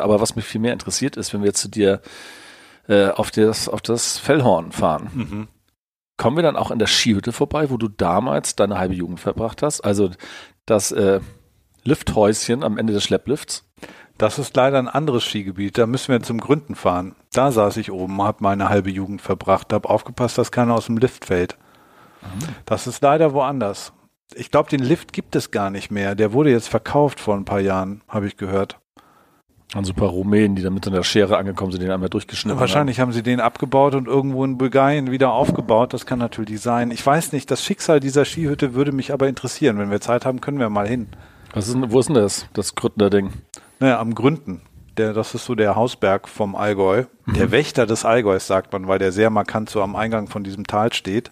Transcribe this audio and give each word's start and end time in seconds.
Aber 0.00 0.20
was 0.20 0.36
mich 0.36 0.44
viel 0.44 0.60
mehr 0.60 0.72
interessiert 0.72 1.16
ist, 1.16 1.32
wenn 1.32 1.42
wir 1.42 1.48
jetzt 1.48 1.60
zu 1.60 1.68
dir 1.68 2.00
äh, 2.88 3.08
auf, 3.08 3.30
das, 3.30 3.68
auf 3.68 3.80
das 3.80 4.18
Fellhorn 4.18 4.72
fahren. 4.72 5.10
Mhm. 5.14 5.48
Kommen 6.16 6.36
wir 6.36 6.42
dann 6.42 6.56
auch 6.56 6.70
an 6.70 6.78
der 6.78 6.86
Skihütte 6.86 7.32
vorbei, 7.32 7.70
wo 7.70 7.76
du 7.76 7.88
damals 7.88 8.56
deine 8.56 8.78
halbe 8.78 8.94
Jugend 8.94 9.20
verbracht 9.20 9.62
hast? 9.62 9.80
Also 9.80 10.10
das 10.66 10.92
äh, 10.92 11.20
Lifthäuschen 11.84 12.62
am 12.62 12.78
Ende 12.78 12.92
des 12.92 13.04
Schlepplifts? 13.04 13.64
Das 14.18 14.38
ist 14.38 14.54
leider 14.54 14.78
ein 14.78 14.88
anderes 14.88 15.24
Skigebiet. 15.24 15.78
Da 15.78 15.86
müssen 15.86 16.12
wir 16.12 16.22
zum 16.22 16.40
Gründen 16.40 16.74
fahren. 16.74 17.14
Da 17.32 17.52
saß 17.52 17.78
ich 17.78 17.90
oben, 17.90 18.20
habe 18.20 18.38
meine 18.42 18.68
halbe 18.68 18.90
Jugend 18.90 19.22
verbracht, 19.22 19.72
habe 19.72 19.88
aufgepasst, 19.88 20.36
dass 20.36 20.52
keiner 20.52 20.74
aus 20.74 20.86
dem 20.86 20.98
Lift 20.98 21.24
fällt. 21.24 21.56
Das 22.66 22.86
ist 22.86 23.02
leider 23.02 23.32
woanders. 23.32 23.92
Ich 24.34 24.50
glaube, 24.50 24.68
den 24.68 24.80
Lift 24.80 25.12
gibt 25.12 25.36
es 25.36 25.50
gar 25.50 25.70
nicht 25.70 25.90
mehr. 25.90 26.14
Der 26.14 26.32
wurde 26.32 26.50
jetzt 26.50 26.68
verkauft 26.68 27.20
vor 27.20 27.34
ein 27.34 27.44
paar 27.44 27.60
Jahren, 27.60 28.02
habe 28.08 28.26
ich 28.26 28.36
gehört. 28.36 28.79
An 29.74 29.84
so 29.84 29.92
ein 29.92 29.96
paar 29.96 30.08
Rumänen, 30.08 30.56
die 30.56 30.62
dann 30.62 30.74
mit 30.74 30.84
so 30.84 30.90
einer 30.90 31.04
Schere 31.04 31.36
angekommen 31.38 31.70
sind, 31.70 31.80
den 31.82 31.90
einmal 31.92 32.08
durchgeschnitten 32.08 32.58
Wahrscheinlich 32.58 32.98
haben 32.98 33.12
sie 33.12 33.22
den 33.22 33.38
abgebaut 33.38 33.94
und 33.94 34.08
irgendwo 34.08 34.44
in 34.44 34.58
Bulgarien 34.58 35.10
wieder 35.12 35.30
aufgebaut. 35.32 35.92
Das 35.94 36.06
kann 36.06 36.18
natürlich 36.18 36.60
sein. 36.60 36.90
Ich 36.90 37.06
weiß 37.06 37.32
nicht, 37.32 37.50
das 37.52 37.62
Schicksal 37.64 38.00
dieser 38.00 38.24
Skihütte 38.24 38.74
würde 38.74 38.90
mich 38.90 39.12
aber 39.12 39.28
interessieren. 39.28 39.78
Wenn 39.78 39.90
wir 39.92 40.00
Zeit 40.00 40.26
haben, 40.26 40.40
können 40.40 40.58
wir 40.58 40.68
mal 40.70 40.88
hin. 40.88 41.08
haben. 41.12 41.54
Was 41.54 41.68
ist, 41.68 41.74
denn- 41.74 41.92
wo 41.92 42.00
ist 42.00 42.06
denn 42.06 42.14
das, 42.16 42.46
das 42.52 42.74
Grüttner 42.74 43.10
Ding? 43.10 43.30
Naja, 43.78 44.00
am 44.00 44.14
Gründen. 44.14 44.60
Der, 44.96 45.12
das 45.12 45.34
ist 45.36 45.44
so 45.44 45.54
der 45.54 45.76
Hausberg 45.76 46.28
vom 46.28 46.56
Allgäu. 46.56 47.04
Der 47.26 47.52
Wächter 47.52 47.86
des 47.86 48.04
Allgäus, 48.04 48.48
sagt 48.48 48.72
man, 48.72 48.88
weil 48.88 48.98
der 48.98 49.12
sehr 49.12 49.30
markant 49.30 49.70
so 49.70 49.82
am 49.82 49.94
Eingang 49.94 50.26
von 50.26 50.42
diesem 50.42 50.66
Tal 50.66 50.92
steht. 50.92 51.30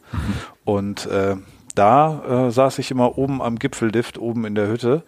Und 0.64 1.06
äh, 1.06 1.34
da 1.74 2.46
äh, 2.46 2.50
saß 2.52 2.78
ich 2.78 2.90
immer 2.92 3.18
oben 3.18 3.42
am 3.42 3.58
Gipfellift, 3.58 4.16
oben 4.16 4.44
in 4.44 4.54
der 4.54 4.68
Hütte. 4.68 5.02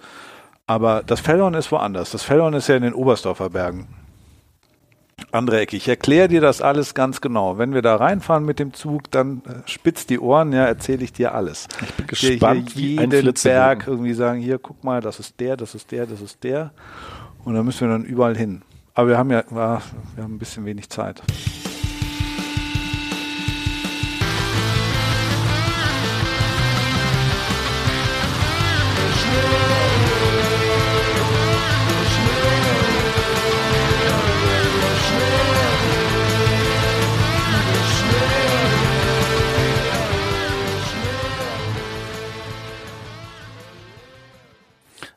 Aber 0.70 1.02
das 1.04 1.18
Fellhorn 1.18 1.54
ist 1.54 1.72
woanders. 1.72 2.12
Das 2.12 2.22
Fellhorn 2.22 2.54
ist 2.54 2.68
ja 2.68 2.76
in 2.76 2.84
den 2.84 2.94
Oberstdorfer 2.94 3.50
Bergen. 3.50 3.88
Andere 5.32 5.58
Ecke. 5.58 5.76
Ich 5.76 5.88
erkläre 5.88 6.28
dir 6.28 6.40
das 6.40 6.62
alles 6.62 6.94
ganz 6.94 7.20
genau. 7.20 7.58
Wenn 7.58 7.74
wir 7.74 7.82
da 7.82 7.96
reinfahren 7.96 8.44
mit 8.44 8.60
dem 8.60 8.72
Zug, 8.72 9.10
dann 9.10 9.42
äh, 9.48 9.68
spitz 9.68 10.06
die 10.06 10.20
Ohren, 10.20 10.52
ja, 10.52 10.66
erzähle 10.66 11.02
ich 11.02 11.12
dir 11.12 11.34
alles. 11.34 11.66
Ich 11.82 11.94
bin 11.94 12.06
gespannt, 12.06 12.76
wie 12.76 13.00
ein 13.00 13.10
jeden. 13.10 13.34
Berg 13.42 13.88
irgendwie 13.88 14.14
sagen, 14.14 14.38
hier, 14.38 14.60
guck 14.60 14.84
mal, 14.84 15.00
das 15.00 15.18
ist 15.18 15.40
der, 15.40 15.56
das 15.56 15.74
ist 15.74 15.90
der, 15.90 16.06
das 16.06 16.20
ist 16.20 16.44
der. 16.44 16.70
Und 17.44 17.54
da 17.54 17.64
müssen 17.64 17.80
wir 17.80 17.88
dann 17.88 18.04
überall 18.04 18.36
hin. 18.36 18.62
Aber 18.94 19.08
wir 19.08 19.18
haben 19.18 19.32
ja, 19.32 19.42
wir 19.50 19.58
haben 20.22 20.34
ein 20.36 20.38
bisschen 20.38 20.64
wenig 20.66 20.88
Zeit. 20.88 21.20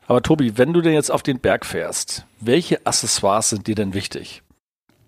Aber 0.06 0.22
Tobi, 0.22 0.58
wenn 0.58 0.72
du 0.72 0.80
denn 0.80 0.92
jetzt 0.92 1.10
auf 1.10 1.22
den 1.22 1.40
Berg 1.40 1.64
fährst, 1.64 2.26
welche 2.40 2.84
Accessoires 2.86 3.50
sind 3.50 3.66
dir 3.66 3.74
denn 3.74 3.94
wichtig? 3.94 4.42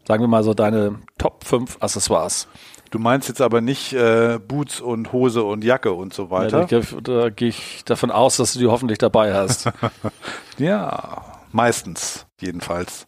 Sagen 0.07 0.23
wir 0.23 0.29
mal 0.29 0.43
so 0.45 0.55
deine 0.55 1.01
Top 1.19 1.45
5 1.45 1.79
Accessoires. 1.81 2.49
Du 2.91 2.99
meinst 3.01 3.29
jetzt 3.29 3.41
aber 3.41 3.61
nicht 3.61 3.93
äh, 3.93 4.39
Boots 4.39 4.81
und 4.81 5.13
Hose 5.13 5.43
und 5.43 5.65
Jacke 5.65 5.93
und 5.93 6.15
so 6.15 6.25
Ja, 6.25 6.31
weiter. 6.31 6.67
da, 6.67 6.81
da 7.03 7.31
gehe 7.31 7.49
ich 7.49 7.83
davon 7.85 8.11
aus, 8.13 8.37
dass 8.37 8.53
du 8.53 8.61
die 8.61 8.69
hoffentlich 8.69 8.99
dabei 8.99 9.35
hast. 9.35 9.71
Ja, 10.59 11.43
meistens 11.53 12.27
jedenfalls. 12.41 13.07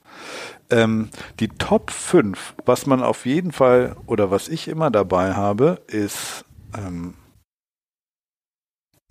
Ähm, 0.68 1.08
die 1.40 1.48
Top 1.48 1.90
5, 1.90 2.56
was 2.66 2.84
man 2.84 3.02
auf 3.02 3.24
jeden 3.24 3.52
Fall 3.52 3.96
oder 4.04 4.30
was 4.30 4.48
ich 4.48 4.68
immer 4.68 4.90
dabei 4.90 5.32
habe, 5.32 5.80
ist 5.86 6.44
ähm, 6.76 7.14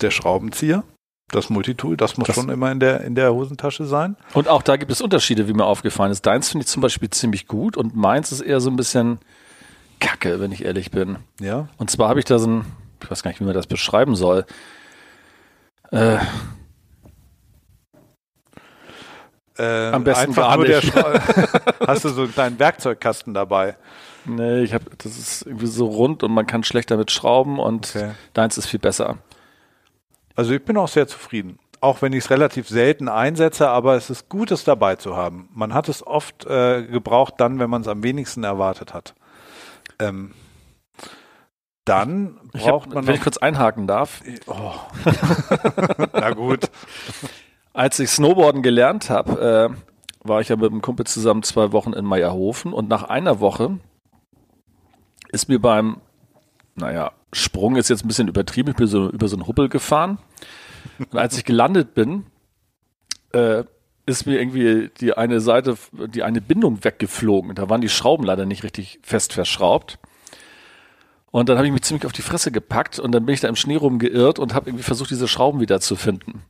der 0.01 0.11
Schraubenzieher, 0.11 0.83
das 1.29 1.49
Multitool, 1.49 1.97
das 1.97 2.17
muss 2.17 2.27
Das- 2.27 2.35
schon 2.35 2.49
immer 2.49 2.71
in 2.71 2.79
der, 2.79 3.01
in 3.01 3.15
der 3.15 3.33
Hosentasche 3.33 3.85
sein. 3.85 4.15
Und 4.33 4.47
auch 4.47 4.61
da 4.61 4.77
gibt 4.77 4.91
es 4.91 5.01
Unterschiede, 5.01 5.47
wie 5.47 5.53
mir 5.53 5.65
aufgefallen 5.65 6.11
ist. 6.11 6.25
Deins 6.25 6.49
finde 6.49 6.63
ich 6.63 6.69
zum 6.69 6.81
Beispiel 6.81 7.09
ziemlich 7.09 7.47
gut 7.47 7.75
und 7.75 7.95
meins 7.95 8.31
ist 8.31 8.41
eher 8.41 8.61
so 8.61 8.69
ein 8.69 8.77
bisschen 8.77 9.19
kacke, 9.99 10.39
wenn 10.39 10.51
ich 10.51 10.63
ehrlich 10.63 10.89
bin. 10.91 11.17
Ja. 11.41 11.67
Und 11.77 11.91
zwar 11.91 12.07
habe 12.09 12.19
ich 12.19 12.25
da 12.25 12.39
so 12.39 12.47
ein, 12.47 12.65
ich 13.03 13.11
weiß 13.11 13.23
gar 13.23 13.31
nicht, 13.31 13.41
wie 13.41 13.45
man 13.45 13.53
das 13.53 13.67
beschreiben 13.67 14.15
soll. 14.15 14.45
Äh, 15.91 16.17
Äh, 19.59 19.89
Am 19.89 20.03
besten 20.03 20.27
einfach 20.29 20.49
gar 20.55 20.57
nicht. 20.59 20.93
Hast 21.87 22.05
du 22.05 22.09
so 22.09 22.21
einen 22.23 22.31
kleinen 22.33 22.59
Werkzeugkasten 22.59 23.33
dabei? 23.33 23.75
nee, 24.25 24.61
ich 24.61 24.73
habe, 24.73 24.85
das 24.99 25.17
ist 25.17 25.47
irgendwie 25.47 25.65
so 25.65 25.87
rund 25.87 26.21
und 26.21 26.31
man 26.31 26.45
kann 26.45 26.63
schlecht 26.63 26.91
damit 26.91 27.09
schrauben 27.11 27.57
und 27.57 27.91
Okay. 27.95 28.11
deins 28.33 28.57
ist 28.59 28.67
viel 28.67 28.79
besser. 28.79 29.17
Also 30.37 30.53
ich 30.53 30.63
bin 30.63 30.77
auch 30.77 30.87
sehr 30.87 31.07
zufrieden. 31.07 31.57
Auch 31.81 32.01
wenn 32.03 32.13
ich 32.13 32.25
es 32.25 32.29
relativ 32.29 32.69
selten 32.69 33.09
einsetze, 33.09 33.69
aber 33.69 33.95
es 33.95 34.11
ist 34.11 34.29
gut, 34.29 34.51
es 34.51 34.63
dabei 34.63 34.95
zu 34.95 35.17
haben. 35.17 35.49
Man 35.53 35.73
hat 35.73 35.89
es 35.89 36.05
oft 36.05 36.45
äh, 36.45 36.83
gebraucht 36.83 37.35
dann, 37.39 37.59
wenn 37.59 37.71
man 37.71 37.81
es 37.81 37.87
am 37.87 38.03
wenigsten 38.03 38.43
erwartet 38.43 38.93
hat. 38.93 39.15
Ähm, 39.99 40.33
dann 41.85 42.37
Ich 42.53 42.61
hab, 42.61 42.69
braucht 42.69 42.93
man 42.93 43.07
wenn 43.07 43.15
ich 43.15 43.21
kurz 43.21 43.37
einhaken 43.37 43.87
darf, 43.87 44.21
oh. 44.45 44.73
Na 46.13 46.31
gut. 46.31 46.69
als 47.73 47.97
ich 47.99 48.11
Snowboarden 48.11 48.61
gelernt 48.61 49.09
habe, 49.09 49.71
äh, 49.73 50.27
war 50.27 50.41
ich 50.41 50.49
ja 50.49 50.55
mit 50.55 50.69
einem 50.69 50.81
Kumpel 50.81 51.07
zusammen 51.07 51.41
zwei 51.41 51.71
Wochen 51.71 51.93
in 51.93 52.05
Meierhofen 52.05 52.73
und 52.73 52.89
nach 52.89 53.03
einer 53.03 53.39
Woche 53.39 53.79
ist 55.29 55.49
mir 55.49 55.59
beim, 55.59 56.01
naja, 56.75 57.11
Sprung 57.33 57.75
ist 57.75 57.89
jetzt 57.89 58.03
ein 58.03 58.07
bisschen 58.07 58.27
übertrieben, 58.27 58.69
ich 58.69 58.75
bin 58.75 58.87
so 58.87 59.09
über 59.09 59.27
so 59.27 59.35
einen 59.35 59.47
Hubbel 59.47 59.69
gefahren 59.69 60.19
und 60.99 61.17
als 61.17 61.37
ich 61.37 61.45
gelandet 61.45 61.93
bin, 61.93 62.25
äh, 63.33 63.63
ist 64.05 64.25
mir 64.25 64.39
irgendwie 64.39 64.89
die 64.99 65.13
eine 65.13 65.41
Seite, 65.41 65.77
die 65.91 66.23
eine 66.23 66.41
Bindung 66.41 66.83
weggeflogen. 66.83 67.55
Da 67.55 67.69
waren 67.69 67.81
die 67.81 67.89
Schrauben 67.89 68.23
leider 68.23 68.45
nicht 68.45 68.63
richtig 68.63 68.99
fest 69.03 69.33
verschraubt. 69.33 69.99
Und 71.29 71.49
dann 71.49 71.57
habe 71.57 71.67
ich 71.67 71.73
mich 71.73 71.81
ziemlich 71.81 72.05
auf 72.05 72.13
die 72.13 72.21
Fresse 72.21 72.51
gepackt 72.51 72.99
und 72.99 73.11
dann 73.11 73.25
bin 73.25 73.33
ich 73.33 73.41
da 73.41 73.49
im 73.49 73.57
Schnee 73.57 73.75
rumgeirrt 73.75 74.39
und 74.39 74.53
habe 74.53 74.69
irgendwie 74.69 74.83
versucht, 74.83 75.11
diese 75.11 75.27
Schrauben 75.27 75.59
wieder 75.59 75.81
zu 75.81 75.97
finden. 75.97 76.43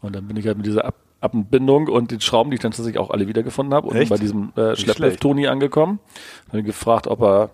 Und 0.00 0.16
dann 0.16 0.26
bin 0.26 0.36
ich 0.36 0.46
halt 0.46 0.56
mit 0.56 0.66
dieser 0.66 0.84
Ab 0.84 0.96
Abendbindung 1.22 1.86
und 1.86 2.10
den 2.10 2.20
Schrauben, 2.20 2.50
die 2.50 2.56
ich 2.56 2.60
dann 2.60 2.72
tatsächlich 2.72 2.98
auch 2.98 3.10
alle 3.10 3.28
wiedergefunden 3.28 3.72
habe, 3.72 3.86
und 3.86 4.08
bei 4.08 4.18
diesem 4.18 4.52
äh, 4.56 4.74
schlecht. 4.74 5.20
Toni 5.20 5.46
angekommen. 5.46 6.00
Habe 6.48 6.58
ihn 6.58 6.64
gefragt, 6.64 7.06
ob 7.06 7.22
er 7.22 7.50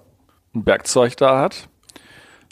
ein 0.54 0.64
Werkzeug 0.64 1.18
da 1.18 1.38
hat. 1.38 1.68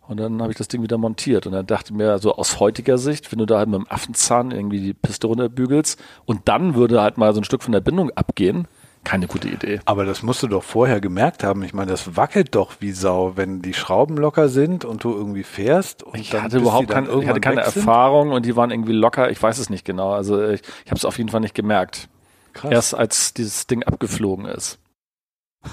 Und 0.08 0.18
dann 0.18 0.40
habe 0.40 0.52
ich 0.52 0.58
das 0.58 0.68
Ding 0.68 0.82
wieder 0.82 0.98
montiert. 0.98 1.46
Und 1.46 1.52
dann 1.52 1.66
dachte 1.66 1.92
ich 1.92 1.96
mir, 1.96 2.18
so 2.18 2.34
aus 2.36 2.60
heutiger 2.60 2.98
Sicht, 2.98 3.30
wenn 3.32 3.38
du 3.38 3.46
da 3.46 3.58
halt 3.58 3.68
mit 3.68 3.80
dem 3.80 3.90
Affenzahn 3.90 4.52
irgendwie 4.52 4.80
die 4.80 4.94
Piste 4.94 5.26
runterbügelst 5.26 6.00
und 6.24 6.42
dann 6.48 6.74
würde 6.74 7.02
halt 7.02 7.18
mal 7.18 7.34
so 7.34 7.41
ein 7.41 7.44
Stück 7.44 7.62
von 7.62 7.72
der 7.72 7.80
Bindung 7.80 8.10
abgehen, 8.10 8.68
keine 9.06 9.28
gute 9.28 9.48
Idee. 9.48 9.80
Aber 9.84 10.04
das 10.04 10.24
musst 10.24 10.42
du 10.42 10.48
doch 10.48 10.64
vorher 10.64 11.00
gemerkt 11.00 11.44
haben. 11.44 11.62
Ich 11.62 11.72
meine, 11.72 11.92
das 11.92 12.16
wackelt 12.16 12.56
doch 12.56 12.72
wie 12.80 12.91
Sau, 12.91 13.36
wenn 13.36 13.62
die 13.62 13.72
Schrauben 13.72 14.16
locker 14.16 14.48
sind 14.48 14.84
und 14.84 15.04
du 15.04 15.12
irgendwie 15.12 15.44
fährst. 15.44 16.03
Und 16.03 16.18
Ich 16.18 16.30
dann 16.30 16.42
hatte 16.42 16.59
überhaupt 16.59 16.88
kein, 16.88 17.04
ich 17.04 17.28
hatte 17.28 17.41
keine. 17.41 17.60
Erfahrung 17.60 18.32
und 18.32 18.44
die 18.44 18.56
waren 18.56 18.72
irgendwie 18.72 18.92
locker. 18.92 19.30
Ich 19.30 19.41
weiß 19.41 19.59
es 19.59 19.70
nicht 19.70 19.84
genau. 19.84 20.10
Also 20.10 20.42
ich, 20.42 20.60
ich 20.84 20.91
habe 20.91 20.97
es 20.97 21.04
auf 21.04 21.18
jeden 21.18 21.30
Fall 21.30 21.41
nicht 21.41 21.54
gemerkt. 21.54 22.09
Krass. 22.52 22.72
Erst 22.72 22.94
als 22.97 23.32
dieses 23.32 23.68
Ding 23.68 23.84
abgeflogen 23.84 24.47
ist. 24.47 24.80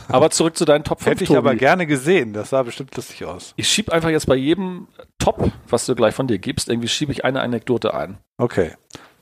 Aber 0.07 0.29
zurück 0.29 0.57
zu 0.57 0.65
deinen 0.65 0.83
Top 0.83 0.99
5. 1.01 1.11
Hätte 1.11 1.23
ich 1.23 1.27
Tobi. 1.29 1.37
aber 1.37 1.55
gerne 1.55 1.87
gesehen. 1.87 2.33
Das 2.33 2.49
sah 2.49 2.63
bestimmt 2.63 2.95
lustig 2.95 3.25
aus. 3.25 3.53
Ich 3.55 3.67
schieb 3.67 3.91
einfach 3.91 4.09
jetzt 4.09 4.27
bei 4.27 4.35
jedem 4.35 4.87
Top, 5.19 5.51
was 5.69 5.85
du 5.85 5.95
gleich 5.95 6.13
von 6.15 6.27
dir 6.27 6.37
gibst, 6.39 6.69
irgendwie 6.69 6.87
schiebe 6.87 7.11
ich 7.11 7.25
eine 7.25 7.41
Anekdote 7.41 7.93
ein. 7.93 8.17
Okay, 8.37 8.71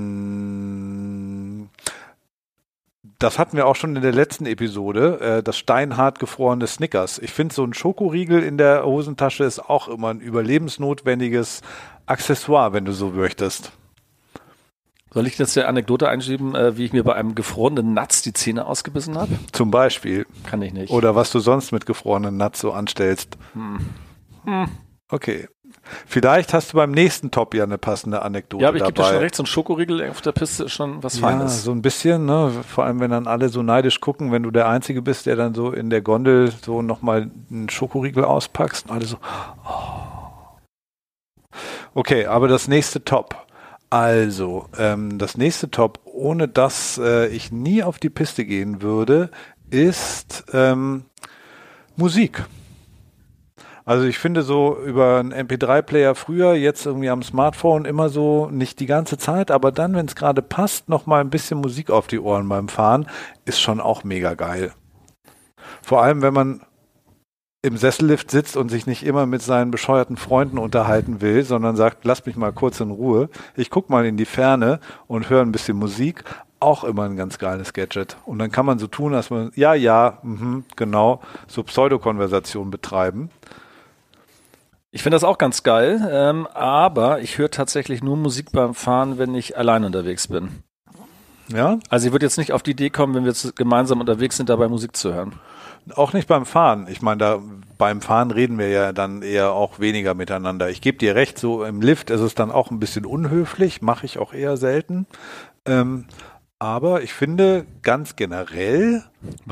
das 3.21 3.38
hatten 3.38 3.56
wir 3.56 3.68
auch 3.68 3.75
schon 3.75 3.95
in 3.95 4.01
der 4.01 4.13
letzten 4.13 4.47
Episode, 4.47 5.19
äh, 5.19 5.44
das 5.44 5.57
steinhart 5.57 6.18
gefrorene 6.19 6.65
Snickers. 6.65 7.19
Ich 7.19 7.31
finde, 7.31 7.54
so 7.54 7.63
ein 7.63 7.74
Schokoriegel 7.74 8.42
in 8.42 8.57
der 8.57 8.83
Hosentasche 8.86 9.44
ist 9.44 9.59
auch 9.59 9.88
immer 9.88 10.09
ein 10.09 10.21
überlebensnotwendiges 10.21 11.62
Accessoire, 12.07 12.74
wenn 12.74 12.86
du 12.86 12.94
so 12.94 13.09
möchtest. 13.09 13.74
Soll 15.13 15.27
ich 15.27 15.37
jetzt 15.37 15.57
der 15.57 15.67
Anekdote 15.67 16.07
einschieben, 16.07 16.55
äh, 16.55 16.77
wie 16.77 16.85
ich 16.85 16.93
mir 16.93 17.03
bei 17.03 17.13
einem 17.15 17.35
gefrorenen 17.35 17.93
Nuts 17.93 18.21
die 18.21 18.31
Zähne 18.31 18.65
ausgebissen 18.65 19.17
habe? 19.17 19.37
Zum 19.51 19.69
Beispiel. 19.69 20.25
Kann 20.45 20.61
ich 20.61 20.71
nicht. 20.71 20.89
Oder 20.89 21.15
was 21.15 21.31
du 21.31 21.39
sonst 21.39 21.73
mit 21.73 21.85
gefrorenen 21.85 22.37
Nuts 22.37 22.61
so 22.61 22.71
anstellst. 22.71 23.37
Hm. 23.53 24.69
Okay. 25.09 25.49
Vielleicht 26.05 26.53
hast 26.53 26.71
du 26.71 26.77
beim 26.77 26.91
nächsten 26.91 27.31
Top 27.31 27.53
ja 27.53 27.63
eine 27.63 27.77
passende 27.77 28.21
Anekdote 28.21 28.63
ja, 28.63 28.69
aber 28.69 28.77
ich 28.77 28.83
gebe 28.83 28.93
dir 28.93 29.03
schon 29.03 29.17
recht, 29.17 29.35
so 29.35 29.43
ein 29.43 29.47
Schokoriegel 29.47 30.09
auf 30.09 30.21
der 30.21 30.31
Piste 30.31 30.65
ist 30.65 30.73
schon 30.73 31.03
was 31.03 31.15
Ja, 31.19 31.27
Feines. 31.27 31.63
so 31.63 31.71
ein 31.71 31.81
bisschen, 31.81 32.25
ne? 32.25 32.51
Vor 32.67 32.85
allem, 32.85 32.99
wenn 32.99 33.11
dann 33.11 33.27
alle 33.27 33.49
so 33.49 33.61
neidisch 33.63 33.99
gucken, 33.99 34.31
wenn 34.31 34.43
du 34.43 34.51
der 34.51 34.69
Einzige 34.69 35.01
bist, 35.01 35.25
der 35.25 35.35
dann 35.35 35.53
so 35.53 35.71
in 35.71 35.89
der 35.89 36.01
Gondel 36.01 36.53
so 36.63 36.81
nochmal 36.81 37.29
einen 37.49 37.69
Schokoriegel 37.69 38.23
auspackst 38.23 38.85
und 38.89 38.95
alle 38.95 39.05
so. 39.05 39.17
Oh. 39.65 40.59
Okay, 41.93 42.25
aber 42.25 42.47
das 42.47 42.67
nächste 42.69 43.03
Top. 43.03 43.35
Also, 43.91 44.69
ähm, 44.77 45.17
das 45.17 45.35
nächste 45.35 45.69
Top, 45.69 45.99
ohne 46.05 46.47
dass 46.47 46.97
äh, 46.97 47.27
ich 47.27 47.51
nie 47.51 47.83
auf 47.83 47.99
die 47.99 48.09
Piste 48.09 48.45
gehen 48.45 48.81
würde, 48.81 49.29
ist 49.69 50.45
ähm, 50.53 51.03
Musik. 51.97 52.45
Also 53.83 54.05
ich 54.05 54.17
finde 54.17 54.43
so 54.43 54.77
über 54.77 55.19
einen 55.19 55.33
MP3-Player 55.33 56.15
früher, 56.15 56.53
jetzt 56.53 56.85
irgendwie 56.85 57.09
am 57.09 57.21
Smartphone 57.21 57.83
immer 57.83 58.07
so, 58.07 58.49
nicht 58.49 58.79
die 58.79 58.85
ganze 58.85 59.17
Zeit, 59.17 59.51
aber 59.51 59.73
dann, 59.73 59.94
wenn 59.94 60.05
es 60.05 60.15
gerade 60.15 60.41
passt, 60.41 60.87
noch 60.87 61.05
mal 61.05 61.19
ein 61.19 61.29
bisschen 61.29 61.59
Musik 61.59 61.89
auf 61.89 62.07
die 62.07 62.19
Ohren 62.19 62.47
beim 62.47 62.69
Fahren, 62.69 63.09
ist 63.44 63.59
schon 63.59 63.81
auch 63.81 64.05
mega 64.05 64.35
geil. 64.35 64.71
Vor 65.81 66.01
allem, 66.01 66.21
wenn 66.21 66.33
man 66.33 66.61
im 67.63 67.77
Sessellift 67.77 68.31
sitzt 68.31 68.57
und 68.57 68.69
sich 68.69 68.87
nicht 68.87 69.05
immer 69.05 69.25
mit 69.25 69.41
seinen 69.41 69.69
bescheuerten 69.69 70.17
Freunden 70.17 70.57
unterhalten 70.57 71.21
will, 71.21 71.43
sondern 71.43 71.75
sagt, 71.75 72.05
lass 72.05 72.25
mich 72.25 72.35
mal 72.35 72.51
kurz 72.51 72.79
in 72.79 72.89
Ruhe. 72.89 73.29
Ich 73.55 73.69
guck 73.69 73.89
mal 73.89 74.05
in 74.05 74.17
die 74.17 74.25
Ferne 74.25 74.79
und 75.07 75.29
höre 75.29 75.41
ein 75.41 75.51
bisschen 75.51 75.77
Musik. 75.77 76.23
Auch 76.59 76.83
immer 76.83 77.03
ein 77.03 77.15
ganz 77.15 77.37
geiles 77.37 77.73
Gadget. 77.73 78.17
Und 78.25 78.39
dann 78.39 78.51
kann 78.51 78.65
man 78.65 78.79
so 78.79 78.87
tun, 78.87 79.13
dass 79.13 79.29
man, 79.29 79.51
ja, 79.55 79.73
ja, 79.75 80.19
mhm, 80.23 80.63
genau, 80.75 81.21
so 81.47 81.63
Pseudokonversation 81.63 82.71
betreiben. 82.71 83.29
Ich 84.91 85.03
finde 85.03 85.15
das 85.15 85.23
auch 85.23 85.37
ganz 85.37 85.63
geil, 85.63 86.07
ähm, 86.11 86.47
aber 86.47 87.21
ich 87.21 87.37
höre 87.37 87.49
tatsächlich 87.49 88.03
nur 88.03 88.17
Musik 88.17 88.51
beim 88.51 88.73
Fahren, 88.73 89.17
wenn 89.17 89.33
ich 89.35 89.57
allein 89.57 89.83
unterwegs 89.83 90.27
bin. 90.27 90.63
Ja, 91.47 91.79
Also 91.89 92.07
ich 92.07 92.11
würde 92.11 92.25
jetzt 92.25 92.37
nicht 92.37 92.53
auf 92.53 92.63
die 92.63 92.71
Idee 92.71 92.89
kommen, 92.89 93.13
wenn 93.13 93.25
wir 93.25 93.33
gemeinsam 93.55 93.99
unterwegs 93.99 94.37
sind, 94.37 94.49
dabei 94.49 94.67
Musik 94.67 94.95
zu 94.95 95.13
hören. 95.13 95.33
Auch 95.95 96.13
nicht 96.13 96.28
beim 96.28 96.45
Fahren. 96.45 96.88
Ich 96.89 97.01
meine, 97.01 97.18
da 97.18 97.39
beim 97.78 98.01
Fahren 98.01 98.31
reden 98.31 98.60
wir 98.60 98.69
ja 98.69 98.94
dann 98.94 99.24
eher 99.24 99.51
auch 99.54 99.80
weniger 99.80 100.13
miteinander. 100.13 100.69
Ich 100.69 100.81
gebe 100.81 100.98
dir 100.98 101.16
recht, 101.16 101.39
so 101.39 101.63
im 101.63 101.81
Lift 101.81 102.10
ist 102.10 102.22
es 102.22 102.36
dann 102.36 102.51
auch 102.51 102.69
ein 102.69 102.80
bisschen 102.80 103.06
unhöflich, 103.06 103.81
mache 103.81 104.06
ich 104.06 104.19
auch 104.19 104.33
eher 104.33 104.57
selten. 104.57 105.07
Ähm, 105.66 106.06
aber 106.60 107.01
ich 107.01 107.12
finde 107.13 107.66
ganz 107.81 108.16
generell 108.16 109.04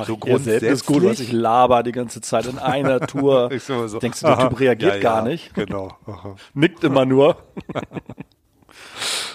so 0.06 0.16
grundsätzlich 0.18 0.72
ist 0.72 0.86
gut, 0.86 1.04
was 1.04 1.20
ich 1.20 1.32
laber 1.32 1.82
die 1.82 1.92
ganze 1.92 2.22
Zeit 2.22 2.46
in 2.46 2.60
einer 2.60 3.00
Tour. 3.08 3.52
Ich 3.52 3.64
so, 3.64 3.88
so, 3.88 3.98
Denkst 3.98 4.20
du, 4.20 4.28
der 4.28 4.38
aha, 4.38 4.50
Typ 4.50 4.60
reagiert 4.60 4.96
ja, 4.96 5.02
gar 5.02 5.24
ja, 5.24 5.30
nicht? 5.30 5.56
Genau. 5.56 5.98
Nickt 6.54 6.84
immer 6.84 7.06
nur. 7.06 7.38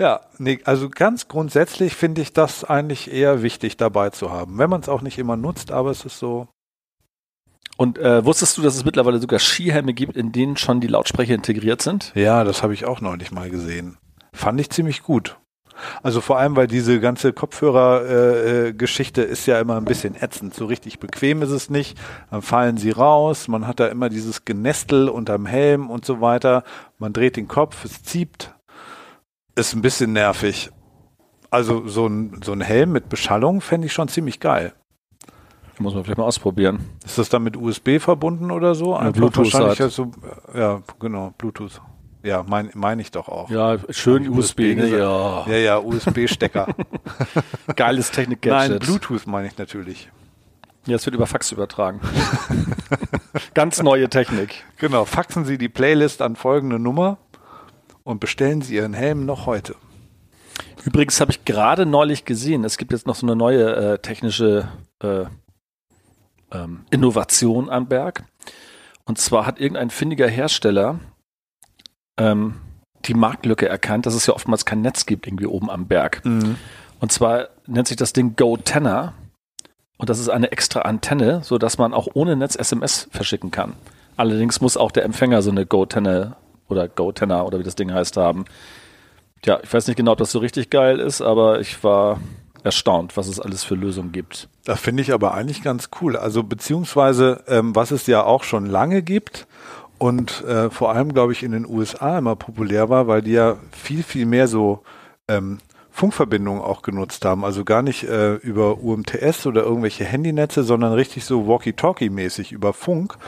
Ja, 0.00 0.22
nee, 0.38 0.60
also 0.64 0.88
ganz 0.88 1.28
grundsätzlich 1.28 1.94
finde 1.94 2.22
ich 2.22 2.32
das 2.32 2.64
eigentlich 2.64 3.12
eher 3.12 3.42
wichtig 3.42 3.76
dabei 3.76 4.08
zu 4.08 4.30
haben. 4.30 4.56
Wenn 4.56 4.70
man 4.70 4.80
es 4.80 4.88
auch 4.88 5.02
nicht 5.02 5.18
immer 5.18 5.36
nutzt, 5.36 5.70
aber 5.72 5.90
es 5.90 6.06
ist 6.06 6.18
so. 6.18 6.48
Und 7.76 7.98
äh, 7.98 8.24
wusstest 8.24 8.56
du, 8.56 8.62
dass 8.62 8.76
es 8.76 8.86
mittlerweile 8.86 9.18
sogar 9.18 9.38
Skihelme 9.38 9.92
gibt, 9.92 10.16
in 10.16 10.32
denen 10.32 10.56
schon 10.56 10.80
die 10.80 10.86
Lautsprecher 10.86 11.34
integriert 11.34 11.82
sind? 11.82 12.12
Ja, 12.14 12.44
das 12.44 12.62
habe 12.62 12.72
ich 12.72 12.86
auch 12.86 13.02
neulich 13.02 13.30
mal 13.30 13.50
gesehen. 13.50 13.98
Fand 14.32 14.58
ich 14.58 14.70
ziemlich 14.70 15.02
gut. 15.02 15.36
Also 16.02 16.22
vor 16.22 16.38
allem, 16.38 16.56
weil 16.56 16.66
diese 16.66 16.98
ganze 17.00 17.34
Kopfhörer-Geschichte 17.34 19.22
äh, 19.22 19.26
äh, 19.26 19.32
ist 19.32 19.44
ja 19.46 19.60
immer 19.60 19.76
ein 19.76 19.84
bisschen 19.84 20.14
ätzend. 20.14 20.54
So 20.54 20.64
richtig 20.64 20.98
bequem 20.98 21.42
ist 21.42 21.50
es 21.50 21.68
nicht. 21.68 21.98
Dann 22.30 22.40
fallen 22.40 22.78
sie 22.78 22.90
raus. 22.90 23.48
Man 23.48 23.66
hat 23.66 23.80
da 23.80 23.88
immer 23.88 24.08
dieses 24.08 24.46
Genestel 24.46 25.10
unterm 25.10 25.44
Helm 25.44 25.90
und 25.90 26.06
so 26.06 26.22
weiter. 26.22 26.64
Man 26.98 27.12
dreht 27.12 27.36
den 27.36 27.48
Kopf, 27.48 27.84
es 27.84 28.02
zieht. 28.02 28.54
Ist 29.54 29.74
ein 29.74 29.82
bisschen 29.82 30.12
nervig. 30.12 30.70
Also 31.50 31.86
so 31.88 32.06
ein, 32.06 32.40
so 32.44 32.52
ein 32.52 32.60
Helm 32.60 32.92
mit 32.92 33.08
Beschallung 33.08 33.60
fände 33.60 33.86
ich 33.86 33.92
schon 33.92 34.08
ziemlich 34.08 34.40
geil. 34.40 34.72
Muss 35.78 35.94
man 35.94 36.04
vielleicht 36.04 36.18
mal 36.18 36.24
ausprobieren. 36.24 36.80
Ist 37.04 37.16
das 37.16 37.30
dann 37.30 37.42
mit 37.42 37.56
USB 37.56 37.98
verbunden 38.00 38.50
oder 38.50 38.74
so? 38.74 38.94
Einfach 38.94 39.14
Bluetooth 39.14 39.52
wahrscheinlich 39.52 39.80
halt. 39.80 39.92
so, 39.92 40.10
ja, 40.54 40.82
genau, 40.98 41.32
Bluetooth. 41.38 41.80
Ja, 42.22 42.44
meine 42.46 42.70
mein 42.74 42.98
ich 42.98 43.10
doch 43.10 43.28
auch. 43.28 43.48
Ja, 43.48 43.78
schön 43.88 44.24
ich 44.24 44.30
USB, 44.30 44.60
ne? 44.76 44.88
Ja. 44.88 45.46
Ja, 45.46 45.56
ja, 45.56 45.78
USB-Stecker. 45.78 46.68
Geiles 47.76 48.08
Nein, 48.08 48.14
Technik-Gadget. 48.14 48.80
Bluetooth 48.80 49.26
meine 49.26 49.48
ich 49.48 49.56
natürlich. 49.56 50.10
Ja, 50.84 50.96
es 50.96 51.06
wird 51.06 51.16
über 51.16 51.26
Fax 51.26 51.50
übertragen. 51.50 52.00
Ganz 53.54 53.82
neue 53.82 54.10
Technik. 54.10 54.64
Genau, 54.76 55.06
faxen 55.06 55.46
Sie 55.46 55.56
die 55.56 55.70
Playlist 55.70 56.20
an 56.20 56.36
folgende 56.36 56.78
Nummer 56.78 57.16
und 58.10 58.20
bestellen 58.20 58.60
Sie 58.60 58.74
Ihren 58.74 58.92
Helm 58.92 59.24
noch 59.24 59.46
heute. 59.46 59.76
Übrigens 60.84 61.20
habe 61.20 61.30
ich 61.30 61.44
gerade 61.44 61.86
neulich 61.86 62.24
gesehen, 62.24 62.64
es 62.64 62.76
gibt 62.76 62.92
jetzt 62.92 63.06
noch 63.06 63.14
so 63.14 63.26
eine 63.26 63.36
neue 63.36 63.74
äh, 63.76 63.98
technische 63.98 64.68
äh, 65.02 65.24
ähm, 66.50 66.84
Innovation 66.90 67.70
am 67.70 67.86
Berg. 67.86 68.24
Und 69.04 69.18
zwar 69.18 69.46
hat 69.46 69.60
irgendein 69.60 69.90
findiger 69.90 70.28
Hersteller 70.28 70.98
ähm, 72.18 72.56
die 73.04 73.14
Marktlücke 73.14 73.68
erkannt, 73.68 74.06
dass 74.06 74.14
es 74.14 74.26
ja 74.26 74.34
oftmals 74.34 74.64
kein 74.64 74.82
Netz 74.82 75.06
gibt 75.06 75.26
irgendwie 75.26 75.46
oben 75.46 75.70
am 75.70 75.86
Berg. 75.86 76.20
Und 76.98 77.12
zwar 77.12 77.48
nennt 77.66 77.88
sich 77.88 77.96
das 77.96 78.12
Ding 78.12 78.36
GoTenna. 78.36 79.14
Und 79.96 80.10
das 80.10 80.18
ist 80.18 80.28
eine 80.28 80.50
extra 80.50 80.80
Antenne, 80.80 81.42
so 81.44 81.58
dass 81.58 81.78
man 81.78 81.94
auch 81.94 82.08
ohne 82.14 82.36
Netz 82.36 82.56
SMS 82.56 83.08
verschicken 83.10 83.50
kann. 83.50 83.74
Allerdings 84.16 84.60
muss 84.60 84.76
auch 84.76 84.90
der 84.90 85.04
Empfänger 85.04 85.42
so 85.42 85.50
eine 85.50 85.64
GoTenna 85.64 86.36
oder 86.70 86.88
GoTenna 86.88 87.42
oder 87.42 87.58
wie 87.58 87.64
das 87.64 87.76
Ding 87.76 87.92
heißt 87.92 88.16
haben. 88.16 88.44
Tja, 89.42 89.60
ich 89.62 89.72
weiß 89.72 89.86
nicht 89.86 89.96
genau, 89.96 90.12
ob 90.12 90.18
das 90.18 90.32
so 90.32 90.38
richtig 90.38 90.70
geil 90.70 90.98
ist, 90.98 91.22
aber 91.22 91.60
ich 91.60 91.82
war 91.82 92.20
erstaunt, 92.62 93.16
was 93.16 93.26
es 93.26 93.40
alles 93.40 93.64
für 93.64 93.74
Lösungen 93.74 94.12
gibt. 94.12 94.48
Das 94.64 94.80
finde 94.80 95.02
ich 95.02 95.12
aber 95.12 95.34
eigentlich 95.34 95.62
ganz 95.62 95.88
cool. 96.00 96.16
Also 96.16 96.42
beziehungsweise, 96.42 97.42
ähm, 97.48 97.74
was 97.74 97.90
es 97.90 98.06
ja 98.06 98.22
auch 98.22 98.44
schon 98.44 98.66
lange 98.66 99.02
gibt 99.02 99.46
und 99.98 100.44
äh, 100.44 100.70
vor 100.70 100.92
allem, 100.92 101.12
glaube 101.12 101.32
ich, 101.32 101.42
in 101.42 101.52
den 101.52 101.66
USA 101.66 102.18
immer 102.18 102.36
populär 102.36 102.88
war, 102.88 103.06
weil 103.06 103.22
die 103.22 103.32
ja 103.32 103.56
viel, 103.72 104.02
viel 104.02 104.26
mehr 104.26 104.46
so 104.46 104.82
ähm, 105.28 105.58
Funkverbindungen 105.90 106.62
auch 106.62 106.82
genutzt 106.82 107.24
haben. 107.24 107.44
Also 107.44 107.64
gar 107.64 107.82
nicht 107.82 108.04
äh, 108.04 108.36
über 108.36 108.78
UMTS 108.78 109.46
oder 109.46 109.62
irgendwelche 109.62 110.04
Handynetze, 110.04 110.62
sondern 110.62 110.92
richtig 110.92 111.24
so 111.24 111.46
Walkie-Talkie-mäßig 111.46 112.52
über 112.52 112.72
Funk. 112.72 113.18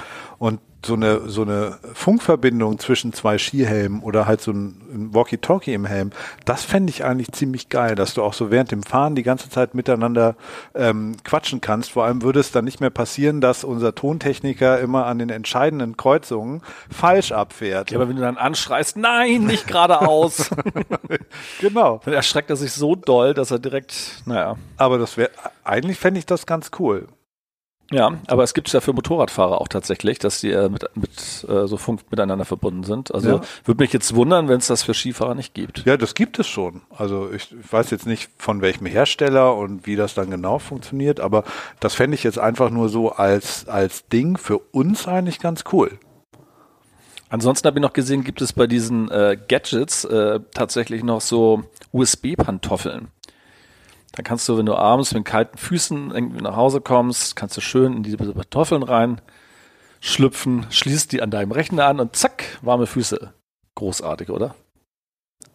Und 0.42 0.58
so 0.84 0.94
eine, 0.94 1.28
so 1.28 1.42
eine 1.42 1.78
Funkverbindung 1.94 2.80
zwischen 2.80 3.12
zwei 3.12 3.38
Skihelmen 3.38 4.02
oder 4.02 4.26
halt 4.26 4.40
so 4.40 4.50
ein, 4.50 5.10
Walkie-Talkie 5.14 5.72
im 5.72 5.84
Helm, 5.84 6.10
das 6.44 6.64
fände 6.64 6.90
ich 6.90 7.04
eigentlich 7.04 7.30
ziemlich 7.30 7.68
geil, 7.68 7.94
dass 7.94 8.14
du 8.14 8.24
auch 8.24 8.32
so 8.32 8.50
während 8.50 8.72
dem 8.72 8.82
Fahren 8.82 9.14
die 9.14 9.22
ganze 9.22 9.50
Zeit 9.50 9.76
miteinander 9.76 10.34
ähm, 10.74 11.14
quatschen 11.22 11.60
kannst. 11.60 11.92
Vor 11.92 12.06
allem 12.06 12.22
würde 12.22 12.40
es 12.40 12.50
dann 12.50 12.64
nicht 12.64 12.80
mehr 12.80 12.90
passieren, 12.90 13.40
dass 13.40 13.62
unser 13.62 13.94
Tontechniker 13.94 14.80
immer 14.80 15.06
an 15.06 15.20
den 15.20 15.30
entscheidenden 15.30 15.96
Kreuzungen 15.96 16.60
falsch 16.90 17.30
abfährt. 17.30 17.92
Ja, 17.92 17.98
aber 17.98 18.08
wenn 18.08 18.16
du 18.16 18.22
dann 18.22 18.36
anschreist, 18.36 18.96
nein, 18.96 19.44
nicht 19.44 19.68
geradeaus, 19.68 20.50
genau. 21.60 22.00
dann 22.04 22.14
erschreckt 22.14 22.50
er 22.50 22.56
sich 22.56 22.72
so 22.72 22.96
doll, 22.96 23.32
dass 23.32 23.52
er 23.52 23.60
direkt, 23.60 24.24
naja. 24.26 24.56
Aber 24.76 24.98
das 24.98 25.16
wäre, 25.16 25.30
eigentlich 25.62 26.00
fände 26.00 26.18
ich 26.18 26.26
das 26.26 26.46
ganz 26.46 26.72
cool. 26.80 27.06
Ja, 27.92 28.18
aber 28.26 28.42
es 28.42 28.54
gibt 28.54 28.68
es 28.68 28.72
ja 28.72 28.80
für 28.80 28.92
Motorradfahrer 28.92 29.60
auch 29.60 29.68
tatsächlich, 29.68 30.18
dass 30.18 30.40
die 30.40 30.50
äh, 30.50 30.68
mit, 30.68 30.84
mit 30.94 31.46
äh, 31.48 31.66
so 31.68 31.76
Funk 31.76 32.00
miteinander 32.10 32.44
verbunden 32.46 32.84
sind. 32.84 33.14
Also 33.14 33.28
Ja. 33.28 33.40
würde 33.64 33.82
mich 33.82 33.92
jetzt 33.92 34.14
wundern, 34.14 34.48
wenn 34.48 34.58
es 34.58 34.66
das 34.66 34.82
für 34.82 34.94
Skifahrer 34.94 35.34
nicht 35.34 35.52
gibt. 35.54 35.84
Ja, 35.84 35.96
das 35.96 36.14
gibt 36.14 36.38
es 36.38 36.46
schon. 36.46 36.80
Also 36.96 37.30
ich, 37.30 37.52
ich 37.52 37.72
weiß 37.72 37.90
jetzt 37.90 38.06
nicht 38.06 38.30
von 38.38 38.62
welchem 38.62 38.86
Hersteller 38.86 39.54
und 39.56 39.86
wie 39.86 39.96
das 39.96 40.14
dann 40.14 40.30
genau 40.30 40.58
funktioniert, 40.58 41.20
aber 41.20 41.44
das 41.80 41.94
fände 41.94 42.14
ich 42.14 42.24
jetzt 42.24 42.38
einfach 42.38 42.70
nur 42.70 42.88
so 42.88 43.12
als, 43.12 43.68
als 43.68 44.08
Ding 44.08 44.38
für 44.38 44.58
uns 44.58 45.06
eigentlich 45.06 45.38
ganz 45.38 45.64
cool. 45.72 45.98
Ansonsten 47.28 47.66
habe 47.66 47.78
ich 47.78 47.82
noch 47.82 47.94
gesehen, 47.94 48.24
gibt 48.24 48.42
es 48.42 48.52
bei 48.52 48.66
diesen 48.66 49.10
äh, 49.10 49.38
Gadgets 49.48 50.04
äh, 50.04 50.40
tatsächlich 50.54 51.02
noch 51.02 51.20
so 51.22 51.62
USB-Pantoffeln. 51.92 53.08
Da 54.12 54.22
kannst 54.22 54.48
du, 54.48 54.58
wenn 54.58 54.66
du 54.66 54.74
abends 54.74 55.14
mit 55.14 55.24
kalten 55.24 55.56
Füßen 55.56 56.10
irgendwie 56.10 56.42
nach 56.42 56.56
Hause 56.56 56.80
kommst, 56.80 57.34
kannst 57.34 57.56
du 57.56 57.60
schön 57.60 57.94
in 57.94 58.02
diese 58.02 58.18
Pantoffeln 58.18 58.82
rein 58.82 59.20
schlüpfen, 60.02 60.66
schließt 60.68 61.12
die 61.12 61.22
an 61.22 61.30
deinem 61.30 61.52
Rechner 61.52 61.86
an 61.86 62.00
und 62.00 62.16
zack, 62.16 62.58
warme 62.60 62.86
Füße. 62.86 63.32
Großartig, 63.76 64.28
oder? 64.28 64.54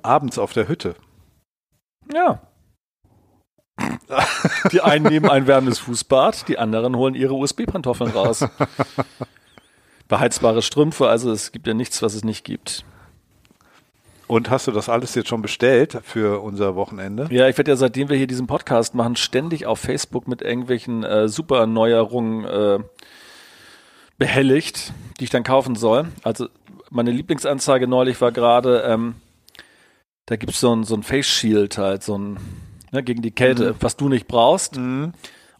Abends 0.01 0.39
auf 0.39 0.53
der 0.53 0.67
Hütte. 0.67 0.95
Ja. 2.11 2.41
Die 4.71 4.81
einen 4.81 5.05
nehmen 5.05 5.29
ein 5.29 5.45
wärmendes 5.45 5.77
Fußbad, 5.79 6.47
die 6.47 6.57
anderen 6.57 6.95
holen 6.95 7.13
ihre 7.13 7.35
USB-Pantoffeln 7.35 8.09
raus. 8.09 8.43
Beheizbare 10.07 10.63
Strümpfe, 10.63 11.07
also 11.07 11.31
es 11.31 11.51
gibt 11.51 11.67
ja 11.67 11.75
nichts, 11.75 12.01
was 12.01 12.15
es 12.15 12.23
nicht 12.23 12.43
gibt. 12.43 12.85
Und 14.27 14.49
hast 14.49 14.67
du 14.67 14.71
das 14.71 14.89
alles 14.89 15.15
jetzt 15.15 15.29
schon 15.29 15.41
bestellt 15.41 15.97
für 16.03 16.41
unser 16.41 16.75
Wochenende? 16.75 17.27
Ja, 17.31 17.47
ich 17.47 17.57
werde 17.57 17.71
ja 17.71 17.77
seitdem 17.77 18.09
wir 18.09 18.17
hier 18.17 18.27
diesen 18.27 18.45
Podcast 18.45 18.93
machen, 18.93 19.15
ständig 19.15 19.65
auf 19.65 19.79
Facebook 19.79 20.27
mit 20.27 20.41
irgendwelchen 20.41 21.03
äh, 21.03 21.29
super 21.29 21.65
Neuerungen 21.65 22.43
äh, 22.43 22.79
behelligt, 24.17 24.91
die 25.19 25.25
ich 25.25 25.29
dann 25.29 25.43
kaufen 25.43 25.75
soll. 25.75 26.07
Also 26.23 26.49
meine 26.89 27.11
Lieblingsanzeige 27.11 27.87
neulich 27.87 28.19
war 28.19 28.33
gerade, 28.33 28.81
ähm, 28.81 29.15
da 30.25 30.35
gibt's 30.35 30.59
so 30.59 30.75
ein, 30.75 30.83
so 30.83 30.95
ein 30.95 31.03
Face 31.03 31.25
Shield 31.25 31.77
halt, 31.77 32.03
so 32.03 32.17
ein 32.17 32.37
ne, 32.91 33.03
gegen 33.03 33.21
die 33.21 33.31
Kälte, 33.31 33.75
was 33.79 33.95
du 33.95 34.09
nicht 34.09 34.27
brauchst. 34.27 34.75
Und 34.77 35.13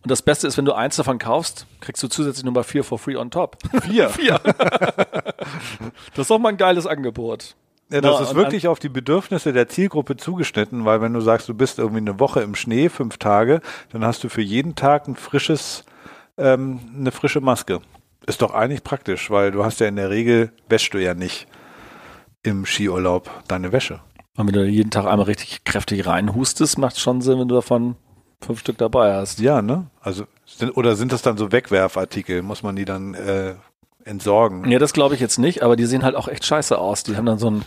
das 0.04 0.22
Beste 0.22 0.48
ist, 0.48 0.58
wenn 0.58 0.66
du 0.66 0.74
eins 0.74 0.98
davon 0.98 1.20
kaufst, 1.20 1.68
kriegst 1.80 2.04
du 2.04 2.08
zusätzlich 2.10 2.44
Nummer 2.44 2.64
vier 2.64 2.84
for 2.84 3.00
free 3.00 3.16
on 3.16 3.32
top. 3.32 3.58
Vier. 3.84 4.10
Vier. 4.18 4.40
das 4.44 6.18
ist 6.18 6.30
doch 6.30 6.40
mal 6.40 6.50
ein 6.50 6.58
geiles 6.58 6.86
Angebot. 6.86 7.56
Ja, 7.90 8.02
das 8.02 8.20
Ja, 8.20 8.26
ist 8.26 8.36
wirklich 8.36 8.68
auf 8.68 8.80
die 8.80 8.90
Bedürfnisse 8.90 9.54
der 9.54 9.70
Zielgruppe 9.70 10.18
zugeschnitten, 10.18 10.84
weil 10.86 11.02
wenn 11.02 11.14
du 11.14 11.22
sagst, 11.22 11.48
du 11.48 11.54
bist 11.54 11.80
irgendwie 11.80 12.02
eine 12.02 12.20
Woche 12.20 12.42
im 12.42 12.56
Schnee, 12.56 12.90
fünf 12.90 13.18
Tage, 13.18 13.62
dann 13.92 14.04
hast 14.04 14.24
du 14.24 14.30
für 14.30 14.42
jeden 14.42 14.76
Tag 14.76 15.08
ein 15.08 15.16
frisches, 15.16 15.86
ähm, 16.38 16.80
eine 16.98 17.12
frische 17.12 17.40
Maske. 17.40 17.80
Ist 18.26 18.42
doch 18.42 18.54
eigentlich 18.54 18.84
praktisch, 18.84 19.30
weil 19.32 19.52
du 19.52 19.64
hast 19.64 19.80
ja 19.80 19.88
in 19.88 19.96
der 19.96 20.10
Regel, 20.10 20.52
wäschst 20.68 20.94
du 20.94 20.98
ja 21.02 21.14
nicht 21.14 21.48
im 22.44 22.66
Skiurlaub 22.66 23.30
deine 23.48 23.72
Wäsche. 23.72 24.02
Und 24.36 24.48
wenn 24.48 24.54
du 24.54 24.66
jeden 24.66 24.92
Tag 24.92 25.06
einmal 25.06 25.26
richtig 25.26 25.64
kräftig 25.64 26.06
reinhustest, 26.06 26.78
macht 26.78 27.00
schon 27.00 27.22
Sinn, 27.22 27.40
wenn 27.40 27.48
du 27.48 27.56
davon 27.56 27.96
fünf 28.46 28.60
Stück 28.60 28.78
dabei 28.78 29.14
hast. 29.16 29.40
Ja, 29.40 29.62
ne? 29.62 29.88
Also, 30.02 30.26
sind, 30.46 30.76
oder 30.78 30.96
sind 30.96 31.12
das 31.12 31.22
dann 31.22 31.38
so 31.38 31.52
Wegwerfartikel? 31.52 32.42
Muss 32.44 32.64
man 32.64 32.76
die 32.76 32.86
dann 32.86 33.14
äh, 33.16 33.56
entsorgen? 34.08 34.70
Ja, 34.70 34.80
das 34.80 34.94
glaube 34.94 35.16
ich 35.16 35.22
jetzt 35.22 35.38
nicht, 35.38 35.64
aber 35.64 35.76
die 35.76 35.86
sehen 35.86 36.04
halt 36.04 36.16
auch 36.16 36.28
echt 36.28 36.46
scheiße 36.46 36.78
aus. 36.78 37.04
Die 37.04 37.16
haben 37.18 37.26
dann 37.26 37.38
so 37.38 37.50
ein, 37.50 37.66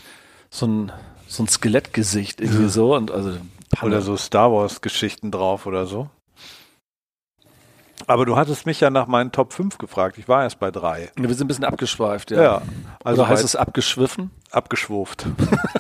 so 0.51 0.67
ein, 0.67 0.93
so 1.27 1.43
ein 1.43 1.49
Skelettgesicht 1.49 2.41
irgendwie 2.41 2.69
so 2.69 2.95
und 2.97 3.11
also 3.11 3.33
Panne. 3.71 3.95
Oder 3.95 4.03
so 4.03 4.17
Star 4.17 4.53
Wars 4.53 4.81
Geschichten 4.81 5.31
drauf 5.31 5.67
oder 5.67 5.87
so. 5.87 6.11
Aber 8.07 8.25
du 8.25 8.37
hattest 8.37 8.67
mich 8.67 8.81
ja 8.81 8.91
nach 8.91 9.07
meinen 9.07 9.31
Top 9.31 9.53
5 9.53 9.79
gefragt. 9.79 10.19
Ich 10.19 10.27
war 10.27 10.43
erst 10.43 10.59
bei 10.59 10.71
drei. 10.71 11.13
Ja, 11.17 11.29
wir 11.29 11.35
sind 11.35 11.45
ein 11.45 11.49
bisschen 11.49 11.65
abgeschweift, 11.65 12.31
ja. 12.31 12.43
Ja. 12.43 12.63
Also 13.05 13.23
Oder 13.23 13.31
heißt 13.31 13.45
es 13.45 13.57
abgeschwiffen? 13.57 14.31
abgeschwuft. 14.51 15.27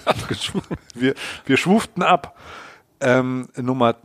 wir, 0.95 1.14
wir 1.47 1.57
schwuften 1.57 2.02
ab. 2.02 2.38
Ähm, 3.00 3.49
Nummer 3.57 3.97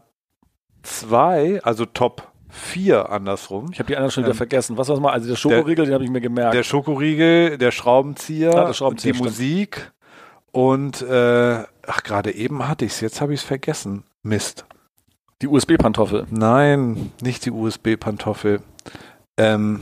zwei, 0.81 1.61
also 1.63 1.85
Top 1.85 2.31
4 2.55 3.09
andersrum. 3.09 3.69
Ich 3.71 3.79
habe 3.79 3.87
die 3.87 3.95
anderen 3.95 4.11
schon 4.11 4.23
wieder 4.23 4.31
Ähm, 4.31 4.37
vergessen. 4.37 4.77
Was 4.77 4.87
war 4.87 4.95
das 4.95 5.01
mal? 5.01 5.11
Also 5.11 5.27
der 5.29 5.35
Schokoriegel, 5.35 5.85
den 5.85 5.93
habe 5.93 6.03
ich 6.03 6.09
mir 6.09 6.21
gemerkt. 6.21 6.53
Der 6.55 6.63
Schokoriegel, 6.63 7.57
der 7.57 7.71
Schraubenzieher, 7.71 8.55
Ah, 8.55 8.65
der 8.67 8.73
Schraubenzieher, 8.73 9.13
die 9.13 9.17
stimmt. 9.19 9.29
Musik 9.31 9.91
und 10.51 11.01
äh, 11.01 11.63
ach, 11.87 12.03
gerade 12.03 12.33
eben 12.33 12.67
hatte 12.67 12.85
ich 12.85 12.93
es, 12.93 13.01
jetzt 13.01 13.21
habe 13.21 13.33
ich 13.33 13.41
es 13.41 13.45
vergessen. 13.45 14.03
Mist. 14.23 14.65
die 15.41 15.47
USB-Pantoffel. 15.47 16.25
Nein, 16.31 17.11
nicht 17.21 17.45
die 17.45 17.51
USB-Pantoffel. 17.51 18.61
Ähm, 19.37 19.81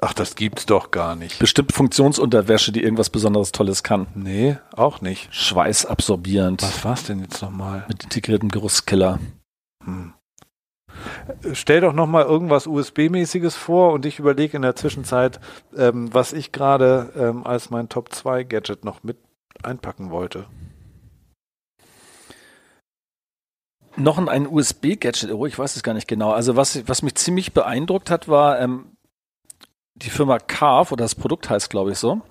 ach, 0.00 0.12
das 0.14 0.36
gibt's 0.36 0.66
doch 0.66 0.90
gar 0.92 1.16
nicht. 1.16 1.38
Bestimmt 1.40 1.72
Funktionsunterwäsche, 1.72 2.70
die 2.72 2.82
irgendwas 2.82 3.10
besonderes 3.10 3.52
Tolles 3.52 3.82
kann. 3.82 4.06
Nee, 4.14 4.56
auch 4.76 5.00
nicht. 5.00 5.34
Schweißabsorbierend. 5.34 6.62
Was 6.62 6.84
war's 6.84 7.04
denn 7.04 7.20
jetzt 7.20 7.42
nochmal? 7.42 7.84
Mit 7.88 8.04
integriertem 8.04 8.48
Geruchskiller. 8.50 9.18
Hm. 9.84 10.14
Stell 11.52 11.80
doch 11.80 11.92
noch 11.92 12.06
mal 12.06 12.24
irgendwas 12.24 12.66
USB-mäßiges 12.66 13.56
vor 13.56 13.92
und 13.92 14.04
ich 14.04 14.18
überlege 14.18 14.56
in 14.56 14.62
der 14.62 14.76
Zwischenzeit, 14.76 15.40
ähm, 15.76 16.12
was 16.12 16.32
ich 16.32 16.52
gerade 16.52 17.12
ähm, 17.16 17.46
als 17.46 17.70
mein 17.70 17.88
Top 17.88 18.12
2 18.12 18.44
Gadget 18.44 18.84
noch 18.84 19.02
mit 19.02 19.18
einpacken 19.62 20.10
wollte. 20.10 20.46
Noch 23.96 24.18
ein, 24.18 24.28
ein 24.28 24.46
USB-Gadget, 24.46 25.32
oh, 25.32 25.46
ich 25.46 25.58
weiß 25.58 25.76
es 25.76 25.82
gar 25.82 25.94
nicht 25.94 26.08
genau. 26.08 26.32
Also 26.32 26.56
was, 26.56 26.88
was 26.88 27.02
mich 27.02 27.14
ziemlich 27.14 27.52
beeindruckt 27.52 28.10
hat, 28.10 28.28
war 28.28 28.58
ähm, 28.60 28.96
die 29.94 30.10
Firma 30.10 30.38
Carve, 30.38 30.92
oder 30.92 31.04
das 31.04 31.14
Produkt 31.14 31.50
heißt, 31.50 31.70
glaube 31.70 31.92
ich, 31.92 31.98
so. 31.98 32.22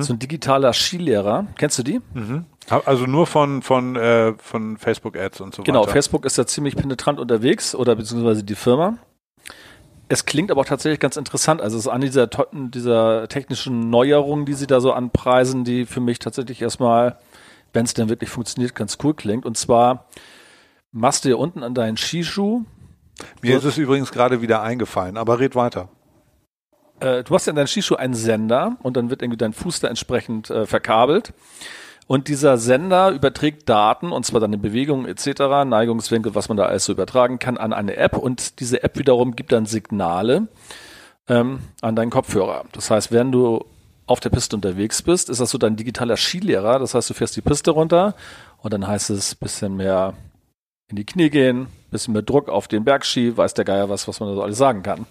So 0.00 0.12
ein 0.12 0.18
digitaler 0.18 0.72
Skilehrer. 0.72 1.46
Kennst 1.58 1.78
du 1.78 1.82
die? 1.82 2.00
Mhm. 2.14 2.44
Also 2.84 3.06
nur 3.06 3.26
von, 3.26 3.62
von, 3.62 3.96
äh, 3.96 4.34
von 4.38 4.76
Facebook-Ads 4.76 5.40
und 5.40 5.54
so 5.54 5.62
Genau, 5.62 5.82
weiter. 5.82 5.92
Facebook 5.92 6.24
ist 6.24 6.38
da 6.38 6.46
ziemlich 6.46 6.76
penetrant 6.76 7.18
unterwegs 7.18 7.74
oder 7.74 7.96
beziehungsweise 7.96 8.44
die 8.44 8.54
Firma. 8.54 8.98
Es 10.08 10.24
klingt 10.24 10.50
aber 10.50 10.62
auch 10.62 10.66
tatsächlich 10.66 10.98
ganz 10.98 11.16
interessant. 11.16 11.60
Also 11.60 11.78
es 11.78 11.84
ist 11.86 11.88
eine 11.90 12.06
dieser, 12.06 12.28
dieser 12.52 13.28
technischen 13.28 13.90
Neuerungen, 13.90 14.44
die 14.44 14.54
sie 14.54 14.66
da 14.66 14.80
so 14.80 14.92
anpreisen, 14.92 15.62
die 15.64 15.86
für 15.86 16.00
mich 16.00 16.18
tatsächlich 16.18 16.60
erstmal, 16.62 17.18
wenn 17.72 17.84
es 17.84 17.94
denn 17.94 18.08
wirklich 18.08 18.30
funktioniert, 18.30 18.74
ganz 18.74 18.98
cool 19.04 19.14
klingt. 19.14 19.46
Und 19.46 19.56
zwar 19.56 20.06
machst 20.90 21.24
du 21.24 21.28
hier 21.28 21.38
unten 21.38 21.62
an 21.62 21.74
deinen 21.74 21.96
Skischuh, 21.96 22.64
Mir 23.42 23.56
ist 23.58 23.64
es 23.64 23.78
übrigens 23.78 24.10
gerade 24.10 24.42
wieder 24.42 24.62
eingefallen, 24.62 25.16
aber 25.16 25.38
red 25.38 25.54
weiter. 25.54 25.88
Äh, 27.00 27.24
du 27.24 27.34
hast 27.34 27.46
ja 27.46 27.50
an 27.50 27.56
deinen 27.56 27.66
Skischuh 27.66 27.96
einen 27.96 28.14
Sender 28.14 28.76
und 28.82 28.96
dann 28.96 29.10
wird 29.10 29.22
irgendwie 29.22 29.38
dein 29.38 29.52
Fuß 29.52 29.80
da 29.80 29.88
entsprechend 29.88 30.50
äh, 30.50 30.66
verkabelt. 30.66 31.32
Und 32.06 32.26
dieser 32.26 32.58
Sender 32.58 33.10
überträgt 33.10 33.68
Daten, 33.68 34.10
und 34.10 34.26
zwar 34.26 34.40
deine 34.40 34.58
Bewegungen 34.58 35.06
etc., 35.06 35.64
Neigungswinkel, 35.64 36.34
was 36.34 36.48
man 36.48 36.56
da 36.56 36.64
alles 36.64 36.84
so 36.84 36.92
übertragen 36.92 37.38
kann, 37.38 37.56
an 37.56 37.72
eine 37.72 37.96
App. 37.96 38.16
Und 38.16 38.58
diese 38.58 38.82
App 38.82 38.98
wiederum 38.98 39.36
gibt 39.36 39.52
dann 39.52 39.66
Signale 39.66 40.48
ähm, 41.28 41.60
an 41.80 41.94
deinen 41.94 42.10
Kopfhörer. 42.10 42.64
Das 42.72 42.90
heißt, 42.90 43.12
wenn 43.12 43.30
du 43.30 43.64
auf 44.06 44.18
der 44.18 44.30
Piste 44.30 44.56
unterwegs 44.56 45.02
bist, 45.02 45.30
ist 45.30 45.40
das 45.40 45.50
so 45.50 45.58
dein 45.58 45.76
digitaler 45.76 46.16
Skilehrer. 46.16 46.80
Das 46.80 46.94
heißt, 46.94 47.08
du 47.10 47.14
fährst 47.14 47.36
die 47.36 47.42
Piste 47.42 47.70
runter 47.70 48.16
und 48.58 48.72
dann 48.72 48.88
heißt 48.88 49.10
es 49.10 49.36
bisschen 49.36 49.76
mehr 49.76 50.14
in 50.88 50.96
die 50.96 51.06
Knie 51.06 51.30
gehen, 51.30 51.68
bisschen 51.92 52.12
mehr 52.12 52.22
Druck 52.22 52.48
auf 52.48 52.66
den 52.66 52.84
Bergski, 52.84 53.36
weiß 53.36 53.54
der 53.54 53.64
Geier 53.64 53.88
was, 53.88 54.08
was 54.08 54.18
man 54.18 54.30
da 54.30 54.34
so 54.34 54.42
alles 54.42 54.58
sagen 54.58 54.82
kann. 54.82 55.06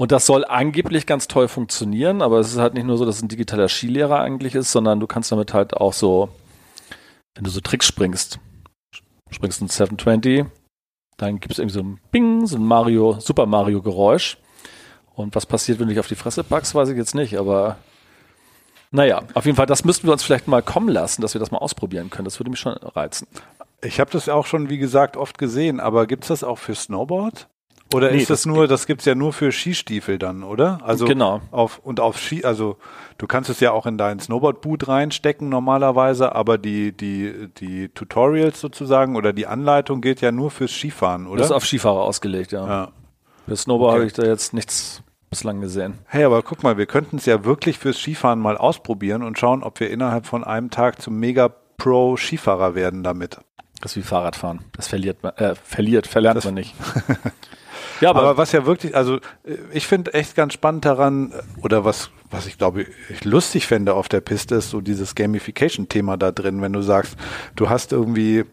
Und 0.00 0.12
das 0.12 0.24
soll 0.24 0.46
angeblich 0.46 1.04
ganz 1.04 1.28
toll 1.28 1.46
funktionieren, 1.46 2.22
aber 2.22 2.38
es 2.38 2.52
ist 2.52 2.58
halt 2.58 2.72
nicht 2.72 2.86
nur 2.86 2.96
so, 2.96 3.04
dass 3.04 3.16
es 3.16 3.22
ein 3.22 3.28
digitaler 3.28 3.68
Skilehrer 3.68 4.20
eigentlich 4.20 4.54
ist, 4.54 4.72
sondern 4.72 4.98
du 4.98 5.06
kannst 5.06 5.30
damit 5.30 5.52
halt 5.52 5.76
auch 5.76 5.92
so, 5.92 6.30
wenn 7.34 7.44
du 7.44 7.50
so 7.50 7.60
Tricks 7.60 7.86
springst, 7.86 8.38
springst 9.30 9.60
ein 9.60 9.68
720, 9.68 10.46
dann 11.18 11.38
gibt 11.38 11.52
es 11.52 11.58
irgendwie 11.58 11.74
so 11.74 11.82
ein 11.82 12.00
Bing, 12.12 12.46
so 12.46 12.56
ein 12.56 12.64
Mario, 12.64 13.20
Super 13.20 13.44
Mario 13.44 13.82
Geräusch. 13.82 14.38
Und 15.14 15.34
was 15.34 15.44
passiert, 15.44 15.78
wenn 15.78 15.88
du 15.88 15.92
dich 15.92 16.00
auf 16.00 16.08
die 16.08 16.14
Fresse 16.14 16.44
packst, 16.44 16.74
weiß 16.74 16.88
ich 16.88 16.96
jetzt 16.96 17.14
nicht, 17.14 17.36
aber 17.36 17.76
naja, 18.92 19.20
auf 19.34 19.44
jeden 19.44 19.56
Fall, 19.56 19.66
das 19.66 19.84
müssten 19.84 20.06
wir 20.06 20.12
uns 20.12 20.22
vielleicht 20.22 20.48
mal 20.48 20.62
kommen 20.62 20.88
lassen, 20.88 21.20
dass 21.20 21.34
wir 21.34 21.40
das 21.40 21.50
mal 21.50 21.58
ausprobieren 21.58 22.08
können. 22.08 22.24
Das 22.24 22.40
würde 22.40 22.48
mich 22.48 22.60
schon 22.60 22.72
reizen. 22.72 23.28
Ich 23.82 24.00
habe 24.00 24.10
das 24.10 24.30
auch 24.30 24.46
schon, 24.46 24.70
wie 24.70 24.78
gesagt, 24.78 25.18
oft 25.18 25.36
gesehen, 25.36 25.78
aber 25.78 26.06
gibt's 26.06 26.28
das 26.28 26.42
auch 26.42 26.56
für 26.56 26.74
Snowboard? 26.74 27.48
Oder 27.92 28.10
Nee, 28.12 28.18
ist 28.18 28.30
das, 28.30 28.40
das 28.42 28.46
nur, 28.46 28.68
das 28.68 28.86
gibt's 28.86 29.04
ja 29.04 29.14
nur 29.14 29.32
für 29.32 29.50
Skistiefel 29.52 30.18
dann, 30.18 30.42
oder? 30.44 30.78
Also 30.84 31.06
Genau. 31.06 31.40
auf 31.50 31.80
und 31.82 31.98
auf 32.00 32.18
Ski, 32.18 32.44
also 32.44 32.76
du 33.18 33.26
kannst 33.26 33.50
es 33.50 33.58
ja 33.60 33.72
auch 33.72 33.84
in 33.86 33.98
dein 33.98 34.20
Snowboard-Boot 34.20 34.86
reinstecken 34.88 35.48
normalerweise, 35.48 36.34
aber 36.34 36.56
die, 36.58 36.92
die, 36.96 37.48
die 37.58 37.88
Tutorials 37.88 38.60
sozusagen 38.60 39.16
oder 39.16 39.32
die 39.32 39.46
Anleitung 39.46 40.00
gilt 40.02 40.20
ja 40.20 40.30
nur 40.30 40.50
fürs 40.52 40.70
Skifahren, 40.72 41.26
oder? 41.26 41.38
Das 41.38 41.46
ist 41.48 41.52
auf 41.52 41.66
Skifahrer 41.66 42.02
ausgelegt, 42.02 42.52
ja. 42.52 42.66
ja. 42.66 42.88
Für 43.48 43.56
Snowboard 43.56 43.90
Okay. 43.90 43.98
habe 43.98 44.06
ich 44.06 44.12
da 44.12 44.22
jetzt 44.24 44.54
nichts 44.54 45.02
bislang 45.28 45.60
gesehen. 45.60 45.98
Hey, 46.06 46.24
aber 46.24 46.42
guck 46.42 46.62
mal, 46.62 46.76
wir 46.78 46.86
könnten 46.86 47.16
es 47.16 47.26
ja 47.26 47.44
wirklich 47.44 47.78
fürs 47.78 47.96
Skifahren 47.98 48.38
mal 48.38 48.56
ausprobieren 48.56 49.22
und 49.24 49.38
schauen, 49.38 49.62
ob 49.64 49.80
wir 49.80 49.90
innerhalb 49.90 50.26
von 50.26 50.44
einem 50.44 50.70
Tag 50.70 51.02
zum 51.02 51.18
Mega 51.18 51.48
Pro 51.76 52.16
Skifahrer 52.16 52.74
werden 52.74 53.02
damit. 53.02 53.38
Das 53.80 53.92
ist 53.92 53.96
wie 53.96 54.02
Fahrradfahren. 54.02 54.60
Das 54.76 54.88
verliert 54.88 55.22
man, 55.22 55.32
äh, 55.36 55.54
verliert, 55.54 56.06
verlernt 56.06 56.36
Das- 56.36 56.44
man 56.44 56.54
nicht. 56.54 56.74
ja, 58.00 58.10
aber, 58.10 58.20
Aber 58.20 58.36
was 58.36 58.52
ja 58.52 58.66
wirklich, 58.66 58.96
also 58.96 59.16
äh, 59.44 59.56
ich 59.72 59.86
finde 59.86 60.14
echt 60.14 60.34
ganz 60.34 60.54
spannend 60.54 60.84
daran, 60.84 61.32
äh, 61.32 61.64
oder 61.64 61.84
was, 61.84 62.10
was 62.30 62.46
ich 62.46 62.58
glaube, 62.58 62.86
ich 63.08 63.24
lustig 63.24 63.66
fände 63.66 63.94
auf 63.94 64.08
der 64.08 64.20
Piste, 64.20 64.56
ist 64.56 64.70
so 64.70 64.80
dieses 64.80 65.14
Gamification-Thema 65.14 66.16
da 66.16 66.32
drin, 66.32 66.62
wenn 66.62 66.72
du 66.72 66.82
sagst, 66.82 67.16
du 67.56 67.68
hast 67.68 67.92
irgendwie 67.92 68.44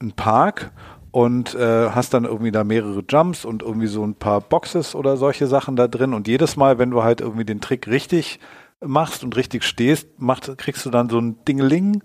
einen 0.00 0.12
Park 0.12 0.70
und 1.10 1.54
äh, 1.54 1.90
hast 1.90 2.14
dann 2.14 2.24
irgendwie 2.24 2.52
da 2.52 2.64
mehrere 2.64 3.02
Jumps 3.08 3.44
und 3.44 3.62
irgendwie 3.62 3.86
so 3.86 4.04
ein 4.04 4.14
paar 4.14 4.40
Boxes 4.40 4.94
oder 4.94 5.16
solche 5.16 5.46
Sachen 5.46 5.76
da 5.76 5.88
drin 5.88 6.14
und 6.14 6.28
jedes 6.28 6.56
Mal, 6.56 6.78
wenn 6.78 6.90
du 6.90 7.02
halt 7.02 7.20
irgendwie 7.20 7.44
den 7.44 7.60
Trick 7.60 7.86
richtig 7.88 8.40
machst 8.80 9.24
und 9.24 9.36
richtig 9.36 9.64
stehst, 9.64 10.08
macht, 10.18 10.56
kriegst 10.58 10.84
du 10.86 10.90
dann 10.90 11.08
so 11.08 11.18
ein 11.18 11.36
Dingeling 11.46 12.02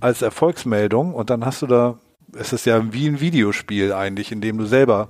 als 0.00 0.22
Erfolgsmeldung 0.22 1.14
und 1.14 1.30
dann 1.30 1.44
hast 1.44 1.62
du 1.62 1.66
da, 1.66 1.98
es 2.36 2.52
ist 2.52 2.66
ja 2.66 2.92
wie 2.92 3.08
ein 3.08 3.20
Videospiel 3.20 3.92
eigentlich, 3.92 4.32
in 4.32 4.40
dem 4.40 4.58
du 4.58 4.66
selber 4.66 5.08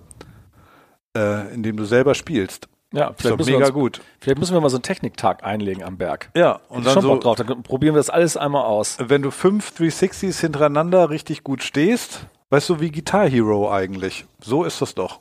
äh, 1.17 1.53
in 1.55 1.63
dem 1.63 1.77
du 1.77 1.85
selber 1.85 2.15
spielst. 2.15 2.69
ja, 2.93 3.13
vielleicht 3.17 3.39
müssen, 3.39 3.49
wir 3.49 3.57
mega 3.59 3.67
uns, 3.67 3.75
gut. 3.75 4.01
vielleicht 4.21 4.39
müssen 4.39 4.55
wir 4.55 4.61
mal 4.61 4.71
so 4.71 4.77
einen 4.77 4.83
Techniktag 4.83 5.45
einlegen 5.45 5.83
am 5.83 5.97
Berg. 5.97 6.31
Ja, 6.37 6.61
Und 6.69 6.87
dann 6.87 6.95
schon 6.95 7.03
so, 7.03 7.19
drauf, 7.19 7.37
dann 7.37 7.63
probieren 7.63 7.95
wir 7.95 8.01
das 8.01 8.11
alles 8.11 8.37
einmal 8.37 8.65
aus. 8.65 8.99
wenn 9.01 9.23
du 9.23 9.31
fünf 9.31 9.73
360s 9.79 10.41
hintereinander 10.41 11.11
richtig 11.11 11.45
gut 11.45 11.63
stehst, 11.63 12.27
weißt 12.51 12.69
du, 12.69 12.81
wie 12.81 12.91
Guitar 12.91 13.29
Hero 13.29 13.71
eigentlich. 13.71 14.27
So 14.41 14.65
ist 14.65 14.81
das 14.83 14.95
doch. 14.95 15.21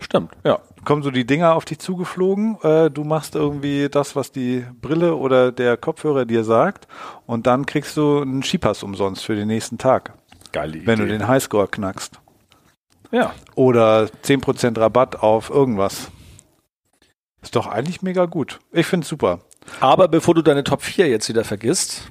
Stimmt, 0.00 0.32
ja. 0.44 0.58
kommen 0.84 1.02
so 1.02 1.10
die 1.10 1.24
Dinger 1.24 1.54
auf 1.54 1.64
dich 1.64 1.78
zugeflogen. 1.78 2.58
Äh, 2.62 2.90
du 2.90 3.04
machst 3.04 3.36
irgendwie 3.36 3.88
das, 3.88 4.16
was 4.16 4.32
die 4.32 4.66
Brille 4.82 5.14
oder 5.16 5.50
der 5.52 5.76
Kopfhörer 5.76 6.26
dir 6.26 6.44
sagt. 6.44 6.88
Und 7.26 7.46
dann 7.46 7.64
kriegst 7.64 7.96
du 7.96 8.20
einen 8.20 8.42
Skipass 8.42 8.82
umsonst 8.82 9.24
für 9.24 9.34
den 9.34 9.48
nächsten 9.48 9.78
Tag. 9.78 10.12
Geile 10.52 10.76
Idee. 10.76 10.86
Wenn 10.86 10.98
du 10.98 11.06
den 11.06 11.26
Highscore 11.26 11.68
knackst. 11.68 12.20
Ja. 13.14 13.32
Oder 13.54 14.08
10% 14.24 14.78
Rabatt 14.78 15.16
auf 15.22 15.50
irgendwas. 15.50 16.10
Ist 17.42 17.56
doch 17.56 17.66
eigentlich 17.66 18.02
mega 18.02 18.24
gut. 18.26 18.58
Ich 18.72 18.86
find's 18.86 19.08
super. 19.08 19.40
Aber 19.80 20.08
bevor 20.08 20.34
du 20.34 20.42
deine 20.42 20.64
Top 20.64 20.82
4 20.82 21.08
jetzt 21.08 21.28
wieder 21.28 21.44
vergisst, 21.44 22.10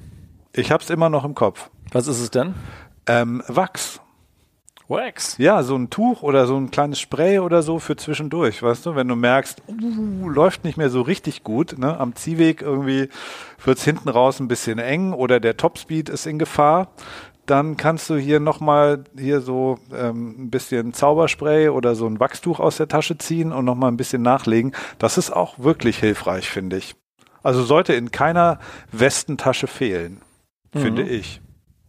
Ich 0.52 0.70
hab's 0.70 0.90
immer 0.90 1.10
noch 1.10 1.24
im 1.24 1.34
Kopf. 1.34 1.70
was 1.92 2.06
ist 2.06 2.20
es 2.20 2.30
denn? 2.30 2.54
Ähm, 3.06 3.42
Wachs. 3.48 4.00
Wax. 4.86 5.38
Ja, 5.38 5.62
so 5.62 5.76
ein 5.76 5.88
Tuch 5.90 6.22
oder 6.22 6.46
so 6.46 6.56
ein 6.56 6.70
kleines 6.70 7.00
Spray 7.00 7.38
oder 7.38 7.62
so 7.62 7.78
für 7.78 7.96
zwischendurch, 7.96 8.62
weißt 8.62 8.84
du? 8.86 8.94
Wenn 8.94 9.08
du 9.08 9.16
merkst, 9.16 9.62
uh, 9.66 10.28
läuft 10.28 10.62
nicht 10.64 10.76
mehr 10.76 10.90
so 10.90 11.00
richtig 11.00 11.42
gut, 11.42 11.78
ne? 11.78 11.98
Am 11.98 12.14
Ziehweg 12.14 12.60
irgendwie 12.60 13.08
wird's 13.64 13.82
hinten 13.84 14.10
raus 14.10 14.40
ein 14.40 14.48
bisschen 14.48 14.78
eng 14.78 15.12
oder 15.14 15.40
der 15.40 15.56
Topspeed 15.56 16.08
ist 16.10 16.26
in 16.26 16.38
Gefahr, 16.38 16.88
dann 17.46 17.76
kannst 17.76 18.08
du 18.10 18.16
hier 18.16 18.40
nochmal 18.40 19.04
hier 19.16 19.40
so 19.40 19.78
ähm, 19.94 20.34
ein 20.38 20.50
bisschen 20.50 20.92
Zauberspray 20.94 21.68
oder 21.68 21.94
so 21.94 22.06
ein 22.06 22.20
Wachstuch 22.20 22.60
aus 22.60 22.76
der 22.76 22.88
Tasche 22.88 23.18
ziehen 23.18 23.52
und 23.52 23.64
nochmal 23.64 23.90
ein 23.90 23.96
bisschen 23.96 24.22
nachlegen. 24.22 24.72
Das 24.98 25.18
ist 25.18 25.30
auch 25.30 25.58
wirklich 25.58 25.98
hilfreich, 25.98 26.48
finde 26.48 26.76
ich. 26.76 26.94
Also 27.42 27.62
sollte 27.62 27.92
in 27.92 28.10
keiner 28.10 28.58
Westentasche 28.92 29.66
fehlen, 29.66 30.22
finde 30.72 31.02
ich. 31.02 31.42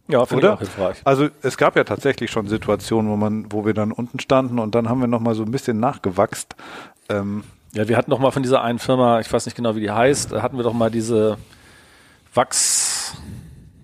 Ja, 0.08 0.24
finde 0.26 0.46
ich 0.46 0.52
auch 0.52 0.58
hilfreich. 0.58 0.98
Also 1.04 1.28
es 1.42 1.56
gab 1.56 1.74
ja 1.76 1.84
tatsächlich 1.84 2.30
schon 2.30 2.46
Situationen, 2.46 3.10
wo 3.10 3.16
man, 3.16 3.50
wo 3.50 3.64
wir 3.64 3.74
dann 3.74 3.90
unten 3.90 4.20
standen 4.20 4.58
und 4.58 4.74
dann 4.74 4.88
haben 4.88 5.00
wir 5.00 5.08
noch 5.08 5.20
mal 5.20 5.34
so 5.34 5.42
ein 5.42 5.50
bisschen 5.50 5.80
nachgewachst. 5.80 6.54
Ähm, 7.08 7.42
Ja, 7.72 7.88
wir 7.88 7.96
hatten 7.96 8.10
doch 8.10 8.18
mal 8.18 8.30
von 8.30 8.42
dieser 8.42 8.62
einen 8.62 8.78
Firma, 8.78 9.18
ich 9.20 9.32
weiß 9.32 9.46
nicht 9.46 9.56
genau, 9.56 9.74
wie 9.74 9.80
die 9.80 9.90
heißt, 9.90 10.32
da 10.32 10.42
hatten 10.42 10.56
wir 10.58 10.62
doch 10.62 10.74
mal 10.74 10.90
diese 10.90 11.38
Wachs, 12.34 12.85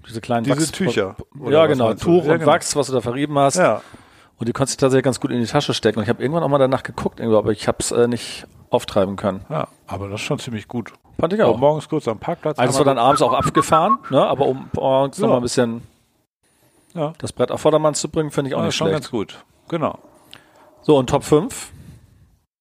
diese 0.09 0.21
kleinen 0.21 0.44
Diese 0.44 0.56
Wachs 0.56 0.73
Tücher, 0.73 1.16
Ja, 1.49 1.66
genau? 1.66 1.94
Tuch 1.94 2.25
Ja, 2.25 2.32
und 2.32 2.38
genau. 2.40 2.52
Wachs, 2.52 2.75
was 2.76 2.87
du 2.88 2.92
da 2.92 3.00
verrieben 3.00 3.38
hast. 3.38 3.56
ja, 3.56 3.80
Und 4.38 4.49
die 4.49 4.52
konntest 4.52 4.80
du 4.80 4.85
tatsächlich 4.85 5.04
ganz 5.04 5.21
gut 5.21 5.30
in 5.30 5.40
die 5.40 5.47
Tasche 5.47 5.75
stecken. 5.75 5.99
Und 5.99 6.02
ich 6.04 6.09
habe 6.09 6.23
irgendwann 6.23 6.42
auch 6.42 6.49
mal 6.49 6.59
danach 6.59 6.82
geguckt, 6.82 7.21
aber 7.21 7.50
ich 7.52 7.68
habe 7.68 7.78
es 7.80 7.92
äh, 7.92 8.09
nicht 8.09 8.47
auftreiben 8.71 9.16
können. 9.16 9.44
ja, 9.50 9.68
aber 9.87 10.09
das 10.09 10.21
ist 10.21 10.26
schon 10.26 10.38
ziemlich 10.38 10.66
gut. 10.68 10.92
Fand 11.21 11.32
ich 11.35 11.42
Auch 11.42 11.54
auch. 11.54 11.59
morgens 11.59 11.88
kurz 11.88 12.09
am 12.09 12.18
Parkplatz. 12.18 12.59
Also 12.59 12.78
war 12.78 12.85
dann 12.87 12.99
abends 12.99 13.21
auch 13.23 13.32
abgefahren, 13.35 13.99
ne? 14.11 14.25
aber 14.26 14.47
um 14.47 14.68
morgens 14.73 15.18
Ja. 15.18 15.23
noch 15.26 15.30
mal 15.35 15.37
ein 15.37 15.42
bisschen 15.42 15.82
ja, 16.94 17.12
das 17.18 17.32
Brett 17.32 17.50
auf 17.50 17.61
Vordermann 17.61 17.94
zu 17.94 18.09
bringen, 18.09 18.30
finde 18.30 18.49
ich 18.50 18.54
auch 18.54 18.61
ja, 18.61 18.66
nicht 18.66 18.75
schon 18.76 18.88
schlecht. 18.88 19.02
ganz 19.02 19.11
gut. 19.11 19.44
Genau. 19.68 19.99
So, 20.82 20.97
und 20.97 21.09
Top 21.09 21.23
5. 21.25 21.71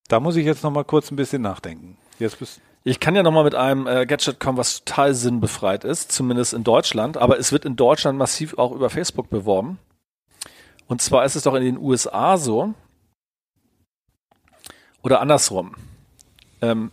Da 0.09 0.19
muss 0.19 0.35
ich 0.35 0.45
jetzt 0.45 0.63
noch 0.63 0.71
mal 0.71 0.83
kurz 0.83 1.09
ein 1.11 1.15
bisschen 1.15 1.41
nachdenken. 1.41 1.97
Jetzt 2.19 2.37
bist 2.39 2.61
Ich 2.83 2.99
kann 2.99 3.15
ja 3.15 3.21
nochmal 3.21 3.43
mit 3.43 3.53
einem 3.53 3.85
äh, 3.85 4.05
Gadget 4.07 4.39
kommen, 4.39 4.57
was 4.57 4.83
total 4.83 5.13
sinnbefreit 5.13 5.83
ist, 5.83 6.11
zumindest 6.11 6.53
in 6.53 6.63
Deutschland, 6.63 7.15
aber 7.15 7.37
es 7.37 7.51
wird 7.51 7.65
in 7.65 7.75
Deutschland 7.75 8.17
massiv 8.17 8.57
auch 8.57 8.71
über 8.71 8.89
Facebook 8.89 9.29
beworben. 9.29 9.77
Und 10.87 11.01
zwar 11.01 11.23
ist 11.23 11.35
es 11.35 11.43
doch 11.43 11.53
in 11.53 11.63
den 11.63 11.77
USA 11.77 12.37
so, 12.37 12.73
oder 15.03 15.21
andersrum. 15.21 15.75
Ähm, 16.61 16.91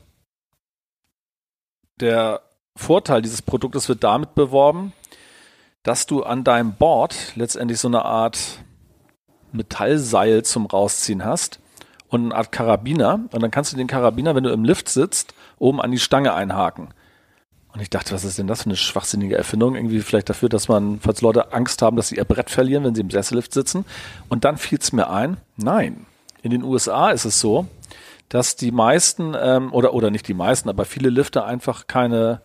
der 2.00 2.42
Vorteil 2.76 3.22
dieses 3.22 3.42
Produktes 3.42 3.88
wird 3.88 4.04
damit 4.04 4.34
beworben, 4.34 4.92
dass 5.82 6.06
du 6.06 6.22
an 6.22 6.44
deinem 6.44 6.74
Board 6.74 7.32
letztendlich 7.34 7.80
so 7.80 7.88
eine 7.88 8.04
Art 8.04 8.60
Metallseil 9.52 10.44
zum 10.44 10.66
Rausziehen 10.66 11.24
hast 11.24 11.60
und 12.08 12.26
eine 12.26 12.34
Art 12.34 12.52
Karabiner. 12.52 13.20
Und 13.32 13.42
dann 13.42 13.50
kannst 13.50 13.72
du 13.72 13.76
den 13.76 13.86
Karabiner, 13.86 14.34
wenn 14.34 14.44
du 14.44 14.50
im 14.50 14.64
Lift 14.64 14.88
sitzt, 14.88 15.34
oben 15.58 15.80
an 15.80 15.90
die 15.90 15.98
Stange 15.98 16.34
einhaken. 16.34 16.88
Und 17.72 17.82
ich 17.82 17.90
dachte, 17.90 18.12
was 18.12 18.24
ist 18.24 18.38
denn 18.38 18.46
das 18.46 18.62
für 18.62 18.70
eine 18.70 18.76
schwachsinnige 18.76 19.36
Erfindung? 19.36 19.76
Irgendwie 19.76 20.00
vielleicht 20.00 20.30
dafür, 20.30 20.48
dass 20.48 20.68
man, 20.68 21.00
falls 21.00 21.20
Leute 21.20 21.52
Angst 21.52 21.82
haben, 21.82 21.96
dass 21.96 22.08
sie 22.08 22.16
ihr 22.16 22.24
Brett 22.24 22.50
verlieren, 22.50 22.84
wenn 22.84 22.94
sie 22.94 23.02
im 23.02 23.10
Sessellift 23.10 23.52
sitzen. 23.52 23.84
Und 24.28 24.44
dann 24.44 24.56
fiel 24.56 24.78
es 24.80 24.92
mir 24.92 25.10
ein, 25.10 25.36
nein. 25.56 26.06
In 26.42 26.50
den 26.50 26.62
USA 26.62 27.10
ist 27.10 27.24
es 27.24 27.40
so, 27.40 27.66
dass 28.28 28.56
die 28.56 28.72
meisten, 28.72 29.34
ähm, 29.38 29.72
oder, 29.72 29.94
oder 29.94 30.10
nicht 30.10 30.28
die 30.28 30.34
meisten, 30.34 30.68
aber 30.68 30.84
viele 30.84 31.10
Lifte 31.10 31.44
einfach 31.44 31.86
keine 31.86 32.40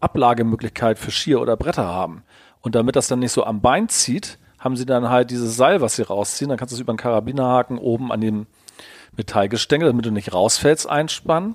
Ablagemöglichkeit 0.00 0.98
für 0.98 1.10
Skier 1.10 1.40
oder 1.40 1.56
Bretter 1.56 1.86
haben. 1.86 2.22
Und 2.60 2.74
damit 2.74 2.96
das 2.96 3.08
dann 3.08 3.20
nicht 3.20 3.32
so 3.32 3.44
am 3.44 3.60
Bein 3.60 3.88
zieht, 3.88 4.38
haben 4.58 4.76
sie 4.76 4.86
dann 4.86 5.08
halt 5.08 5.30
dieses 5.30 5.56
Seil, 5.56 5.80
was 5.80 5.96
sie 5.96 6.02
rausziehen. 6.02 6.48
Dann 6.48 6.58
kannst 6.58 6.72
du 6.72 6.76
es 6.76 6.80
über 6.80 6.92
einen 6.92 6.98
Karabinerhaken 6.98 7.78
oben 7.78 8.12
an 8.12 8.20
dem 8.20 8.46
Metallgestänge, 9.16 9.84
damit 9.84 10.06
du 10.06 10.10
nicht 10.10 10.32
rausfällst, 10.32 10.88
einspannen. 10.88 11.54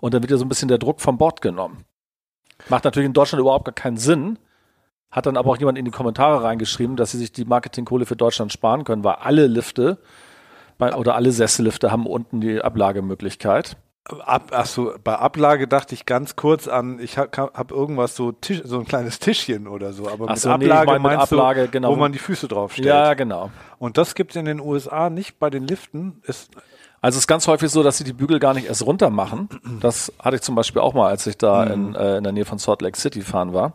Und 0.00 0.14
dann 0.14 0.22
wird 0.22 0.30
ja 0.30 0.36
so 0.36 0.44
ein 0.44 0.48
bisschen 0.48 0.68
der 0.68 0.78
Druck 0.78 1.00
vom 1.00 1.18
Bord 1.18 1.40
genommen. 1.42 1.84
Macht 2.68 2.84
natürlich 2.84 3.06
in 3.06 3.12
Deutschland 3.12 3.40
überhaupt 3.40 3.64
gar 3.64 3.74
keinen 3.74 3.96
Sinn. 3.96 4.38
Hat 5.10 5.26
dann 5.26 5.36
aber 5.36 5.50
auch 5.50 5.58
jemand 5.58 5.78
in 5.78 5.84
die 5.84 5.90
Kommentare 5.90 6.42
reingeschrieben, 6.42 6.96
dass 6.96 7.12
sie 7.12 7.18
sich 7.18 7.32
die 7.32 7.44
Marketingkohle 7.44 8.06
für 8.06 8.16
Deutschland 8.16 8.52
sparen 8.52 8.84
können, 8.84 9.04
weil 9.04 9.16
alle 9.16 9.46
Lifte 9.46 9.98
bei, 10.78 10.94
oder 10.94 11.14
alle 11.14 11.32
Sessellifte 11.32 11.92
haben 11.92 12.06
unten 12.06 12.40
die 12.40 12.60
Ablagemöglichkeit. 12.62 13.76
Ab, 14.24 14.50
ach 14.50 14.66
so, 14.66 14.94
bei 15.04 15.14
Ablage 15.14 15.68
dachte 15.68 15.94
ich 15.94 16.06
ganz 16.06 16.34
kurz 16.34 16.66
an, 16.66 16.98
ich 16.98 17.18
habe 17.18 17.30
hab 17.36 17.70
irgendwas 17.70 18.16
so 18.16 18.32
Tisch, 18.32 18.62
so 18.64 18.80
ein 18.80 18.84
kleines 18.84 19.20
Tischchen 19.20 19.68
oder 19.68 19.92
so, 19.92 20.08
aber 20.08 20.26
mit 20.26 20.38
so, 20.38 20.48
nee, 20.56 20.64
ich 20.64 20.72
Ablage 20.72 20.92
mit 20.94 21.02
meinst 21.02 21.32
Ablage, 21.32 21.64
du, 21.66 21.68
genau. 21.68 21.90
wo 21.90 21.96
man 21.96 22.10
die 22.10 22.18
Füße 22.18 22.48
drauf 22.48 22.72
stellt. 22.72 22.86
Ja, 22.88 23.14
genau. 23.14 23.52
Und 23.78 23.98
das 23.98 24.16
gibt 24.16 24.32
es 24.32 24.36
in 24.36 24.44
den 24.44 24.58
USA 24.58 25.08
nicht 25.08 25.38
bei 25.38 25.50
den 25.50 25.64
Liften. 25.68 26.20
Ist, 26.24 26.50
Also 27.02 27.16
es 27.16 27.24
ist 27.24 27.26
ganz 27.26 27.48
häufig 27.48 27.68
so, 27.70 27.82
dass 27.82 27.98
sie 27.98 28.04
die 28.04 28.12
Bügel 28.12 28.38
gar 28.38 28.54
nicht 28.54 28.68
erst 28.68 28.86
runter 28.86 29.10
machen. 29.10 29.48
Das 29.80 30.12
hatte 30.20 30.36
ich 30.36 30.42
zum 30.42 30.54
Beispiel 30.54 30.80
auch 30.80 30.94
mal, 30.94 31.08
als 31.08 31.26
ich 31.26 31.36
da 31.36 31.64
in, 31.64 31.96
äh, 31.96 32.18
in 32.18 32.24
der 32.24 32.32
Nähe 32.32 32.44
von 32.44 32.58
Salt 32.58 32.80
Lake 32.80 32.96
City 32.96 33.22
fahren 33.22 33.52
war. 33.52 33.74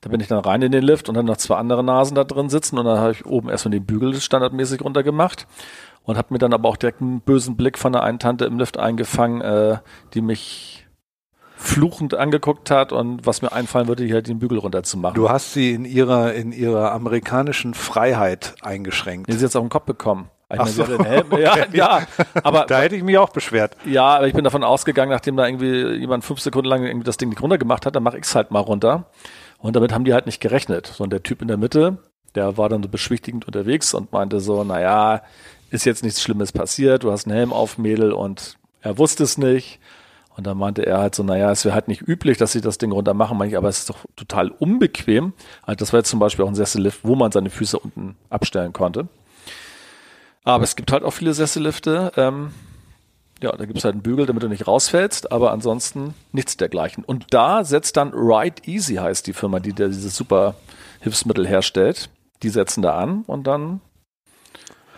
Da 0.00 0.08
bin 0.08 0.18
ich 0.20 0.28
dann 0.28 0.38
rein 0.38 0.62
in 0.62 0.72
den 0.72 0.82
Lift 0.82 1.10
und 1.10 1.14
dann 1.14 1.26
noch 1.26 1.36
zwei 1.36 1.56
andere 1.56 1.84
Nasen 1.84 2.14
da 2.14 2.24
drin 2.24 2.48
sitzen 2.48 2.78
und 2.78 2.86
dann 2.86 2.98
habe 2.98 3.12
ich 3.12 3.26
oben 3.26 3.50
erstmal 3.50 3.70
den 3.70 3.84
Bügel 3.84 4.18
standardmäßig 4.18 4.80
runtergemacht 4.82 5.46
und 6.04 6.16
habe 6.16 6.28
mir 6.30 6.38
dann 6.38 6.54
aber 6.54 6.68
auch 6.70 6.76
direkt 6.78 7.02
einen 7.02 7.20
bösen 7.20 7.56
Blick 7.56 7.78
von 7.78 7.92
der 7.92 8.02
einen 8.02 8.18
Tante 8.18 8.46
im 8.46 8.58
Lift 8.58 8.78
eingefangen, 8.78 9.42
äh, 9.42 9.78
die 10.14 10.22
mich 10.22 10.86
fluchend 11.56 12.14
angeguckt 12.14 12.70
hat 12.70 12.92
und 12.92 13.26
was 13.26 13.42
mir 13.42 13.52
einfallen 13.52 13.88
würde, 13.88 14.04
hier 14.04 14.14
halt 14.14 14.28
den 14.28 14.38
Bügel 14.38 14.58
runterzumachen. 14.58 15.14
du 15.14 15.28
hast 15.30 15.52
sie 15.52 15.72
in 15.72 15.84
ihrer, 15.84 16.34
in 16.34 16.52
ihrer 16.52 16.92
amerikanischen 16.92 17.74
Freiheit 17.74 18.54
eingeschränkt. 18.62 19.28
Den 19.28 19.38
sie 19.38 19.44
jetzt 19.44 19.56
auf 19.56 19.62
den 19.62 19.70
Kopf 19.70 19.84
bekommen. 19.84 20.30
Ach 20.48 20.66
so, 20.66 20.86
Helm, 20.86 21.26
ja, 21.38 21.52
okay. 21.52 21.66
ja, 21.72 22.06
aber 22.42 22.66
Da 22.66 22.80
hätte 22.80 22.96
ich 22.96 23.02
mich 23.02 23.18
auch 23.18 23.30
beschwert. 23.30 23.76
Ja, 23.84 24.16
aber 24.16 24.26
ich 24.26 24.34
bin 24.34 24.44
davon 24.44 24.62
ausgegangen, 24.62 25.10
nachdem 25.10 25.36
da 25.36 25.46
irgendwie 25.46 25.94
jemand 25.94 26.24
fünf 26.24 26.40
Sekunden 26.40 26.68
lang 26.68 26.84
irgendwie 26.84 27.04
das 27.04 27.16
Ding 27.16 27.30
nicht 27.30 27.42
runtergemacht 27.42 27.86
hat, 27.86 27.96
dann 27.96 28.02
mache 28.02 28.18
ich 28.18 28.24
es 28.24 28.34
halt 28.34 28.50
mal 28.50 28.60
runter. 28.60 29.06
Und 29.58 29.74
damit 29.74 29.92
haben 29.92 30.04
die 30.04 30.12
halt 30.12 30.26
nicht 30.26 30.40
gerechnet. 30.40 30.86
So, 30.86 31.04
und 31.04 31.10
der 31.10 31.22
Typ 31.22 31.40
in 31.40 31.48
der 31.48 31.56
Mitte, 31.56 31.98
der 32.34 32.56
war 32.58 32.68
dann 32.68 32.82
so 32.82 32.88
beschwichtigend 32.88 33.46
unterwegs 33.46 33.94
und 33.94 34.12
meinte 34.12 34.40
so, 34.40 34.64
naja, 34.64 35.22
ist 35.70 35.86
jetzt 35.86 36.04
nichts 36.04 36.22
Schlimmes 36.22 36.52
passiert, 36.52 37.02
du 37.02 37.10
hast 37.10 37.26
einen 37.26 37.36
Helm 37.36 37.52
auf, 37.52 37.78
Mädel, 37.78 38.12
und 38.12 38.56
er 38.82 38.98
wusste 38.98 39.24
es 39.24 39.38
nicht. 39.38 39.80
Und 40.36 40.46
dann 40.46 40.58
meinte 40.58 40.84
er 40.84 40.98
halt 40.98 41.14
so, 41.14 41.22
naja, 41.22 41.50
es 41.52 41.64
wäre 41.64 41.74
halt 41.74 41.86
nicht 41.86 42.02
üblich, 42.06 42.38
dass 42.38 42.52
sie 42.52 42.60
das 42.60 42.78
Ding 42.78 42.90
runter 42.90 43.14
machen, 43.14 43.40
ich, 43.42 43.56
aber 43.56 43.68
es 43.68 43.78
ist 43.78 43.90
doch 43.90 43.98
total 44.16 44.50
unbequem. 44.50 45.32
Also 45.62 45.76
das 45.76 45.92
war 45.92 46.00
jetzt 46.00 46.10
zum 46.10 46.18
Beispiel 46.18 46.44
auch 46.44 46.48
ein 46.48 46.56
Sessellift, 46.56 47.00
wo 47.04 47.14
man 47.14 47.30
seine 47.30 47.50
Füße 47.50 47.78
unten 47.78 48.16
abstellen 48.30 48.72
konnte. 48.72 49.06
Aber 50.44 50.64
es 50.64 50.76
gibt 50.76 50.92
halt 50.92 51.02
auch 51.02 51.12
viele 51.12 51.34
Sessellifte, 51.34 52.12
ähm, 52.16 52.52
ja, 53.42 53.52
da 53.52 53.64
gibt 53.66 53.78
es 53.78 53.84
halt 53.84 53.94
einen 53.94 54.02
Bügel, 54.02 54.26
damit 54.26 54.42
du 54.42 54.48
nicht 54.48 54.66
rausfällst, 54.66 55.32
aber 55.32 55.52
ansonsten 55.52 56.14
nichts 56.32 56.56
dergleichen. 56.56 57.04
Und 57.04 57.26
da 57.30 57.64
setzt 57.64 57.96
dann 57.96 58.12
Ride 58.14 58.62
Easy, 58.64 58.94
heißt 58.94 59.26
die 59.26 59.32
Firma, 59.32 59.60
die 59.60 59.72
da 59.72 59.88
dieses 59.88 60.16
super 60.16 60.54
Hilfsmittel 61.00 61.46
herstellt. 61.46 62.10
Die 62.42 62.48
setzen 62.48 62.82
da 62.82 62.96
an 62.96 63.24
und 63.26 63.46
dann, 63.46 63.80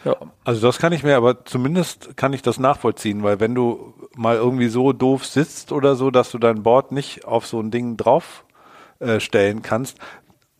ja, 0.05 0.15
Also 0.45 0.65
das 0.65 0.79
kann 0.79 0.93
ich 0.93 1.03
mir, 1.03 1.17
aber 1.17 1.45
zumindest 1.45 2.17
kann 2.17 2.33
ich 2.33 2.43
das 2.43 2.61
nachvollziehen, 2.61 3.25
weil 3.25 3.41
wenn 3.41 3.55
du 3.55 3.95
mal 4.15 4.37
irgendwie 4.37 4.69
so 4.69 4.93
doof 4.93 5.27
sitzt 5.27 5.73
oder 5.73 5.97
so, 5.97 6.13
dass 6.13 6.31
du 6.31 6.39
dein 6.39 6.63
Board 6.63 6.93
nicht 6.93 7.25
auf 7.25 7.47
so 7.47 7.59
ein 7.59 7.73
Ding 7.73 7.97
drauf 7.97 8.45
äh, 9.01 9.19
stellen 9.19 9.63
kannst, 9.63 9.99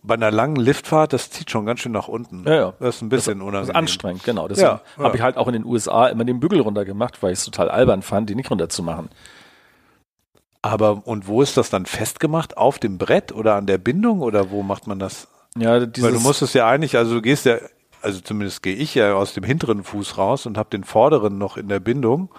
bei 0.07 0.15
einer 0.15 0.31
langen 0.31 0.57
Liftfahrt, 0.57 1.13
das 1.13 1.31
zieht 1.31 1.51
schon 1.51 1.67
ganz 1.67 1.81
schön 1.81 1.93
nach 1.93 2.09
unten. 2.09 2.45
Ja, 2.47 2.55
ja. 2.55 2.73
Das 2.79 2.97
ist 2.97 3.03
ein 3.03 3.09
bisschen 3.09 3.39
das 3.39 3.47
unangenehm. 3.49 3.71
ist 3.71 3.77
anstrengend, 3.77 4.25
genau. 4.25 4.49
Deswegen 4.49 4.67
Ja, 4.69 4.81
ja. 4.99 5.05
habe 5.05 5.17
ich 5.17 5.23
halt 5.23 5.37
auch 5.37 5.47
in 5.49 5.55
den 5.55 5.65
USA 5.65 6.07
immer 6.07 6.25
den 6.25 6.41
Bügel 6.41 6.61
runtergemacht, 6.61 7.23
weil 7.23 7.33
ich 7.33 7.39
es 7.41 7.45
total 7.45 7.69
albern 7.71 8.03
fand, 8.03 8.31
die 8.31 8.35
nicht 8.35 8.51
runterzumachen. 8.51 9.09
Aber 10.63 11.07
und 11.07 11.29
wo 11.29 11.43
ist 11.43 11.57
das 11.57 11.71
dann 11.71 11.87
festgemacht? 11.87 12.57
Auf 12.57 12.79
dem 12.79 12.99
Brett 12.99 13.33
oder 13.33 13.55
an 13.55 13.67
der 13.67 13.79
Bindung 13.79 14.21
oder 14.21 14.51
wo 14.51 14.63
macht 14.63 14.87
man 14.87 14.99
das? 14.99 15.29
Ja, 15.57 15.85
dieses, 15.87 16.05
Weil 16.09 16.15
du 16.17 16.21
musst 16.21 16.43
es 16.43 16.53
ja 16.55 16.67
eigentlich, 16.69 16.97
also 16.97 17.15
du 17.15 17.23
gehst 17.23 17.45
ja, 17.47 17.57
also 18.03 18.21
zumindest 18.21 18.63
gehe 18.63 18.75
ich 18.75 18.95
ja 18.95 19.15
aus 19.15 19.33
dem 19.35 19.45
hinteren 19.45 19.85
Fuß 19.85 20.19
raus 20.19 20.47
und 20.47 20.59
habe 20.59 20.69
den 20.71 20.85
vorderen 20.85 21.39
noch 21.39 21.57
in 21.57 21.69
der 21.69 21.81
Bindung 21.81 22.31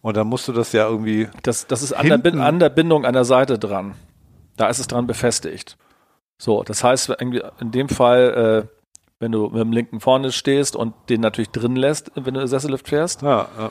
und 0.00 0.16
dann 0.16 0.26
musst 0.28 0.48
du 0.48 0.52
das 0.52 0.72
ja 0.72 0.88
irgendwie 0.88 1.28
Das, 1.42 1.66
das 1.66 1.82
ist 1.82 1.92
an 1.92 2.08
der, 2.08 2.34
an 2.40 2.58
der 2.58 2.68
Bindung 2.70 3.04
an 3.04 3.12
der 3.12 3.24
Seite 3.24 3.58
dran. 3.58 3.94
Da 4.56 4.68
ist 4.68 4.78
es 4.78 4.86
dran 4.86 5.06
befestigt. 5.06 5.76
So, 6.44 6.62
das 6.62 6.84
heißt, 6.84 7.08
in 7.08 7.70
dem 7.70 7.88
Fall, 7.88 8.66
äh, 8.68 9.08
wenn 9.18 9.32
du 9.32 9.48
mit 9.48 9.62
dem 9.62 9.72
linken 9.72 10.00
vorne 10.00 10.30
stehst 10.30 10.76
und 10.76 10.92
den 11.08 11.22
natürlich 11.22 11.48
drin 11.48 11.74
lässt, 11.74 12.12
wenn 12.16 12.34
du 12.34 12.46
Sessellift 12.46 12.86
fährst, 12.86 13.22
ja, 13.22 13.48
ja. 13.58 13.70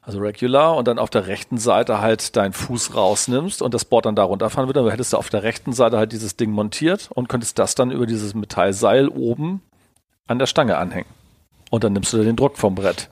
also 0.00 0.18
regular, 0.18 0.78
und 0.78 0.88
dann 0.88 0.98
auf 0.98 1.10
der 1.10 1.26
rechten 1.26 1.58
Seite 1.58 2.00
halt 2.00 2.36
deinen 2.36 2.54
Fuß 2.54 2.94
rausnimmst 2.94 3.60
und 3.60 3.74
das 3.74 3.84
Board 3.84 4.06
dann 4.06 4.16
da 4.16 4.22
runterfahren 4.22 4.66
würde, 4.66 4.80
dann 4.80 4.90
hättest 4.90 5.12
du 5.12 5.18
auf 5.18 5.28
der 5.28 5.42
rechten 5.42 5.74
Seite 5.74 5.98
halt 5.98 6.12
dieses 6.12 6.36
Ding 6.36 6.52
montiert 6.52 7.10
und 7.14 7.28
könntest 7.28 7.58
das 7.58 7.74
dann 7.74 7.90
über 7.90 8.06
dieses 8.06 8.32
Metallseil 8.32 9.08
oben 9.08 9.60
an 10.26 10.38
der 10.38 10.46
Stange 10.46 10.78
anhängen. 10.78 11.10
Und 11.68 11.84
dann 11.84 11.92
nimmst 11.92 12.14
du 12.14 12.24
den 12.24 12.36
Druck 12.36 12.56
vom 12.56 12.76
Brett. 12.76 13.10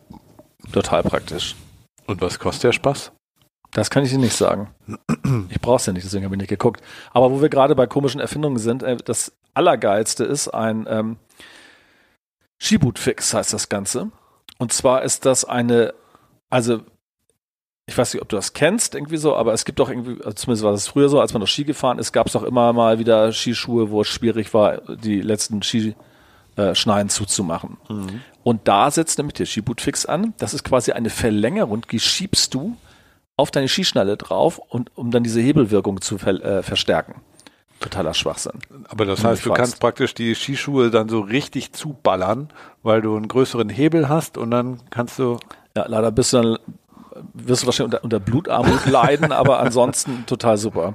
Total 0.73 1.03
praktisch. 1.03 1.57
Und 2.07 2.23
was 2.23 2.39
kostet 2.39 2.65
der 2.65 2.73
Spaß? 2.73 3.13
Das 3.73 3.91
kann 3.91 4.03
ich 4.05 4.11
dir 4.11 4.19
nicht 4.19 4.37
sagen. 4.37 4.69
Ich 5.51 5.61
brauch's 5.61 5.87
ja 5.87 5.93
nicht, 5.93 6.05
deswegen 6.05 6.25
habe 6.25 6.35
ich 6.35 6.41
nicht 6.41 6.49
geguckt. 6.49 6.83
Aber 7.13 7.31
wo 7.31 7.43
wir 7.43 7.49
gerade 7.49 7.75
bei 7.75 7.87
komischen 7.87 8.21
Erfindungen 8.21 8.59
sind, 8.59 8.83
äh, 8.83 8.97
das 8.97 9.33
Allergeilste 9.55 10.25
ist 10.25 10.49
ein 10.49 10.87
ähm, 10.89 11.17
Skiboot-Fix, 12.61 13.35
heißt 13.35 13.53
das 13.53 13.69
Ganze. 13.69 14.11
Und 14.59 14.73
zwar 14.73 15.03
ist 15.03 15.27
das 15.27 15.45
eine, 15.45 15.95
also 16.51 16.81
ich 17.87 17.97
weiß 17.97 18.13
nicht, 18.13 18.23
ob 18.23 18.29
du 18.29 18.37
das 18.37 18.53
kennst, 18.53 18.95
irgendwie 18.95 19.17
so, 19.17 19.35
aber 19.35 19.53
es 19.53 19.65
gibt 19.65 19.79
doch 19.79 19.89
irgendwie, 19.89 20.23
also 20.23 20.33
zumindest 20.33 20.65
war 20.65 20.73
das 20.73 20.89
früher 20.89 21.09
so, 21.09 21.21
als 21.21 21.33
man 21.33 21.41
noch 21.41 21.49
Ski 21.49 21.65
gefahren 21.65 21.99
ist, 21.99 22.13
gab 22.13 22.27
es 22.27 22.35
doch 22.35 22.43
immer 22.43 22.73
mal 22.73 22.99
wieder 22.99 23.33
Skischuhe, 23.33 23.91
wo 23.91 24.03
es 24.03 24.09
schwierig 24.09 24.53
war, 24.53 24.83
die 24.97 25.21
letzten 25.21 25.63
Skischneiden 25.63 27.09
zuzumachen. 27.09 27.79
Mhm. 27.89 28.21
Und 28.43 28.69
da 28.69 28.91
setzt 28.91 29.19
nämlich 29.19 29.35
der 29.35 29.47
Skibootfix 29.47 30.07
an. 30.07 30.35
Das 30.39 30.55
ist 30.55 30.65
quasi 30.65 30.93
eine 30.93 31.11
Verlängerung, 31.11 31.87
die 31.91 32.01
schiebst 32.01 32.55
du 32.55 32.77
auf 33.39 33.51
deine 33.53 33.69
Skischnalle 33.69 34.17
drauf 34.17 34.59
und 34.59 34.91
um 34.97 35.11
dann 35.11 35.23
diese 35.23 35.41
Hebelwirkung 35.41 36.01
zu 36.01 36.19
ver 36.19 36.45
äh, 36.45 36.63
verstärken. 36.63 37.23
Totaler 37.81 38.13
Schwachsinn. 38.13 38.59
Aber 38.89 39.05
das 39.05 39.23
heißt, 39.23 39.47
du 39.47 39.53
kannst 39.53 39.79
praktisch 39.79 40.13
die 40.13 40.35
Skischuhe 40.35 40.91
dann 40.91 41.09
so 41.09 41.21
richtig 41.21 41.73
zuballern, 41.73 42.49
weil 42.83 43.01
du 43.01 43.17
einen 43.17 43.29
größeren 43.29 43.69
Hebel 43.69 44.09
hast 44.09 44.37
und 44.37 44.51
dann 44.51 44.81
kannst 44.91 45.21
du. 45.21 45.39
Ja, 45.77 45.87
leider 45.87 46.11
bist 46.11 46.33
du 46.33 46.39
dann, 46.39 46.59
wirst 47.35 47.63
du 47.63 47.67
wahrscheinlich 47.67 47.95
unter, 47.95 48.03
unter 48.03 48.19
Blutarmut 48.19 48.87
leiden, 48.87 49.31
aber 49.31 49.61
ansonsten 49.61 50.27
total 50.27 50.59
super. 50.59 50.95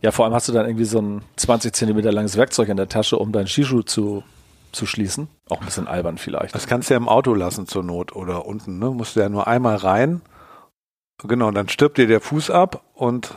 Ja, 0.00 0.10
vor 0.10 0.24
allem 0.24 0.32
hast 0.32 0.48
du 0.48 0.52
dann 0.52 0.64
irgendwie 0.64 0.86
so 0.86 0.98
ein 0.98 1.22
20 1.36 1.74
Zentimeter 1.74 2.12
langes 2.12 2.38
Werkzeug 2.38 2.70
in 2.70 2.78
der 2.78 2.88
Tasche, 2.88 3.18
um 3.18 3.32
deinen 3.32 3.48
Skischuh 3.48 3.82
zu, 3.82 4.24
zu 4.72 4.86
schließen. 4.86 5.28
Auch 5.50 5.60
ein 5.60 5.66
bisschen 5.66 5.88
albern 5.88 6.16
vielleicht. 6.16 6.54
Das 6.54 6.66
kannst 6.66 6.88
du 6.88 6.94
ja 6.94 6.98
im 6.98 7.08
Auto 7.08 7.34
lassen 7.34 7.66
zur 7.66 7.82
Not 7.82 8.16
oder 8.16 8.46
unten, 8.46 8.78
ne? 8.78 8.90
Musst 8.90 9.16
du 9.16 9.20
ja 9.20 9.28
nur 9.28 9.46
einmal 9.46 9.76
rein. 9.76 10.22
Genau, 11.22 11.48
und 11.48 11.54
dann 11.54 11.68
stirbt 11.68 11.98
dir 11.98 12.06
der 12.06 12.20
Fuß 12.20 12.50
ab 12.50 12.84
und 12.94 13.34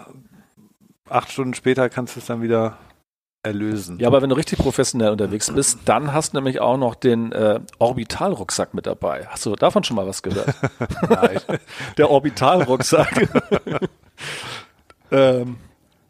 acht 1.08 1.32
Stunden 1.32 1.54
später 1.54 1.90
kannst 1.90 2.16
du 2.16 2.20
es 2.20 2.26
dann 2.26 2.42
wieder 2.42 2.78
erlösen. 3.42 4.00
Ja, 4.00 4.08
aber 4.08 4.22
wenn 4.22 4.30
du 4.30 4.36
richtig 4.36 4.60
professionell 4.60 5.12
unterwegs 5.12 5.52
bist, 5.52 5.80
dann 5.86 6.12
hast 6.12 6.34
du 6.34 6.38
nämlich 6.38 6.60
auch 6.60 6.78
noch 6.78 6.96
den 6.96 7.32
äh, 7.32 7.62
Orbitalrucksack 7.78 8.74
mit 8.74 8.86
dabei. 8.86 9.28
Hast 9.28 9.46
du 9.46 9.56
davon 9.56 9.84
schon 9.84 9.96
mal 9.96 10.06
was 10.06 10.22
gehört? 10.22 10.54
Nein. 11.10 11.40
Der 11.98 12.10
Orbitalrucksack. 12.10 13.30
ähm, 15.12 15.58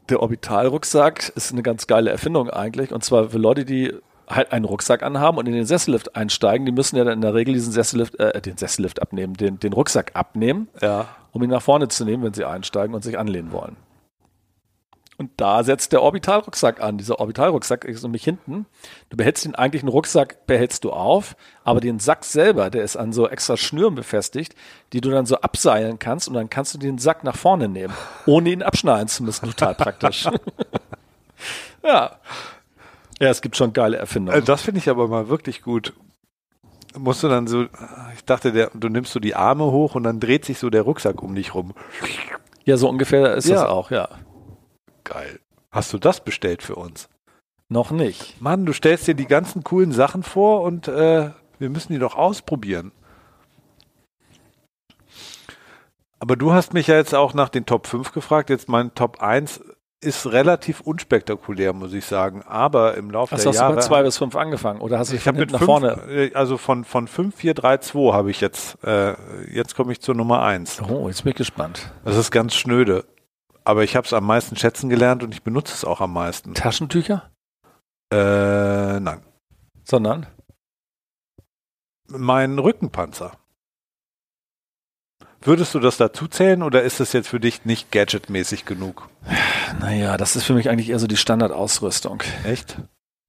der 0.10 0.22
Orbitalrucksack 0.22 1.30
ist 1.36 1.52
eine 1.52 1.62
ganz 1.62 1.86
geile 1.86 2.10
Erfindung 2.10 2.50
eigentlich. 2.50 2.92
Und 2.92 3.04
zwar 3.04 3.30
für 3.30 3.38
Leute, 3.38 3.64
die 3.64 3.94
halt 4.30 4.52
einen 4.52 4.66
Rucksack 4.66 5.04
anhaben 5.04 5.38
und 5.38 5.48
in 5.48 5.54
den 5.54 5.66
Sessellift 5.66 6.16
einsteigen, 6.16 6.66
die 6.66 6.72
müssen 6.72 6.96
ja 6.96 7.04
dann 7.04 7.14
in 7.16 7.22
der 7.22 7.34
Regel 7.34 7.54
diesen 7.54 7.74
Sessellift, 7.74 8.20
äh, 8.20 8.40
den 8.42 8.58
Sessellift 8.58 9.02
abnehmen, 9.02 9.34
den, 9.34 9.60
den 9.60 9.74
Rucksack 9.74 10.12
abnehmen, 10.14 10.68
ja. 10.82 11.08
um 11.32 11.44
ihn 11.44 11.50
nach 11.50 11.62
vorne 11.62 11.88
zu 11.88 12.06
nehmen, 12.06 12.24
wenn 12.24 12.34
sie 12.34 12.46
einsteigen 12.46 12.94
und 12.96 13.04
sich 13.04 13.18
anlehnen 13.18 13.52
wollen. 13.52 13.76
Und 15.20 15.32
da 15.36 15.66
setzt 15.66 15.92
der 15.92 16.02
Orbitalrucksack 16.02 16.80
an. 16.80 16.98
Dieser 16.98 17.20
Orbitalrucksack 17.20 17.84
ist 17.84 18.04
nämlich 18.04 18.24
hinten. 18.24 18.66
Du 19.10 19.18
behältst 19.18 19.44
den 19.44 19.54
eigentlichen 19.54 19.90
Rucksack, 19.90 20.48
behältst 20.48 20.86
du 20.86 20.92
auf, 20.92 21.36
aber 21.66 21.82
den 21.82 22.00
Sack 22.00 22.24
selber, 22.24 22.70
der 22.70 22.86
ist 22.86 22.96
an 22.96 23.12
so 23.12 23.28
extra 23.28 23.58
Schnüren 23.58 23.96
befestigt, 23.96 24.56
die 24.94 25.02
du 25.02 25.10
dann 25.10 25.26
so 25.26 25.36
abseilen 25.42 26.00
kannst 26.00 26.30
und 26.30 26.36
dann 26.36 26.50
kannst 26.50 26.74
du 26.74 26.78
den 26.78 27.00
Sack 27.00 27.26
nach 27.26 27.36
vorne 27.36 27.68
nehmen, 27.68 27.94
ohne 28.28 28.50
ihn 28.50 28.64
abschneiden 28.64 29.10
zu 29.10 29.24
müssen. 29.24 29.48
Total 29.48 29.76
praktisch. 29.76 30.26
ja. 31.84 32.18
Ja, 33.20 33.30
es 33.30 33.42
gibt 33.42 33.56
schon 33.58 33.74
geile 33.74 33.98
Äh, 33.98 34.02
Erfindungen. 34.02 34.44
Das 34.46 34.62
finde 34.62 34.80
ich 34.80 34.90
aber 34.90 35.08
mal 35.08 35.28
wirklich 35.30 35.62
gut. 35.62 35.94
Musst 36.98 37.22
du 37.22 37.28
dann 37.28 37.46
so, 37.48 37.66
ich 38.16 38.26
dachte, 38.26 38.52
der, 38.52 38.72
du 38.74 38.90
nimmst 38.90 39.12
so 39.14 39.20
die 39.20 39.36
Arme 39.36 39.66
hoch 39.66 39.96
und 39.96 40.04
dann 40.04 40.20
dreht 40.20 40.46
sich 40.46 40.58
so 40.58 40.70
der 40.70 40.82
Rucksack 40.82 41.22
um 41.22 41.36
dich 41.36 41.54
rum. 41.54 41.74
Ja, 42.66 42.78
so 42.78 42.90
ungefähr 42.90 43.36
ist 43.36 43.48
Ja. 43.48 43.56
das 43.62 43.70
auch, 43.70 43.92
ja. 43.92 44.10
Geil. 45.04 45.40
Hast 45.72 45.94
du 45.94 46.00
das 46.00 46.24
bestellt 46.24 46.64
für 46.64 46.76
uns? 46.76 47.10
Noch 47.68 47.92
nicht. 47.92 48.42
Mann, 48.42 48.66
du 48.66 48.74
stellst 48.74 49.06
dir 49.08 49.14
die 49.14 49.28
ganzen 49.28 49.64
coolen 49.64 49.92
Sachen 49.92 50.24
vor 50.24 50.62
und 50.64 50.88
äh, 50.88 51.30
wir 51.60 51.70
müssen 51.70 51.94
die 51.94 52.00
doch 52.00 52.16
ausprobieren. 52.16 52.92
Aber 56.20 56.36
du 56.36 56.52
hast 56.52 56.74
mich 56.74 56.88
ja 56.88 56.96
jetzt 56.96 57.14
auch 57.16 57.34
nach 57.34 57.50
den 57.50 57.66
Top 57.66 57.88
5 57.88 58.12
gefragt. 58.12 58.50
Jetzt 58.50 58.68
mein 58.68 58.94
Top 58.96 59.22
1 59.22 59.62
ist 60.02 60.26
relativ 60.28 60.82
unspektakulär, 60.82 61.74
muss 61.74 61.94
ich 61.94 62.06
sagen. 62.06 62.44
Aber 62.44 62.96
im 62.96 63.12
Laufe 63.12 63.36
Hast 63.36 63.44
der 63.46 63.52
du 63.52 63.58
hast 63.58 63.60
du 63.60 63.64
Jahre. 63.64 63.76
bei 63.76 63.82
zwei 63.82 64.04
bis 64.04 64.18
fünf 64.18 64.36
angefangen 64.36 64.80
oder 64.82 64.98
hast 64.98 65.12
du 65.12 65.16
ich 65.16 65.24
von 65.24 65.36
habe 65.36 65.40
mit 65.40 65.52
hinten 65.52 65.66
nach 65.66 65.82
fünf, 65.82 65.98
vorne? 65.98 66.12
äh, 66.14 66.34
also 66.34 66.58
von, 66.58 66.86
von 66.86 67.08
5, 67.08 67.36
4, 67.36 67.54
3, 67.54 67.78
2 67.78 68.14
habe 68.14 68.32
ich 68.32 68.40
jetzt, 68.42 68.82
äh, 68.84 69.14
jetzt 69.54 69.76
komme 69.76 69.92
ich 69.92 70.00
zur 70.02 70.16
Nummer 70.16 70.42
1. 70.44 70.82
Oh, 70.84 71.08
jetzt 71.08 71.24
bin 71.24 71.32
ich 71.32 71.38
gespannt. 71.38 71.92
Das 72.06 72.16
ist 72.16 72.32
ganz 72.32 72.56
schnöde. 72.56 73.06
Aber 73.66 73.84
ich 73.84 73.96
habe 73.96 74.06
es 74.08 74.14
am 74.14 74.26
meisten 74.26 74.56
schätzen 74.56 74.90
gelernt 74.90 75.22
und 75.22 75.34
ich 75.34 75.44
benutze 75.44 75.74
es 75.74 75.84
auch 75.86 76.00
am 76.02 76.14
meisten. 76.14 76.54
Taschentücher? 76.54 77.30
Äh, 78.12 79.00
nein. 79.00 79.22
Sondern? 79.84 80.26
Mein 82.08 82.58
Rückenpanzer. 82.58 83.34
Würdest 85.42 85.74
du 85.74 85.80
das 85.80 85.98
dazu 85.98 86.28
zählen 86.28 86.64
oder 86.64 86.82
ist 86.84 87.00
das 87.00 87.14
jetzt 87.14 87.30
für 87.30 87.40
dich 87.40 87.64
nicht 87.66 87.92
gadgetmäßig 87.92 88.66
genug? 88.66 89.10
Naja, 89.80 90.18
das 90.18 90.36
ist 90.36 90.44
für 90.44 90.54
mich 90.54 90.70
eigentlich 90.70 90.90
eher 90.90 91.00
so 91.00 91.08
die 91.08 91.18
Standardausrüstung. 91.18 92.22
Echt? 92.44 92.78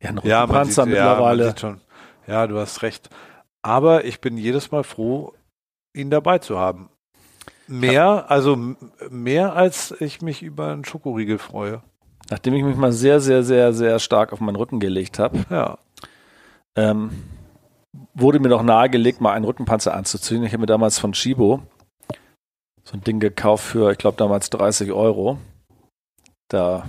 Ja, 0.02 0.10
ein 0.10 0.20
Ja, 0.24 0.40
Rückenpanzer 0.42 0.84
sieht, 0.84 0.94
ja, 0.94 1.02
man 1.04 1.10
mittlerweile. 1.12 1.46
sieht 1.48 1.60
schon. 1.60 1.80
Ja, 2.26 2.46
du 2.46 2.58
hast 2.58 2.82
recht. 2.82 3.10
Aber 3.62 4.04
ich 4.04 4.20
bin 4.20 4.36
jedes 4.36 4.70
Mal 4.72 4.82
froh, 4.82 5.34
ihn 5.94 6.10
dabei 6.10 6.38
zu 6.38 6.58
haben. 6.58 6.88
Mehr, 7.68 8.28
also 8.30 8.56
mehr 9.10 9.54
als 9.54 9.94
ich 10.00 10.20
mich 10.22 10.42
über 10.42 10.72
einen 10.72 10.84
Schokoriegel 10.84 11.38
freue. 11.38 11.82
Nachdem 12.30 12.54
ich 12.54 12.64
mich 12.64 12.76
mal 12.76 12.92
sehr, 12.92 13.20
sehr, 13.20 13.44
sehr, 13.44 13.72
sehr 13.72 13.98
stark 14.00 14.32
auf 14.32 14.40
meinen 14.40 14.56
Rücken 14.56 14.80
gelegt 14.80 15.18
habe, 15.20 15.44
Ja. 15.50 15.78
ähm, 16.76 17.10
wurde 18.14 18.40
mir 18.40 18.48
noch 18.48 18.62
nahegelegt, 18.64 19.20
mal 19.20 19.32
einen 19.32 19.44
Rückenpanzer 19.44 19.94
anzuziehen. 19.94 20.42
Ich 20.42 20.52
habe 20.52 20.60
mir 20.62 20.66
damals 20.66 20.98
von 20.98 21.14
Shibo 21.14 21.62
so 22.90 22.96
ein 22.96 23.04
Ding 23.04 23.20
gekauft 23.20 23.64
für, 23.64 23.90
ich 23.92 23.98
glaube, 23.98 24.16
damals 24.16 24.50
30 24.50 24.92
Euro. 24.92 25.38
Da, 26.48 26.84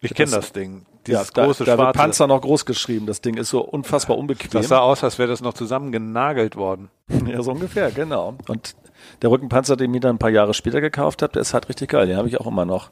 Ich 0.00 0.14
kenne 0.14 0.30
Das- 0.30 0.40
das 0.46 0.52
Ding. 0.52 0.80
ja, 1.06 1.18
Dieses 1.20 1.32
da, 1.32 1.44
große 1.46 1.64
da 1.64 1.72
wird 1.72 1.80
schwarze. 1.80 1.98
Panzer 1.98 2.26
noch 2.26 2.40
groß 2.40 2.64
geschrieben. 2.66 3.06
Das 3.06 3.20
Ding 3.20 3.36
ist 3.36 3.50
so 3.50 3.60
unfassbar 3.62 4.16
unbequem. 4.18 4.50
Das 4.50 4.68
sah 4.68 4.80
aus, 4.80 5.02
als 5.04 5.18
wäre 5.18 5.28
das 5.28 5.40
noch 5.40 5.54
zusammengenagelt 5.54 6.56
worden. 6.56 6.90
Ja, 7.26 7.42
so 7.42 7.50
ungefähr, 7.52 7.90
genau. 7.90 8.34
Und 8.48 8.74
der 9.22 9.30
Rückenpanzer, 9.30 9.76
den 9.76 9.90
ich 9.90 9.94
mir 9.94 10.00
dann 10.00 10.16
ein 10.16 10.18
paar 10.18 10.30
Jahre 10.30 10.54
später 10.54 10.80
gekauft 10.80 11.22
habe, 11.22 11.32
der 11.32 11.42
ist 11.42 11.54
halt 11.54 11.68
richtig 11.68 11.90
geil. 11.90 12.06
Den 12.06 12.16
habe 12.16 12.28
ich 12.28 12.40
auch 12.40 12.46
immer 12.46 12.64
noch. 12.64 12.90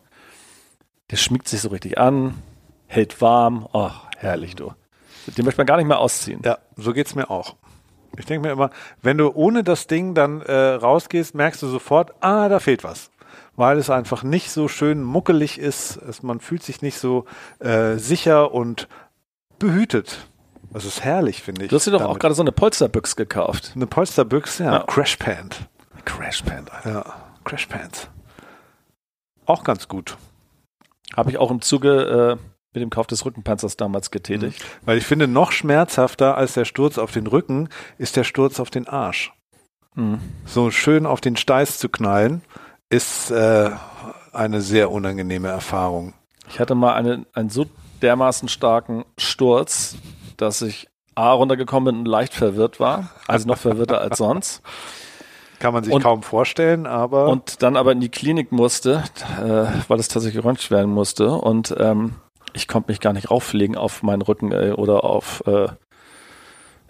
Der 1.10 1.16
schmiegt 1.16 1.48
sich 1.48 1.60
so 1.60 1.68
richtig 1.68 1.98
an, 1.98 2.34
hält 2.86 3.20
warm. 3.20 3.66
Oh, 3.72 3.90
herrlich, 4.18 4.54
du. 4.56 4.72
Den 5.36 5.44
möchte 5.44 5.58
man 5.60 5.66
gar 5.66 5.76
nicht 5.78 5.86
mehr 5.86 5.98
ausziehen. 5.98 6.40
Ja, 6.44 6.58
so 6.76 6.92
geht's 6.92 7.14
mir 7.14 7.30
auch. 7.30 7.56
Ich 8.18 8.26
denke 8.26 8.46
mir 8.46 8.52
immer, 8.52 8.70
wenn 9.02 9.18
du 9.18 9.30
ohne 9.32 9.64
das 9.64 9.86
Ding 9.86 10.14
dann 10.14 10.40
äh, 10.42 10.52
rausgehst, 10.52 11.34
merkst 11.34 11.62
du 11.62 11.66
sofort, 11.68 12.12
ah, 12.20 12.48
da 12.48 12.60
fehlt 12.60 12.84
was. 12.84 13.10
Weil 13.56 13.78
es 13.78 13.90
einfach 13.90 14.22
nicht 14.22 14.50
so 14.50 14.68
schön 14.68 15.02
muckelig 15.02 15.58
ist. 15.58 15.96
Es, 15.96 16.22
man 16.22 16.40
fühlt 16.40 16.62
sich 16.62 16.82
nicht 16.82 16.98
so 16.98 17.24
äh, 17.60 17.96
sicher 17.96 18.52
und 18.52 18.88
behütet. 19.58 20.28
Das 20.72 20.84
ist 20.84 21.04
herrlich, 21.04 21.42
finde 21.42 21.64
ich. 21.64 21.70
Du 21.70 21.76
hast 21.76 21.86
dir 21.86 21.92
doch 21.92 22.00
auch 22.00 22.06
damit. 22.08 22.20
gerade 22.20 22.34
so 22.34 22.42
eine 22.42 22.50
Polsterbüchs 22.52 23.14
gekauft. 23.14 23.72
eine 23.76 23.86
Polsterbüchse, 23.86 24.64
ja, 24.64 24.72
Ja. 24.72 24.78
Crashpant. 24.80 25.68
Crashpant. 26.04 26.68
Ja, 26.84 27.04
Crashpants. 27.44 28.08
Auch 29.46 29.62
ganz 29.62 29.86
gut. 29.88 30.16
Habe 31.16 31.30
ich 31.30 31.38
auch 31.38 31.50
im 31.52 31.60
Zuge 31.60 32.38
äh, 32.40 32.53
mit 32.74 32.82
dem 32.82 32.90
Kauf 32.90 33.06
des 33.06 33.24
Rückenpanzers 33.24 33.76
damals 33.76 34.10
getätigt. 34.10 34.64
Weil 34.84 34.98
ich 34.98 35.06
finde, 35.06 35.28
noch 35.28 35.52
schmerzhafter 35.52 36.36
als 36.36 36.54
der 36.54 36.64
Sturz 36.64 36.98
auf 36.98 37.12
den 37.12 37.26
Rücken 37.26 37.68
ist 37.98 38.16
der 38.16 38.24
Sturz 38.24 38.60
auf 38.60 38.70
den 38.70 38.88
Arsch. 38.88 39.32
Mhm. 39.96 40.18
so 40.44 40.72
schön 40.72 41.06
auf 41.06 41.20
den 41.20 41.36
Steiß 41.36 41.78
zu 41.78 41.88
knallen, 41.88 42.42
ist 42.90 43.30
äh, 43.30 43.70
eine 44.32 44.60
sehr 44.60 44.90
unangenehme 44.90 45.46
Erfahrung. 45.48 46.14
Ich 46.48 46.58
hatte 46.58 46.74
mal 46.74 46.94
eine, 46.94 47.24
einen 47.32 47.48
so 47.48 47.66
dermaßen 48.02 48.48
starken 48.48 49.04
Sturz, 49.18 49.96
dass 50.36 50.62
ich 50.62 50.88
A 51.14 51.30
runtergekommen 51.32 51.94
bin 51.94 52.00
und 52.00 52.06
leicht 52.06 52.34
verwirrt 52.34 52.80
war. 52.80 53.10
Also 53.28 53.46
noch 53.46 53.56
verwirrter 53.58 54.00
als 54.00 54.18
sonst. 54.18 54.62
Kann 55.60 55.72
man 55.72 55.84
sich 55.84 55.92
Und- 55.94 56.02
kaum 56.02 56.24
vorstellen, 56.24 56.86
aber 56.86 57.28
und 57.28 57.62
dann 57.62 57.76
aber 57.76 57.92
in 57.92 58.00
die 58.00 58.08
Klinik 58.08 58.50
musste, 58.50 59.04
äh, 59.40 59.66
weil 59.88 60.00
es 60.00 60.08
tatsächlich 60.08 60.42
geröntgt 60.42 60.72
werden 60.72 60.90
musste 60.90 61.30
und 61.30 61.72
ähm, 61.78 62.14
ich 62.54 62.68
konnte 62.68 62.90
mich 62.90 63.00
gar 63.00 63.12
nicht 63.12 63.30
rauflegen 63.30 63.76
auf 63.76 64.02
meinen 64.02 64.22
Rücken 64.22 64.52
äh, 64.52 64.72
oder 64.72 65.04
auf 65.04 65.42
äh, 65.46 65.68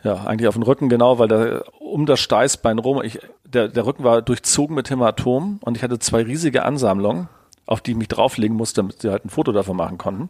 Ja, 0.05 0.25
eigentlich 0.25 0.49
auf 0.49 0.55
den 0.55 0.63
Rücken, 0.63 0.89
genau, 0.89 1.19
weil 1.19 1.29
da 1.29 1.63
um 1.81 2.07
das 2.07 2.21
Steißbein 2.21 2.79
rum, 2.79 3.03
ich, 3.03 3.19
der, 3.45 3.69
der 3.69 3.87
Rücken 3.87 4.05
war 4.05 4.23
durchzogen 4.23 4.77
mit 4.77 4.91
Hämatomen 4.91 5.59
und 5.63 5.77
ich 5.77 5.83
hatte 5.83 5.99
zwei 5.99 6.23
riesige 6.23 6.65
Ansammlungen, 6.65 7.29
auf 7.67 7.81
die 7.81 7.93
ich 7.93 7.97
mich 7.97 8.09
drauflegen 8.09 8.57
musste, 8.57 8.83
damit 8.83 9.01
sie 9.01 9.11
halt 9.11 9.25
ein 9.25 9.31
Foto 9.31 9.53
davon 9.53 9.77
machen 9.77 9.97
konnten. 9.97 10.29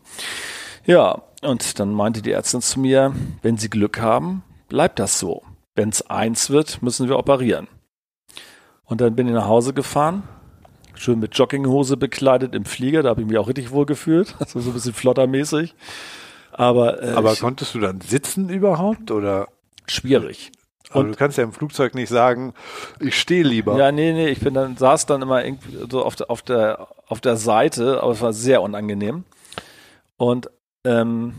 Ja, 0.86 1.22
und 1.42 1.80
dann 1.80 1.92
meinte 1.92 2.22
die 2.22 2.32
Ärztin 2.32 2.60
zu 2.60 2.78
mir, 2.78 3.14
wenn 3.42 3.56
Sie 3.56 3.70
Glück 3.70 4.00
haben, 4.00 4.42
bleibt 4.68 4.98
das 4.98 5.18
so. 5.18 5.42
Wenn 5.74 5.88
es 5.88 6.08
eins 6.08 6.50
wird, 6.50 6.82
müssen 6.82 7.08
wir 7.08 7.18
operieren. 7.18 7.68
Und 8.84 9.00
dann 9.00 9.16
bin 9.16 9.26
ich 9.26 9.32
nach 9.32 9.48
Hause 9.48 9.72
gefahren, 9.72 10.24
schön 10.94 11.18
mit 11.18 11.36
Jogginghose 11.36 11.96
bekleidet 11.96 12.54
im 12.54 12.64
Flieger, 12.64 13.02
da 13.02 13.10
habe 13.10 13.22
ich 13.22 13.26
mich 13.26 13.38
auch 13.38 13.48
richtig 13.48 13.70
wohl 13.70 13.86
gefühlt, 13.86 14.34
also 14.40 14.60
so 14.60 14.70
ein 14.70 14.74
bisschen 14.74 14.94
flottermäßig. 14.94 15.74
Aber, 16.52 17.02
äh, 17.02 17.12
Aber 17.12 17.32
ich, 17.32 17.40
konntest 17.40 17.74
du 17.74 17.80
dann 17.80 18.00
sitzen 18.00 18.48
überhaupt 18.48 19.10
oder? 19.10 19.48
schwierig. 19.86 20.52
Aber 20.90 21.00
Und- 21.00 21.08
du 21.10 21.16
kannst 21.16 21.36
ja 21.38 21.44
im 21.44 21.52
Flugzeug 21.52 21.94
nicht 21.94 22.08
sagen, 22.08 22.54
ich 23.00 23.18
stehe 23.18 23.42
lieber. 23.42 23.76
Ja, 23.76 23.90
nee, 23.90 24.12
nee, 24.12 24.28
ich 24.28 24.40
bin 24.40 24.54
dann, 24.54 24.76
saß 24.76 25.06
dann 25.06 25.20
immer 25.22 25.44
irgendwie 25.44 25.76
so 25.90 26.04
auf 26.04 26.14
der, 26.16 26.30
auf 26.30 26.42
der, 26.42 26.88
auf 27.08 27.20
der 27.20 27.36
Seite, 27.36 28.00
aber 28.02 28.12
es 28.12 28.20
war 28.20 28.32
sehr 28.32 28.62
unangenehm. 28.62 29.24
Und 30.16 30.48
ähm, 30.84 31.34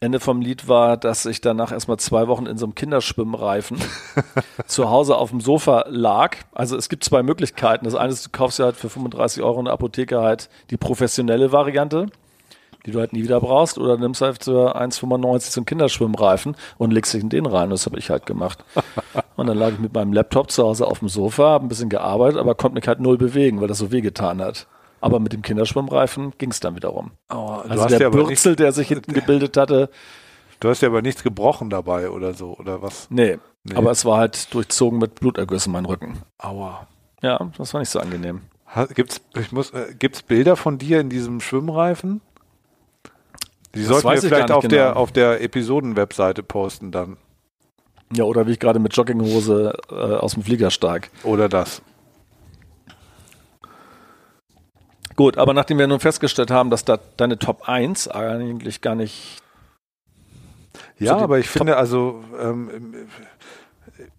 Ende 0.00 0.18
vom 0.18 0.40
Lied 0.40 0.68
war, 0.68 0.96
dass 0.96 1.24
ich 1.24 1.40
danach 1.40 1.70
erstmal 1.70 1.98
zwei 1.98 2.26
Wochen 2.26 2.46
in 2.46 2.58
so 2.58 2.66
einem 2.66 2.74
Kinderschwimmreifen 2.74 3.78
zu 4.66 4.90
Hause 4.90 5.16
auf 5.16 5.30
dem 5.30 5.40
Sofa 5.40 5.84
lag. 5.88 6.36
Also 6.52 6.76
es 6.76 6.88
gibt 6.88 7.04
zwei 7.04 7.22
Möglichkeiten. 7.22 7.84
Das 7.84 7.94
eine 7.94 8.12
ist, 8.12 8.26
du 8.26 8.30
kaufst 8.30 8.58
ja 8.58 8.66
halt 8.66 8.76
für 8.76 8.88
35 8.88 9.42
Euro 9.42 9.60
in 9.60 9.66
der 9.66 9.74
Apotheke 9.74 10.20
halt 10.20 10.50
die 10.70 10.76
professionelle 10.76 11.52
Variante, 11.52 12.06
die 12.84 12.90
du 12.90 12.98
halt 12.98 13.12
nie 13.12 13.22
wieder 13.22 13.40
brauchst, 13.40 13.78
oder 13.78 13.96
nimmst 13.96 14.20
halt 14.20 14.42
für 14.44 14.76
1,95 14.76 15.40
so 15.50 15.60
einen 15.60 15.66
Kinderschwimmreifen 15.66 16.56
und 16.76 16.90
legst 16.90 17.14
dich 17.14 17.22
in 17.22 17.28
den 17.28 17.46
rein. 17.46 17.70
Das 17.70 17.86
habe 17.86 17.98
ich 17.98 18.10
halt 18.10 18.26
gemacht. 18.26 18.64
Und 19.36 19.48
dann 19.48 19.58
lag 19.58 19.72
ich 19.72 19.80
mit 19.80 19.92
meinem 19.92 20.12
Laptop 20.12 20.52
zu 20.52 20.62
Hause 20.62 20.86
auf 20.86 21.00
dem 21.00 21.08
Sofa, 21.08 21.42
habe 21.50 21.66
ein 21.66 21.68
bisschen 21.68 21.88
gearbeitet, 21.88 22.38
aber 22.38 22.54
konnte 22.54 22.76
mich 22.76 22.86
halt 22.86 23.00
null 23.00 23.18
bewegen, 23.18 23.60
weil 23.60 23.66
das 23.66 23.78
so 23.78 23.90
wehgetan 23.90 24.40
hat. 24.40 24.68
Aber 25.04 25.20
mit 25.20 25.34
dem 25.34 25.42
Kinderschwimmreifen 25.42 26.32
ging 26.38 26.50
es 26.50 26.60
dann 26.60 26.76
wiederum. 26.76 27.10
Oh, 27.30 27.60
Also 27.68 27.86
der 27.88 28.00
ja 28.00 28.08
Bürzel, 28.08 28.56
der 28.56 28.72
sich 28.72 28.88
hinten 28.88 29.12
gebildet 29.14 29.58
hatte, 29.58 29.90
du 30.60 30.70
hast 30.70 30.80
ja 30.80 30.88
aber 30.88 31.02
nichts 31.02 31.22
gebrochen 31.22 31.68
dabei 31.68 32.08
oder 32.08 32.32
so, 32.32 32.56
oder 32.56 32.80
was? 32.80 33.08
nee. 33.10 33.38
Nee. 33.66 33.76
Aber 33.76 33.90
es 33.90 34.04
war 34.04 34.18
halt 34.18 34.52
durchzogen 34.52 34.98
mit 34.98 35.14
Blutergüssen 35.14 35.72
mein 35.72 35.86
Rücken. 35.86 36.18
Aua. 36.36 36.86
Ja, 37.22 37.50
das 37.56 37.72
war 37.72 37.80
nicht 37.80 37.88
so 37.88 37.98
angenehm. 37.98 38.42
Gibt's, 38.94 39.22
ich 39.38 39.52
muss, 39.52 39.70
äh, 39.70 39.94
gibt's 39.98 40.22
Bilder 40.22 40.56
von 40.56 40.76
dir 40.76 41.00
in 41.00 41.08
diesem 41.08 41.40
Schwimmreifen? 41.40 42.20
Die 43.74 43.82
sollten 43.82 44.08
wir 44.08 44.20
vielleicht 44.20 44.50
auf 44.50 44.66
der, 44.68 44.88
genau. 44.88 45.00
auf 45.00 45.12
der 45.12 45.42
Episoden-Webseite 45.42 46.42
posten 46.42 46.92
dann. 46.92 47.16
Ja, 48.12 48.24
oder 48.24 48.46
wie 48.46 48.52
ich 48.52 48.60
gerade 48.60 48.78
mit 48.78 48.94
Jogginghose 48.94 49.72
äh, 49.90 49.94
aus 49.94 50.34
dem 50.34 50.42
Flieger 50.42 50.70
steig. 50.70 51.10
Oder 51.22 51.48
das. 51.48 51.80
Gut, 55.16 55.38
aber 55.38 55.54
nachdem 55.54 55.78
wir 55.78 55.86
nun 55.86 56.00
festgestellt 56.00 56.50
haben, 56.50 56.70
dass 56.70 56.84
da 56.84 56.98
deine 57.16 57.38
Top 57.38 57.68
1 57.68 58.08
eigentlich 58.08 58.80
gar 58.80 58.94
nicht 58.94 59.40
Ja, 60.98 61.16
aber 61.16 61.38
ich 61.38 61.46
Top- 61.46 61.58
finde 61.58 61.76
also, 61.76 62.22
ähm, 62.40 62.94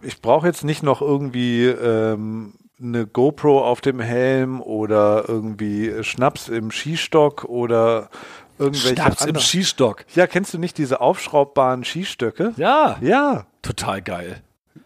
ich 0.01 0.21
brauche 0.21 0.47
jetzt 0.47 0.63
nicht 0.63 0.83
noch 0.83 1.01
irgendwie 1.01 1.65
ähm, 1.65 2.53
eine 2.79 3.05
GoPro 3.07 3.65
auf 3.65 3.81
dem 3.81 3.99
Helm 3.99 4.61
oder 4.61 5.25
irgendwie 5.27 6.03
Schnaps 6.03 6.47
im 6.49 6.71
Skistock 6.71 7.43
oder 7.45 8.09
irgendwelche 8.57 8.95
Schnaps 8.95 9.21
im 9.21 9.27
anderen- 9.29 9.45
Skistock. 9.45 10.05
Ja, 10.15 10.27
kennst 10.27 10.53
du 10.53 10.57
nicht 10.59 10.77
diese 10.77 11.01
aufschraubbaren 11.01 11.83
Skistöcke? 11.83 12.53
Ja, 12.57 12.97
Ja, 13.01 13.45
total 13.61 14.01
geil. 14.01 14.41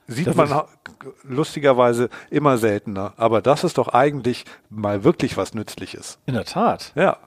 Sieht 0.10 0.28
Das 0.28 0.36
man 0.36 0.64
lustigerweise 1.24 2.10
immer 2.30 2.58
seltener. 2.58 3.14
Aber 3.18 3.42
das 3.42 3.64
ist 3.64 3.78
doch 3.78 3.90
eigentlich 3.90 4.46
mal 4.70 5.04
wirklich 5.04 5.38
was 5.38 5.54
Nützliches. 5.54 6.20
In 6.26 6.34
der 6.34 6.46
Tat. 6.46 6.92
Ja. 6.96 7.18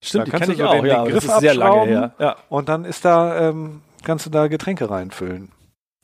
Stimmt, 0.00 0.22
Da 0.22 0.24
die 0.24 0.30
kannst 0.32 0.44
kenne 0.44 0.56
du 0.56 0.62
so 0.62 0.68
auch. 0.68 0.72
den- 0.74 0.86
ja, 0.86 0.92
den 0.94 1.00
aber 1.00 1.10
Griff 1.10 1.26
das 1.26 1.34
ist 1.34 1.40
sehr 1.40 1.54
lange 1.54 1.70
abschrauben. 1.72 1.92
her. 1.94 2.14
Ja. 2.18 2.36
Und 2.48 2.68
dann 2.68 2.84
ist 2.84 3.04
da, 3.04 3.48
ähm, 3.48 3.82
kannst 4.04 4.26
du 4.26 4.30
da 4.30 4.46
Getränke 4.48 4.90
reinfüllen. 4.90 5.50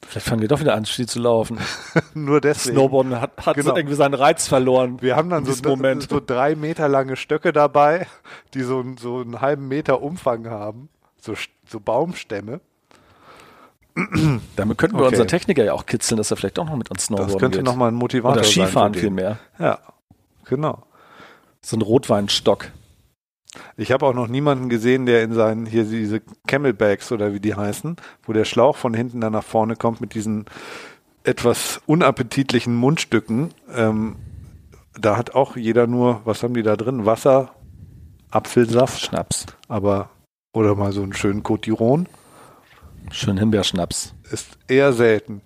Vielleicht 0.07 0.27
fangen 0.27 0.41
wir 0.41 0.49
doch 0.49 0.61
wieder 0.61 0.75
an, 0.75 0.87
Ski 0.87 1.05
zu 1.07 1.19
laufen. 1.21 1.59
Nur 2.15 2.41
deswegen. 2.41 2.77
Snowboarden 2.77 3.21
hat, 3.21 3.33
hat 3.45 3.57
Genau. 3.57 3.71
so 3.71 3.77
irgendwie 3.77 3.97
seinen 3.97 4.15
Reiz 4.15 4.49
verloren. 4.49 5.03
Wir 5.03 5.15
haben 5.17 5.29
dann 5.29 5.45
so, 5.45 5.53
so 5.53 6.21
drei 6.27 6.55
Meter 6.55 6.89
lange 6.89 7.17
Stöcke 7.17 7.53
dabei, 7.53 8.07
die 8.55 8.63
so, 8.63 8.81
einen- 8.81 8.97
so 8.97 9.19
einen 9.21 9.43
halben 9.43 9.69
Meter 9.69 10.01
Umfang 10.01 10.49
haben. 10.49 10.89
So, 11.21 11.35
so 11.69 11.79
Baumstämme. 11.81 12.61
Damit 14.57 14.79
könnten 14.79 14.97
wir 14.97 15.03
Okay. 15.03 15.11
unseren 15.15 15.29
Techniker 15.29 15.65
ja 15.65 15.73
auch 15.73 15.87
kitzeln, 15.87 16.17
dass 16.19 16.31
er 16.31 16.37
vielleicht 16.37 16.59
doch 16.59 16.65
noch 16.67 16.77
mit 16.77 16.91
uns 16.91 17.07
Snowboarden 17.07 17.33
Das 17.35 17.41
könnte 17.41 17.63
nochmal 17.63 17.89
ein 17.91 17.95
Motivator 17.95 18.33
Oder 18.37 18.45
sein. 18.45 18.53
Skifahren 18.67 18.95
für 18.95 19.01
den. 19.01 19.03
vielmehr. 19.07 19.39
Ja, 19.59 19.79
genau. 20.45 20.85
So 21.63 21.77
ein 21.77 21.83
Rotweinstock. 21.83 22.71
Ich 23.77 23.91
habe 23.91 24.07
auch 24.07 24.15
noch 24.15 24.29
niemanden 24.29 24.69
gesehen, 24.69 25.07
der 25.07 25.23
in 25.25 25.33
seinen, 25.35 25.67
hier 25.67 25.85
diese 25.85 26.21
Camelbacks 26.47 27.11
oder 27.11 27.35
wie 27.35 27.41
die 27.41 27.55
heißen, 27.57 27.97
wo 28.23 28.33
der 28.33 28.45
Schlauch 28.45 28.77
von 28.77 28.95
hinten 28.95 29.21
dann 29.21 29.33
nach 29.33 29.43
vorne 29.45 29.75
kommt 29.77 30.01
mit 30.01 30.15
diesen 30.15 30.45
etwas 31.25 31.81
unappetitlichen 31.87 32.75
Mundstücken. 32.77 33.51
Ähm, 33.75 34.17
da 34.99 35.17
hat 35.17 35.35
auch 35.35 35.57
jeder 35.57 35.87
nur, 35.87 36.21
was 36.25 36.43
haben 36.43 36.55
die 36.55 36.63
da 36.63 36.77
drin? 36.77 37.07
Wasser, 37.07 37.51
Apfelsaft, 38.31 39.01
Schnaps. 39.01 39.47
aber, 39.69 40.11
oder 40.53 40.75
mal 40.77 40.93
so 40.93 41.03
einen 41.03 41.13
schönen 41.15 41.43
Cotiron. 41.43 42.07
Schön 43.11 43.39
Himbeerschnaps. 43.39 44.15
ist 44.31 44.59
eher 44.69 44.93
selten. 44.93 45.43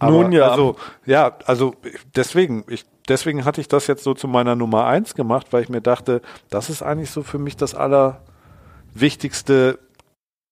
Nun 0.00 0.32
ja. 0.32 0.48
Also, 0.48 0.76
ja, 1.06 1.38
also 1.46 1.76
deswegen, 2.16 2.64
ich, 2.68 2.84
deswegen 3.08 3.44
hatte 3.44 3.60
ich 3.60 3.68
das 3.68 3.86
jetzt 3.86 4.02
so 4.02 4.14
zu 4.14 4.26
meiner 4.26 4.56
Nummer 4.56 4.86
eins 4.86 5.14
gemacht, 5.14 5.48
weil 5.52 5.62
ich 5.62 5.68
mir 5.68 5.80
dachte, 5.80 6.22
das 6.50 6.70
ist 6.70 6.82
eigentlich 6.82 7.10
so 7.10 7.22
für 7.22 7.38
mich 7.38 7.56
das 7.56 7.74
allerwichtigste 7.74 9.78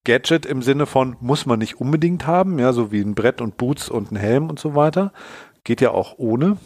Gadget 0.05 0.47
im 0.47 0.63
Sinne 0.63 0.87
von, 0.87 1.17
muss 1.21 1.47
man 1.47 1.59
nicht 1.59 1.81
unbedingt 1.81 2.27
haben, 2.27 2.59
ja, 2.59 2.73
so 2.73 2.93
wie 2.93 3.01
ein 3.01 3.15
Brett 3.15 3.41
und 3.41 3.57
Boots 3.57 3.89
und 3.89 4.13
ein 4.13 4.17
Helm 4.17 4.49
und 4.49 4.59
so 4.59 4.75
weiter. 4.75 5.13
Geht 5.65 5.81
ja 5.81 5.91
auch 5.91 6.15
ohne. 6.19 6.57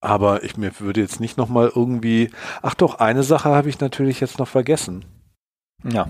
Aber 0.00 0.44
ich 0.44 0.56
mir 0.56 0.72
würde 0.80 1.00
jetzt 1.00 1.20
nicht 1.20 1.36
nochmal 1.36 1.70
irgendwie, 1.74 2.30
ach 2.62 2.74
doch, 2.74 2.96
eine 2.96 3.22
Sache 3.22 3.50
habe 3.50 3.68
ich 3.68 3.80
natürlich 3.80 4.20
jetzt 4.20 4.38
noch 4.38 4.48
vergessen. 4.48 5.04
Ja. 5.84 6.08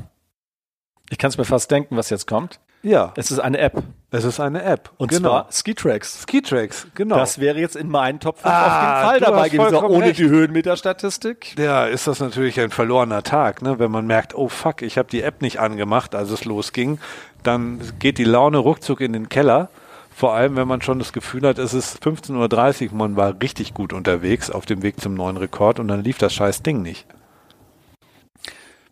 Ich 1.11 1.19
kann 1.19 1.31
es 1.31 1.39
mir 1.39 1.45
fast 1.45 1.71
denken, 1.71 1.97
was 1.97 2.11
jetzt 2.11 2.27
kommt. 2.27 2.61
Ja, 2.83 3.13
Es 3.17 3.33
ist 3.33 3.41
eine 3.41 3.59
App. 3.59 3.83
es 4.13 4.23
ist 4.25 4.39
eine 4.39 4.63
App. 4.63 4.93
Und 4.99 5.09
genau. 5.09 5.31
zwar 5.31 5.49
Skitracks. 5.51 6.23
Skitracks, 6.23 6.87
genau. 6.95 7.17
Das 7.17 7.41
wäre 7.41 7.59
jetzt 7.59 7.75
in 7.75 7.89
meinen 7.89 8.21
Top 8.21 8.39
5 8.39 8.47
Ah, 8.47 8.61
auf 8.61 8.83
jeden 8.83 9.09
Fall 9.09 9.21
dabei 9.21 9.49
gewesen, 9.49 9.71
vollkommen 9.71 9.95
ohne 9.97 10.05
recht. 10.07 10.19
die 10.21 10.29
Höhenmeterstatistik. 10.29 11.57
Ja, 11.59 11.87
ist 11.87 12.07
das 12.07 12.21
natürlich 12.21 12.61
ein 12.61 12.71
verlorener 12.71 13.25
Tag, 13.25 13.63
ne? 13.63 13.81
wenn 13.81 13.91
man 13.91 14.07
merkt, 14.07 14.35
oh 14.37 14.49
fuck, 14.49 14.83
ich 14.83 14.97
habe 14.97 15.09
die 15.11 15.23
App 15.23 15.43
nicht 15.43 15.59
angemacht, 15.59 16.15
als 16.15 16.31
es 16.31 16.45
losging. 16.45 17.01
Dann 17.43 17.81
geht 17.99 18.17
die 18.19 18.25
Laune 18.25 18.59
ruckzuck 18.59 19.01
in 19.01 19.13
den 19.13 19.29
Keller. 19.29 19.71
Vor 20.15 20.35
allem, 20.35 20.55
wenn 20.55 20.69
man 20.69 20.81
schon 20.81 21.01
das 21.01 21.13
Gefühl 21.13 21.47
hat, 21.49 21.59
es 21.59 21.75
ist 21.75 22.01
15.30 22.05 22.91
Uhr, 22.91 22.95
man 22.97 23.17
war 23.17 23.35
richtig 23.43 23.75
gut 23.75 23.93
unterwegs 23.93 24.51
auf 24.51 24.67
dem 24.67 24.83
Weg 24.83 25.01
zum 25.01 25.15
neuen 25.15 25.37
Rekord 25.37 25.81
und 25.81 25.89
dann 25.89 26.05
lief 26.05 26.19
das 26.19 26.33
scheiß 26.33 26.63
Ding 26.63 26.83
nicht. 26.83 27.07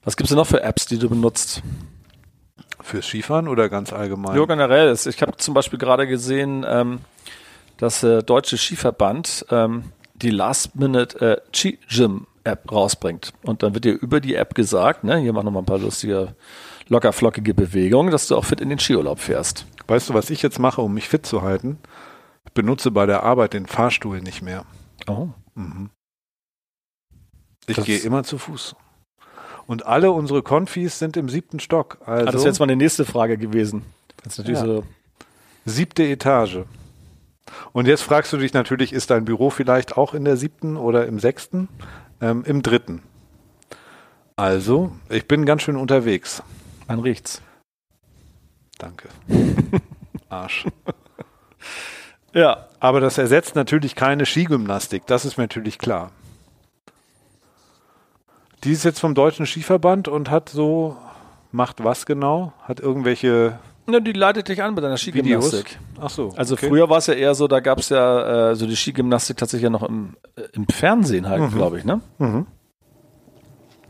Was 0.05 0.17
gibt 0.17 0.27
es 0.27 0.31
denn 0.31 0.39
noch 0.39 0.47
für 0.47 0.63
Apps, 0.63 0.87
die 0.87 0.99
du 0.99 1.09
benutzt? 1.09 1.63
Fürs 2.87 3.07
Skifahren 3.07 3.49
oder 3.49 3.69
ganz 3.69 3.93
allgemein? 3.93 4.37
Ja, 4.37 4.45
generell. 4.47 4.91
ist- 4.91 5.07
Ich 5.07 5.21
habe 5.23 5.37
zum 5.37 5.55
Beispiel 5.55 5.79
gerade 5.79 6.07
gesehen, 6.07 6.65
ähm, 6.69 7.01
dass 7.79 8.01
der 8.01 8.23
Deutsche 8.23 8.57
Skiverband 8.57 9.45
ähm, 9.51 9.93
die 10.15 10.31
Last-Minute 10.31 11.21
äh, 11.21 11.57
Ski 11.57 11.79
Gym 11.89 12.27
App 12.45 12.71
rausbringt. 12.71 13.33
Und 13.43 13.63
dann 13.65 13.75
wird 13.75 13.85
dir 13.85 13.93
über 14.01 14.21
die 14.21 14.37
App 14.37 14.55
gesagt, 14.55 15.03
ne, 15.03 15.17
hier 15.19 15.33
mach 15.33 15.43
noch 15.43 15.51
mal 15.51 15.59
ein 15.59 15.67
paar 15.67 15.79
lustige, 15.81 16.37
locker 16.89 17.13
flockige 17.13 17.55
Bewegungen, 17.55 18.13
dass 18.13 18.29
du 18.29 18.37
auch 18.37 18.45
fit 18.45 18.61
in 18.61 18.69
den 18.69 18.79
Skiurlaub 18.79 19.19
fährst. 19.19 19.67
Weißt 19.89 20.09
du, 20.09 20.15
was 20.15 20.31
ich 20.31 20.43
jetzt 20.43 20.61
mache, 20.61 20.81
um 20.81 20.95
mich 20.95 21.09
fit 21.09 21.27
zu 21.27 21.43
halten? 21.43 21.79
Ich 22.47 22.53
benutze 22.53 22.93
bei 22.93 23.05
der 23.05 23.25
Arbeit 23.25 23.53
den 23.53 23.67
Fahrstuhl 23.67 24.21
nicht 24.21 24.43
mehr. 24.43 24.65
Oh. 25.09 25.29
Ich 27.67 27.75
Das- 27.77 27.85
gehe 27.85 27.99
immer 27.99 28.23
zu 28.23 28.39
Fuß. 28.39 28.77
Und 29.67 29.87
alle 29.87 30.13
unsere 30.13 30.43
Konfis 30.43 30.99
sind 30.99 31.17
im 31.17 31.29
siebten 31.29 31.59
Stock. 31.61 31.99
Also 32.07 32.23
Ah, 32.23 32.25
das 32.33 32.35
wäre 32.43 32.47
jetzt 32.49 32.61
meine 32.61 32.77
nächste 32.77 33.05
Frage 33.05 33.37
gewesen. 33.37 33.83
Das 34.23 34.35
ist 34.35 34.39
natürlich 34.39 34.61
Ja. 34.61 34.67
so, 34.67 34.85
Siebte 35.65 36.05
Etage. 36.05 36.59
Und 37.73 37.87
jetzt 37.87 38.03
fragst 38.03 38.33
du 38.33 38.37
dich 38.37 38.53
natürlich, 38.55 38.93
ist 38.93 39.11
dein 39.11 39.25
Büro 39.25 39.51
vielleicht 39.51 39.97
auch 39.97 40.15
in 40.15 40.25
der 40.25 40.37
siebten 40.37 40.77
oder 40.77 41.07
im 41.07 41.19
sechsten? 41.19 41.69
Ähm, 42.21 42.45
Im 42.47 42.63
dritten. 42.63 43.03
Also, 44.37 44.93
ich 45.09 45.27
bin 45.29 45.45
ganz 45.47 45.63
schön 45.63 45.77
unterwegs. 45.77 46.43
man 46.87 47.01
riecht's. 47.01 47.43
Danke. 48.79 49.09
Arsch. 50.29 50.67
Ja, 52.33 52.69
Aber 52.81 53.01
das 53.01 53.19
ersetzt 53.19 53.55
natürlich 53.55 53.95
keine 53.97 54.27
Skigymnastik, 54.27 55.07
das 55.07 55.25
ist 55.25 55.37
mir 55.39 55.45
natürlich 55.45 55.79
klar. 55.79 56.11
Die 58.67 58.73
ist 58.73 58.83
jetzt 58.83 58.99
vom 58.99 59.15
Deutschen 59.15 59.47
Skiverband 59.47 60.09
und 60.09 60.29
hat 60.29 60.49
so 60.49 60.97
macht 61.53 61.85
was 61.85 62.05
genau? 62.05 62.53
Hat 62.63 62.81
irgendwelche 62.81 63.61
Ja, 63.89 64.01
die 64.01 64.11
leitet 64.11 64.49
dich 64.49 64.61
an 64.61 64.75
mit 64.75 64.83
deiner? 64.83 64.97
Skigymnastik. 64.97 65.79
Ach 66.01 66.11
so. 66.11 66.33
Also 66.37 66.55
okay. 66.55 66.67
früher 66.67 66.91
war 66.91 66.99
es 66.99 67.07
ja 67.07 67.15
eher 67.15 67.37
so, 67.37 67.47
da 67.47 67.61
gab 67.61 67.79
es 67.79 67.91
ja 67.91 68.51
äh, 68.51 68.57
so 68.57 68.67
die 68.67 68.75
Skigymnastik 68.75 69.37
tatsächlich 69.37 69.63
ja 69.63 69.71
noch 69.71 69.85
im, 69.85 70.17
äh, 70.35 70.43
im 70.53 70.67
Fernsehen 70.67 71.29
halt, 71.29 71.53
glaube 71.53 71.79
ich, 71.79 71.85
ne? 71.85 72.01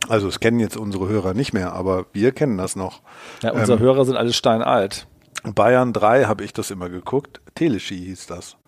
Also 0.09 0.29
es 0.29 0.41
kennen 0.41 0.61
jetzt 0.61 0.77
unsere 0.77 1.09
Hörer 1.09 1.33
nicht 1.33 1.55
mehr, 1.55 1.73
aber 1.73 2.05
wir 2.12 2.33
kennen 2.33 2.59
das 2.59 2.77
noch. 2.77 3.01
Ja, 3.43 3.53
unsere 3.53 3.79
Ähm, 3.79 3.85
Hörer 3.85 4.05
sind 4.05 4.17
alle 4.17 4.35
steinalt. 4.35 5.07
Bayern 5.43 5.95
3 5.95 6.25
habe 6.25 6.45
ich 6.45 6.53
das 6.53 6.71
immer 6.71 6.91
geguckt. 6.91 7.41
Teleski 7.55 7.97
hieß 7.97 8.27
das. 8.27 8.59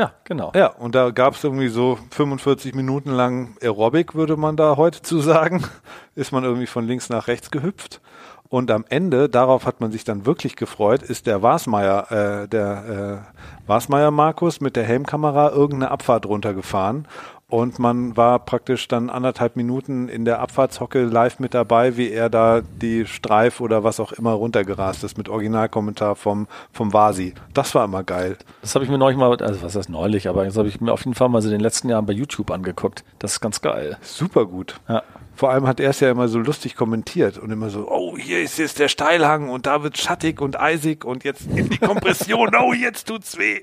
Ja, 0.00 0.12
genau. 0.24 0.50
Ja, 0.54 0.68
und 0.68 0.94
da 0.94 1.10
gab 1.10 1.34
es 1.34 1.44
irgendwie 1.44 1.68
so 1.68 1.98
45 2.12 2.74
Minuten 2.74 3.10
lang 3.10 3.54
Aerobic, 3.60 4.14
würde 4.14 4.38
man 4.38 4.56
da 4.56 4.78
heute 4.78 5.02
zu 5.02 5.20
sagen. 5.20 5.62
Ist 6.14 6.32
man 6.32 6.42
irgendwie 6.42 6.66
von 6.66 6.86
links 6.86 7.10
nach 7.10 7.28
rechts 7.28 7.50
gehüpft. 7.50 8.00
Und 8.48 8.70
am 8.70 8.86
Ende, 8.88 9.28
darauf 9.28 9.66
hat 9.66 9.82
man 9.82 9.92
sich 9.92 10.04
dann 10.04 10.24
wirklich 10.24 10.56
gefreut, 10.56 11.02
ist 11.02 11.26
der 11.26 11.42
Wasmeier, 11.42 12.10
äh, 12.10 12.48
der 12.48 13.24
äh, 13.28 13.68
Wasmeier 13.68 14.10
Markus 14.10 14.60
mit 14.60 14.74
der 14.74 14.84
Helmkamera 14.84 15.50
irgendeine 15.50 15.90
Abfahrt 15.90 16.24
runtergefahren. 16.24 17.06
Und 17.50 17.80
man 17.80 18.16
war 18.16 18.38
praktisch 18.38 18.86
dann 18.86 19.10
anderthalb 19.10 19.56
Minuten 19.56 20.08
in 20.08 20.24
der 20.24 20.38
Abfahrtshocke 20.38 21.02
live 21.02 21.40
mit 21.40 21.52
dabei, 21.52 21.96
wie 21.96 22.10
er 22.10 22.30
da 22.30 22.62
die 22.62 23.06
Streif 23.06 23.60
oder 23.60 23.82
was 23.82 23.98
auch 23.98 24.12
immer 24.12 24.32
runtergerast 24.32 25.02
ist 25.02 25.18
mit 25.18 25.28
Originalkommentar 25.28 26.14
vom, 26.14 26.46
vom 26.72 26.92
Vasi. 26.92 27.34
Das 27.52 27.74
war 27.74 27.84
immer 27.84 28.04
geil. 28.04 28.36
Das 28.62 28.76
habe 28.76 28.84
ich 28.84 28.90
mir 28.90 28.98
neulich 28.98 29.18
mal, 29.18 29.36
also 29.36 29.62
was 29.62 29.74
heißt 29.74 29.90
neulich, 29.90 30.28
aber 30.28 30.44
das 30.44 30.56
habe 30.56 30.68
ich 30.68 30.80
mir 30.80 30.92
auf 30.92 31.00
jeden 31.04 31.16
Fall 31.16 31.28
mal 31.28 31.42
so 31.42 31.48
in 31.48 31.52
den 31.52 31.60
letzten 31.60 31.88
Jahren 31.88 32.06
bei 32.06 32.12
YouTube 32.12 32.52
angeguckt. 32.52 33.04
Das 33.18 33.32
ist 33.32 33.40
ganz 33.40 33.60
geil. 33.60 33.98
Super 34.00 34.46
gut. 34.46 34.80
Ja. 34.88 35.02
Vor 35.34 35.50
allem 35.50 35.66
hat 35.66 35.80
er 35.80 35.90
es 35.90 36.00
ja 36.00 36.10
immer 36.10 36.28
so 36.28 36.38
lustig 36.38 36.76
kommentiert 36.76 37.38
und 37.38 37.50
immer 37.50 37.70
so, 37.70 37.88
oh, 37.90 38.16
hier 38.16 38.42
ist 38.42 38.58
jetzt 38.58 38.78
der 38.78 38.88
Steilhang 38.88 39.48
und 39.48 39.66
da 39.66 39.82
wird 39.82 39.98
schattig 39.98 40.40
und 40.40 40.60
eisig 40.60 41.04
und 41.04 41.24
jetzt 41.24 41.46
in 41.46 41.68
die 41.68 41.78
Kompression, 41.78 42.54
oh, 42.60 42.74
jetzt 42.74 43.08
tut's 43.08 43.38
weh. 43.38 43.62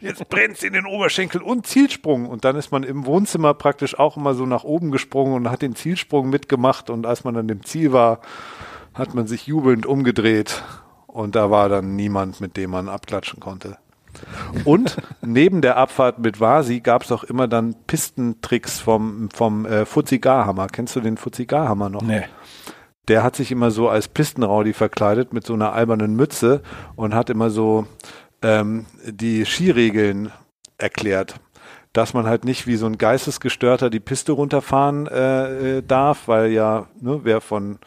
Jetzt 0.00 0.28
brennt's 0.28 0.62
in 0.62 0.72
den 0.72 0.86
Oberschenkel 0.86 1.40
und 1.40 1.66
Zielsprung. 1.66 2.26
Und 2.26 2.44
dann 2.44 2.56
ist 2.56 2.72
man 2.72 2.82
im 2.82 3.06
Wohnzimmer 3.06 3.54
praktisch 3.54 3.98
auch 3.98 4.16
immer 4.16 4.34
so 4.34 4.46
nach 4.46 4.64
oben 4.64 4.90
gesprungen 4.90 5.34
und 5.34 5.50
hat 5.50 5.62
den 5.62 5.74
Zielsprung 5.74 6.28
mitgemacht. 6.28 6.90
Und 6.90 7.06
als 7.06 7.24
man 7.24 7.34
dann 7.34 7.48
im 7.48 7.64
Ziel 7.64 7.92
war, 7.92 8.20
hat 8.92 9.14
man 9.14 9.26
sich 9.26 9.46
jubelnd 9.46 9.86
umgedreht. 9.86 10.62
Und 11.06 11.36
da 11.36 11.50
war 11.50 11.68
dann 11.68 11.96
niemand, 11.96 12.40
mit 12.40 12.56
dem 12.56 12.70
man 12.70 12.88
abklatschen 12.88 13.40
konnte. 13.40 13.78
Und 14.64 14.96
neben 15.22 15.60
der 15.60 15.76
Abfahrt 15.76 16.18
mit 16.18 16.40
Vasi 16.40 16.80
gab 16.80 17.02
es 17.02 17.12
auch 17.12 17.24
immer 17.24 17.48
dann 17.48 17.74
Pistentricks 17.86 18.80
vom, 18.80 19.28
vom 19.34 19.66
äh, 19.66 19.84
Fuzzi-Garhammer. 19.84 20.68
Kennst 20.68 20.96
du 20.96 21.00
den 21.00 21.16
Fuzzi-Garhammer 21.16 21.88
noch? 21.88 22.02
Nee. 22.02 22.24
Der 23.08 23.22
hat 23.22 23.36
sich 23.36 23.52
immer 23.52 23.70
so 23.70 23.88
als 23.88 24.08
Pistenraudi 24.08 24.72
verkleidet 24.72 25.32
mit 25.32 25.44
so 25.46 25.54
einer 25.54 25.72
albernen 25.72 26.16
Mütze 26.16 26.62
und 26.96 27.14
hat 27.14 27.28
immer 27.28 27.50
so 27.50 27.86
ähm, 28.44 28.86
die 29.04 29.44
Skiregeln 29.44 30.30
erklärt. 30.78 31.40
Dass 31.92 32.12
man 32.12 32.26
halt 32.26 32.44
nicht 32.44 32.66
wie 32.66 32.74
so 32.74 32.86
ein 32.86 32.98
Geistesgestörter 32.98 33.88
die 33.88 34.00
Piste 34.00 34.32
runterfahren 34.32 35.06
äh, 35.06 35.78
äh, 35.78 35.82
darf, 35.82 36.26
weil 36.26 36.50
ja, 36.50 36.88
ne, 37.00 37.20
wer 37.22 37.40
von 37.40 37.78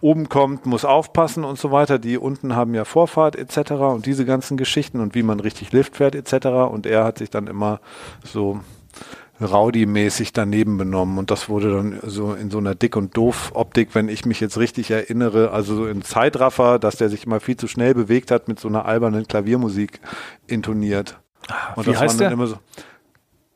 oben 0.00 0.28
kommt, 0.28 0.66
muss 0.66 0.84
aufpassen 0.84 1.42
und 1.42 1.58
so 1.58 1.72
weiter. 1.72 1.98
Die 1.98 2.16
unten 2.16 2.54
haben 2.54 2.74
ja 2.74 2.84
Vorfahrt 2.84 3.34
etc. 3.34 3.72
und 3.72 4.06
diese 4.06 4.24
ganzen 4.24 4.56
Geschichten 4.56 5.00
und 5.00 5.16
wie 5.16 5.24
man 5.24 5.40
richtig 5.40 5.72
Lift 5.72 5.96
fährt 5.96 6.14
etc. 6.14 6.46
Und 6.70 6.86
er 6.86 7.04
hat 7.04 7.18
sich 7.18 7.30
dann 7.30 7.48
immer 7.48 7.80
so 8.24 8.60
Rowdy-mäßig 9.40 10.32
daneben 10.32 10.76
benommen 10.76 11.18
und 11.18 11.30
das 11.30 11.48
wurde 11.48 11.72
dann 11.72 12.00
so 12.02 12.34
in 12.34 12.50
so 12.50 12.58
einer 12.58 12.74
dick 12.74 12.96
und 12.96 13.16
doof 13.16 13.52
Optik, 13.54 13.94
wenn 13.94 14.08
ich 14.08 14.26
mich 14.26 14.40
jetzt 14.40 14.58
richtig 14.58 14.90
erinnere, 14.90 15.50
also 15.50 15.74
so 15.74 15.86
in 15.86 16.02
Zeitraffer, 16.02 16.78
dass 16.78 16.96
der 16.96 17.08
sich 17.08 17.26
immer 17.26 17.40
viel 17.40 17.56
zu 17.56 17.66
schnell 17.66 17.94
bewegt 17.94 18.30
hat 18.30 18.48
mit 18.48 18.60
so 18.60 18.68
einer 18.68 18.84
albernen 18.84 19.26
Klaviermusik 19.26 20.00
intoniert. 20.46 21.18
Und 21.76 21.86
wie 21.86 21.92
das 21.92 22.00
heißt 22.00 22.20
der? 22.20 22.30
immer 22.30 22.46
so. 22.46 22.58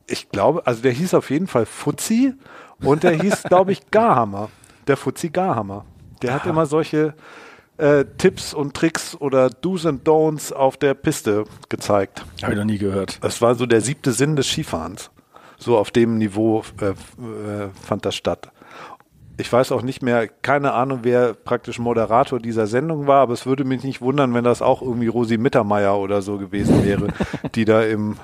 Ich 0.06 0.30
glaube, 0.30 0.66
also 0.66 0.82
der 0.82 0.92
hieß 0.92 1.14
auf 1.14 1.30
jeden 1.30 1.46
Fall 1.46 1.66
Fuzzi 1.66 2.34
und 2.82 3.02
der 3.02 3.22
hieß, 3.22 3.42
glaube 3.48 3.72
ich, 3.72 3.90
Garhammer. 3.90 4.50
Der 4.86 4.96
Fuzzi 4.96 5.30
Garhammer. 5.30 5.84
Der 6.22 6.34
hat 6.34 6.46
immer 6.46 6.66
solche 6.66 7.14
äh, 7.76 8.04
Tipps 8.18 8.54
und 8.54 8.74
Tricks 8.74 9.16
oder 9.16 9.50
Do's 9.50 9.86
and 9.86 10.06
Don'ts 10.06 10.52
auf 10.52 10.76
der 10.76 10.94
Piste 10.94 11.44
gezeigt. 11.68 12.24
Habe 12.42 12.52
ich 12.52 12.58
noch 12.58 12.64
nie 12.64 12.78
gehört. 12.78 13.18
Das 13.22 13.42
war 13.42 13.54
so 13.54 13.66
der 13.66 13.80
siebte 13.80 14.12
Sinn 14.12 14.36
des 14.36 14.46
Skifahrens. 14.48 15.10
So 15.58 15.78
auf 15.78 15.90
dem 15.90 16.18
Niveau 16.18 16.62
äh, 16.80 16.90
äh, 16.90 17.68
fand 17.82 18.04
das 18.04 18.14
statt. 18.14 18.50
Ich 19.36 19.52
weiß 19.52 19.72
auch 19.72 19.82
nicht 19.82 20.00
mehr, 20.00 20.28
keine 20.28 20.72
Ahnung, 20.72 21.00
wer 21.02 21.34
praktisch 21.34 21.80
Moderator 21.80 22.38
dieser 22.38 22.68
Sendung 22.68 23.08
war, 23.08 23.22
aber 23.22 23.32
es 23.32 23.46
würde 23.46 23.64
mich 23.64 23.82
nicht 23.82 24.00
wundern, 24.00 24.32
wenn 24.32 24.44
das 24.44 24.62
auch 24.62 24.80
irgendwie 24.80 25.08
Rosi 25.08 25.38
Mittermeier 25.38 25.98
oder 25.98 26.22
so 26.22 26.38
gewesen 26.38 26.84
wäre, 26.84 27.08
die 27.54 27.64
da 27.64 27.82
im, 27.82 28.16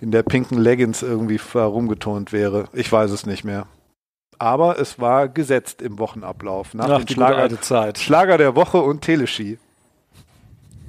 in 0.00 0.10
der 0.10 0.22
pinken 0.22 0.58
Leggings 0.58 1.02
irgendwie 1.02 1.40
herumgeturnt 1.52 2.32
wäre. 2.32 2.64
Ich 2.74 2.92
weiß 2.92 3.10
es 3.12 3.24
nicht 3.24 3.44
mehr. 3.44 3.66
Aber 4.38 4.78
es 4.78 4.98
war 4.98 5.28
gesetzt 5.28 5.80
im 5.80 5.98
Wochenablauf. 5.98 6.74
Nach 6.74 6.90
Ach, 6.90 7.04
dem 7.04 7.14
Schlager. 7.14 7.94
Schlager 7.96 8.38
der 8.38 8.56
Woche 8.56 8.78
und 8.78 9.00
Teleski. 9.00 9.58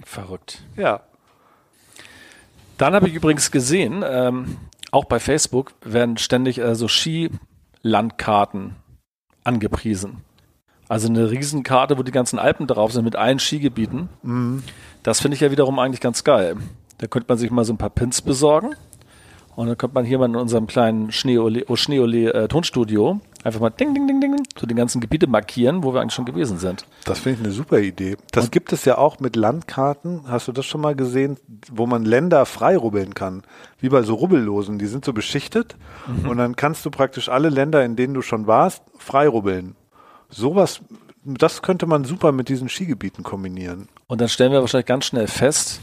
Verrückt. 0.03 0.63
Ja. 0.75 1.01
Dann 2.77 2.95
habe 2.95 3.07
ich 3.07 3.13
übrigens 3.13 3.51
gesehen, 3.51 4.03
ähm, 4.05 4.57
auch 4.93 5.05
bei 5.05 5.19
Facebook 5.19 5.73
werden 5.83 6.17
ständig 6.17 6.59
äh, 6.59 6.75
so 6.75 6.87
Skilandkarten 6.87 8.75
angepriesen. 9.43 10.23
Also 10.87 11.07
eine 11.07 11.31
Riesenkarte, 11.31 11.97
wo 11.97 12.03
die 12.03 12.11
ganzen 12.11 12.37
Alpen 12.37 12.67
drauf 12.67 12.91
sind 12.91 13.03
mit 13.03 13.15
allen 13.15 13.39
Skigebieten. 13.39 14.09
Das 15.01 15.19
finde 15.19 15.35
ich 15.35 15.41
ja 15.41 15.49
wiederum 15.49 15.79
eigentlich 15.79 16.01
ganz 16.01 16.23
geil. 16.23 16.57
Da 16.99 17.07
könnte 17.07 17.27
man 17.29 17.37
sich 17.37 17.49
mal 17.49 17.65
so 17.65 17.73
ein 17.73 17.77
paar 17.77 17.89
Pins 17.89 18.21
besorgen. 18.21 18.75
Und 19.55 19.67
dann 19.67 19.77
könnte 19.77 19.95
man 19.95 20.05
hier 20.05 20.19
mal 20.19 20.25
in 20.25 20.35
unserem 20.35 20.67
kleinen 20.67 21.11
Schneeole, 21.11 21.65
oh, 21.67 21.75
Schneeole 21.75 22.33
äh, 22.33 22.47
Tonstudio 22.47 23.19
einfach 23.43 23.59
mal 23.59 23.69
ding, 23.69 23.93
ding, 23.93 24.07
ding, 24.07 24.21
ding, 24.21 24.35
so 24.57 24.65
die 24.65 24.75
ganzen 24.75 25.01
Gebiete 25.01 25.27
markieren, 25.27 25.83
wo 25.83 25.93
wir 25.93 26.01
eigentlich 26.01 26.13
schon 26.13 26.25
gewesen 26.25 26.57
sind. 26.57 26.85
Das 27.05 27.19
finde 27.19 27.39
ich 27.39 27.45
eine 27.45 27.53
super 27.53 27.79
Idee. 27.79 28.17
Das 28.31 28.51
gibt 28.51 28.73
es 28.73 28.85
ja 28.85 28.97
auch 28.97 29.19
mit 29.19 29.35
Landkarten. 29.35 30.21
Hast 30.27 30.47
du 30.47 30.51
das 30.51 30.65
schon 30.65 30.81
mal 30.81 30.95
gesehen, 30.95 31.37
wo 31.71 31.85
man 31.85 32.05
Länder 32.05 32.45
frei 32.45 32.77
rubbeln 32.77 33.13
kann? 33.13 33.43
Wie 33.79 33.89
bei 33.89 34.01
so 34.03 34.15
Rubbellosen. 34.15 34.79
Die 34.79 34.85
sind 34.85 35.05
so 35.05 35.13
beschichtet 35.13 35.75
und 36.27 36.37
dann 36.37 36.55
kannst 36.55 36.85
du 36.85 36.89
praktisch 36.89 37.29
alle 37.29 37.49
Länder, 37.49 37.83
in 37.83 37.95
denen 37.95 38.13
du 38.13 38.21
schon 38.21 38.47
warst, 38.47 38.83
frei 38.97 39.27
rubbeln. 39.27 39.75
Sowas, 40.29 40.81
das 41.25 41.61
könnte 41.61 41.85
man 41.85 42.05
super 42.05 42.31
mit 42.31 42.49
diesen 42.49 42.69
Skigebieten 42.69 43.23
kombinieren. 43.23 43.87
Und 44.07 44.21
dann 44.21 44.29
stellen 44.29 44.51
wir 44.51 44.61
wahrscheinlich 44.61 44.87
ganz 44.87 45.05
schnell 45.05 45.27
fest, 45.27 45.81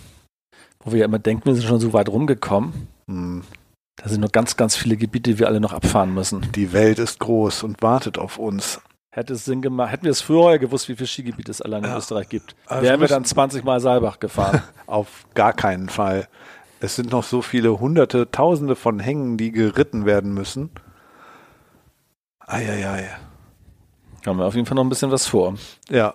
wo 0.85 0.92
wir 0.92 1.01
ja 1.01 1.05
immer 1.05 1.18
denken, 1.18 1.44
wir 1.44 1.55
sind 1.55 1.66
schon 1.66 1.81
so 1.81 1.92
weit 1.92 2.09
rumgekommen. 2.09 2.88
Hm. 3.07 3.42
Da 4.03 4.09
sind 4.09 4.21
noch 4.23 4.33
ganz, 4.33 4.57
ganz 4.57 4.77
viele 4.77 4.97
Gebiete, 4.97 5.31
die 5.33 5.39
wir 5.39 5.47
alle 5.49 5.61
noch 5.61 5.73
abfahren 5.73 6.15
müssen. 6.15 6.51
Die 6.53 6.73
Welt 6.73 6.99
ist 6.99 7.19
groß 7.21 7.63
und 7.65 7.83
wartet 7.83 8.19
auf 8.19 8.39
uns. 8.39 8.81
Hätte 9.11 9.35
es 9.35 9.45
Sinn 9.45 9.61
gemacht, 9.61 9.91
hätten 9.93 10.05
wir 10.05 10.11
es 10.13 10.21
früher 10.23 10.59
gewusst, 10.59 10.89
wie 10.89 10.95
viele 10.95 11.09
Skigebiete 11.09 11.51
es 11.51 11.61
allein 11.61 11.83
in 11.85 11.91
Ja. 11.91 11.99
Österreich 11.99 12.29
gibt, 12.29 12.55
Also 12.67 12.85
wären 12.85 13.01
wir 13.01 13.09
dann 13.09 13.25
20 13.25 13.65
Mal 13.65 13.81
Saalbach 13.81 14.21
gefahren. 14.21 14.63
Auf 14.87 15.27
gar 15.35 15.53
keinen 15.53 15.89
Fall. 15.89 16.29
Es 16.81 16.97
sind 16.97 17.11
noch 17.11 17.25
so 17.25 17.43
viele 17.43 17.79
Hunderte, 17.81 18.31
Tausende 18.31 18.77
von 18.77 19.01
Hängen, 19.01 19.37
die 19.37 19.51
geritten 19.53 20.07
werden 20.07 20.33
müssen. 20.33 20.71
Eieiei. 22.47 23.09
Haben 24.27 24.39
wir 24.39 24.47
auf 24.47 24.55
jeden 24.55 24.67
Fall 24.67 24.75
noch 24.77 24.85
ein 24.85 24.89
bisschen 24.89 25.11
was 25.11 25.27
vor. 25.27 25.55
Ja, 25.89 26.15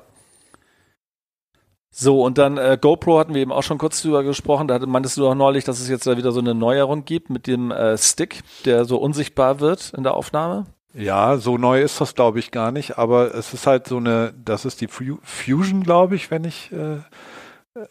So, 1.98 2.24
und 2.24 2.38
dann 2.38 2.58
äh, 2.58 2.78
GoPro 2.80 3.18
hatten 3.20 3.34
wir 3.34 3.42
eben 3.42 3.54
auch 3.54 3.64
schon 3.64 3.78
kurz 3.78 4.02
drüber 4.02 4.22
gesprochen. 4.24 4.68
Da 4.68 4.80
meintest 4.86 5.16
du 5.16 5.26
auch 5.30 5.34
neulich, 5.34 5.64
dass 5.64 5.80
es 5.80 5.88
jetzt 5.88 6.06
da 6.06 6.18
wieder 6.18 6.34
so 6.34 6.42
eine 6.42 6.54
Neuerung 6.54 7.06
gibt 7.06 7.30
mit 7.30 7.48
dem 7.48 7.72
äh, 7.72 7.98
Stick, 7.98 8.42
der 8.66 8.84
so 8.84 8.98
unsichtbar 8.98 9.62
wird 9.62 9.94
in 9.96 10.04
der 10.04 10.16
Aufnahme. 10.16 10.66
Ja, 10.94 11.38
so 11.38 11.58
neu 11.58 11.82
ist 11.82 12.02
das, 12.02 12.14
glaube 12.14 12.40
ich, 12.40 12.52
gar 12.52 12.72
nicht, 12.74 12.98
aber 12.98 13.34
es 13.34 13.54
ist 13.54 13.66
halt 13.66 13.88
so 13.88 13.96
eine, 13.96 14.34
das 14.44 14.66
ist 14.66 14.82
die 14.82 14.88
Fu- 14.90 15.20
Fusion, 15.24 15.84
glaube 15.84 16.16
ich, 16.18 16.32
wenn 16.32 16.44
ich 16.44 16.70
äh, 16.74 16.96
äh, 16.96 17.88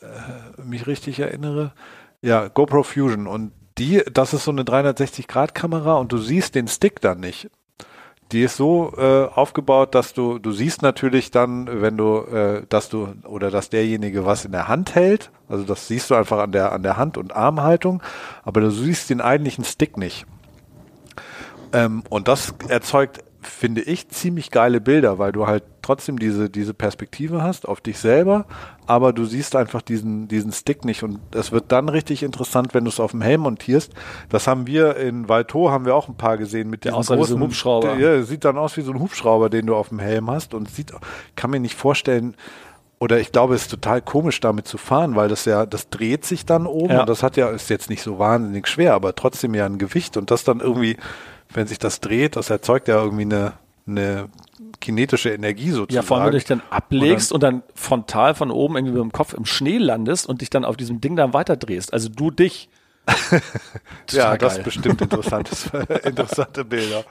mich 0.62 0.86
richtig 0.86 1.18
erinnere. 1.20 1.72
Ja, 2.20 2.48
GoPro 2.48 2.82
Fusion 2.82 3.26
und 3.26 3.52
die, 3.78 4.02
das 4.12 4.34
ist 4.34 4.44
so 4.44 4.50
eine 4.50 4.64
360-Grad-Kamera 4.64 5.94
und 5.94 6.12
du 6.12 6.18
siehst 6.18 6.54
den 6.54 6.68
Stick 6.68 7.00
dann 7.00 7.20
nicht. 7.20 7.48
Die 8.32 8.42
ist 8.42 8.56
so 8.56 8.92
äh, 8.96 9.26
aufgebaut, 9.26 9.94
dass 9.94 10.12
du, 10.12 10.38
du 10.38 10.52
siehst 10.52 10.82
natürlich 10.82 11.30
dann, 11.30 11.82
wenn 11.82 11.96
du, 11.96 12.20
äh, 12.20 12.62
dass 12.68 12.88
du, 12.88 13.14
oder 13.24 13.50
dass 13.50 13.70
derjenige 13.70 14.24
was 14.24 14.44
in 14.44 14.52
der 14.52 14.66
Hand 14.66 14.94
hält, 14.94 15.30
also 15.48 15.64
das 15.64 15.88
siehst 15.88 16.10
du 16.10 16.14
einfach 16.14 16.38
an 16.38 16.52
der, 16.52 16.72
an 16.72 16.82
der 16.82 16.96
Hand- 16.96 17.18
und 17.18 17.36
Armhaltung, 17.36 18.02
aber 18.42 18.60
du 18.60 18.70
siehst 18.70 19.10
den 19.10 19.20
eigentlichen 19.20 19.64
Stick 19.64 19.96
nicht. 19.96 20.26
Ähm, 21.72 22.02
und 22.08 22.28
das 22.28 22.54
erzeugt 22.68 23.22
finde 23.46 23.82
ich, 23.82 24.08
ziemlich 24.08 24.50
geile 24.50 24.80
Bilder, 24.80 25.18
weil 25.18 25.32
du 25.32 25.46
halt 25.46 25.64
trotzdem 25.82 26.18
diese, 26.18 26.48
diese 26.50 26.74
Perspektive 26.74 27.42
hast 27.42 27.68
auf 27.68 27.80
dich 27.80 27.98
selber, 27.98 28.46
aber 28.86 29.12
du 29.12 29.24
siehst 29.24 29.54
einfach 29.56 29.82
diesen, 29.82 30.28
diesen 30.28 30.52
Stick 30.52 30.84
nicht 30.84 31.02
und 31.02 31.20
es 31.32 31.52
wird 31.52 31.72
dann 31.72 31.88
richtig 31.88 32.22
interessant, 32.22 32.74
wenn 32.74 32.84
du 32.84 32.90
es 32.90 33.00
auf 33.00 33.10
dem 33.12 33.20
Helm 33.22 33.42
montierst. 33.42 33.92
Das 34.30 34.46
haben 34.46 34.66
wir 34.66 34.96
in 34.96 35.28
Valto, 35.28 35.70
haben 35.70 35.84
wir 35.84 35.94
auch 35.94 36.08
ein 36.08 36.16
paar 36.16 36.38
gesehen 36.38 36.70
mit 36.70 36.84
Der 36.84 36.92
diesem 36.92 37.00
aussah 37.00 37.14
wie 37.14 37.24
so 37.24 37.34
ein 37.34 37.40
großen 37.40 37.42
Hubschrauber. 37.42 37.96
Der, 37.96 38.16
ja, 38.16 38.22
sieht 38.22 38.44
dann 38.44 38.56
aus 38.58 38.76
wie 38.76 38.82
so 38.82 38.92
ein 38.92 39.00
Hubschrauber, 39.00 39.50
den 39.50 39.66
du 39.66 39.74
auf 39.76 39.90
dem 39.90 39.98
Helm 39.98 40.30
hast 40.30 40.54
und 40.54 40.70
sieht, 40.70 40.92
kann 41.36 41.50
mir 41.50 41.60
nicht 41.60 41.76
vorstellen, 41.76 42.36
oder 43.00 43.18
ich 43.18 43.32
glaube, 43.32 43.54
es 43.54 43.62
ist 43.62 43.70
total 43.70 44.00
komisch, 44.00 44.40
damit 44.40 44.66
zu 44.66 44.78
fahren, 44.78 45.14
weil 45.16 45.28
das 45.28 45.44
ja, 45.44 45.66
das 45.66 45.90
dreht 45.90 46.24
sich 46.24 46.46
dann 46.46 46.66
oben 46.66 46.94
Ja. 46.94 47.00
und 47.00 47.08
das 47.08 47.22
hat 47.22 47.36
ja, 47.36 47.50
ist 47.50 47.68
jetzt 47.68 47.90
nicht 47.90 48.02
so 48.02 48.18
wahnsinnig 48.18 48.66
schwer, 48.66 48.94
aber 48.94 49.14
trotzdem 49.14 49.52
ja 49.54 49.66
ein 49.66 49.76
Gewicht 49.78 50.16
und 50.16 50.30
das 50.30 50.44
dann 50.44 50.60
irgendwie, 50.60 50.96
wenn 51.54 51.66
sich 51.66 51.78
das 51.78 52.00
dreht, 52.00 52.36
das 52.36 52.50
erzeugt 52.50 52.88
ja 52.88 53.02
irgendwie 53.02 53.22
eine, 53.22 53.52
eine 53.86 54.28
kinetische 54.80 55.30
Energie 55.30 55.70
sozusagen. 55.70 55.94
Ja, 55.94 56.02
vor 56.02 56.18
allem, 56.18 56.26
wenn 56.26 56.32
du 56.32 56.38
dich 56.38 56.46
dann 56.46 56.62
ablegst 56.70 57.32
und 57.32 57.42
dann, 57.42 57.62
frontal 57.74 58.34
von 58.34 58.50
oben 58.50 58.76
irgendwie 58.76 58.94
mit 58.94 59.02
dem 59.02 59.12
Kopf 59.12 59.32
im 59.32 59.46
Schnee 59.46 59.78
landest 59.78 60.28
und 60.28 60.40
dich 60.40 60.50
dann 60.50 60.64
auf 60.64 60.76
diesem 60.76 61.00
Ding 61.00 61.16
dann 61.16 61.32
weiterdrehst. 61.32 61.92
Also 61.92 62.08
du 62.08 62.30
dich. 62.30 62.68
Ja, 64.10 64.36
Total 64.36 64.38
das 64.38 64.52
geil. 64.52 64.58
ist 64.58 64.64
bestimmt 64.64 65.00
interessantes, 65.00 65.70
interessante 66.04 66.64
Bilder. 66.64 67.04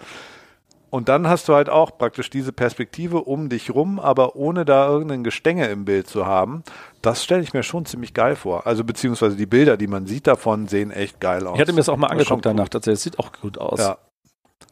Und 0.93 1.09
dann 1.09 1.27
hast 1.27 1.49
du 1.49 1.55
halt 1.55 1.69
auch 1.69 1.97
praktisch 1.97 2.29
diese 2.29 2.53
Perspektive 2.53 3.23
um 3.23 3.49
dich 3.49 3.73
rum, 3.73 3.99
aber 3.99 4.35
ohne 4.35 4.63
da 4.63 4.87
irgendein 4.87 5.23
Gestänge 5.23 5.65
im 5.67 5.85
Bild 5.85 6.07
zu 6.07 6.27
haben. 6.27 6.63
Das 7.01 7.23
stelle 7.23 7.41
ich 7.41 7.51
mir 7.51 7.63
schon 7.63 7.85
ziemlich 7.85 8.13
geil 8.13 8.35
vor. 8.35 8.67
Also 8.67 8.83
beziehungsweise 8.83 9.35
die 9.35 9.47
Bilder, 9.47 9.75
die 9.75 9.87
man 9.87 10.05
sieht 10.05 10.27
davon, 10.27 10.67
sehen 10.67 10.91
echt 10.91 11.19
geil 11.19 11.47
aus. 11.47 11.55
Ich 11.55 11.61
hatte 11.61 11.73
mir 11.73 11.77
das 11.77 11.89
auch 11.89 11.97
mal 11.97 12.07
angeguckt 12.07 12.45
danach. 12.45 12.69
Tatsächlich, 12.69 12.97
das 12.97 13.03
sieht 13.03 13.19
auch 13.19 13.31
gut 13.41 13.57
aus. 13.57 13.79
Ja. 13.79 13.97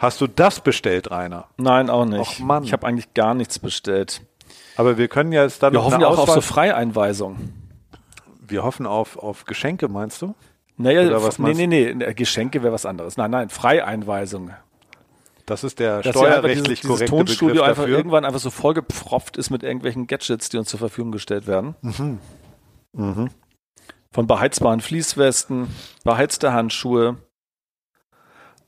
Hast 0.01 0.19
du 0.19 0.25
das 0.25 0.61
bestellt, 0.61 1.11
Rainer? 1.11 1.45
Nein, 1.57 1.91
auch 1.91 2.05
nicht. 2.05 2.19
Och, 2.19 2.39
Mann. 2.39 2.63
Ich 2.63 2.73
habe 2.73 2.87
eigentlich 2.87 3.13
gar 3.13 3.35
nichts 3.35 3.59
bestellt. 3.59 4.21
Aber 4.75 4.97
wir 4.97 5.07
können 5.07 5.31
ja 5.31 5.43
jetzt 5.43 5.61
dann 5.61 5.73
Wir 5.73 5.83
hoffen 5.83 6.01
ja 6.01 6.07
auch 6.07 6.17
auf 6.17 6.25
so 6.29 6.37
Auswahl- 6.37 6.41
Freieinweisung. 6.41 7.37
Wir 8.47 8.63
hoffen 8.63 8.87
auf, 8.87 9.17
auf 9.17 9.45
Geschenke, 9.45 9.87
meinst 9.89 10.23
du? 10.23 10.33
Naja, 10.77 11.05
Oder 11.05 11.21
was 11.21 11.37
nee, 11.37 11.43
meinst 11.53 11.59
nee, 11.59 11.93
nee, 11.93 12.13
Geschenke 12.15 12.63
wäre 12.63 12.73
was 12.73 12.87
anderes. 12.87 13.15
Nein, 13.15 13.29
nein, 13.29 13.49
Freieinweisung. 13.49 14.49
Das 15.45 15.63
ist 15.63 15.77
der 15.77 15.97
Dass 15.97 16.05
ja 16.07 16.11
steuerrechtlich 16.13 16.79
dieses, 16.79 16.81
dieses 16.81 16.87
korrekte 16.87 17.15
Tonstudio 17.17 17.53
Begriff 17.55 17.69
einfach 17.69 17.83
dafür. 17.83 17.97
irgendwann 17.97 18.25
einfach 18.25 18.39
so 18.39 18.49
vollgepfropft 18.49 19.37
ist 19.37 19.51
mit 19.51 19.61
irgendwelchen 19.61 20.07
Gadgets, 20.07 20.49
die 20.49 20.57
uns 20.57 20.69
zur 20.69 20.79
Verfügung 20.79 21.11
gestellt 21.11 21.45
werden. 21.45 21.75
Mhm. 22.93 23.29
Von 24.11 24.27
beheizbaren 24.27 24.81
Fließwesten, 24.81 25.67
beheizte 26.03 26.53
Handschuhe. 26.53 27.17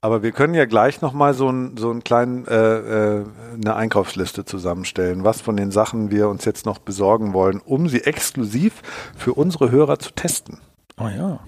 Aber 0.04 0.22
wir 0.22 0.34
können 0.34 0.54
ja 0.54 0.66
gleich 0.66 0.99
nochmal 0.99 1.34
so, 1.34 1.47
ein, 1.47 1.78
so 1.78 1.89
einen 1.89 2.04
kleinen, 2.04 2.45
äh, 2.45 3.20
äh, 3.20 3.26
eine 3.54 3.78
Einkaufsliste 3.78 4.43
zusammenstellen, 4.43 5.24
was 5.24 5.39
von 5.39 5.56
den 5.56 5.72
Sachen 5.72 6.12
wir 6.12 6.28
uns 6.28 6.43
jetzt 6.43 6.66
noch 6.66 6.80
besorgen 6.80 7.32
wollen, 7.32 7.62
um 7.64 7.88
sie 7.88 8.01
exklusiv 8.01 8.82
für 9.16 9.34
unsere 9.34 9.72
Hörer 9.72 9.99
zu 9.99 10.12
testen. 10.12 10.60
Oh 10.99 11.08
ja. 11.08 11.39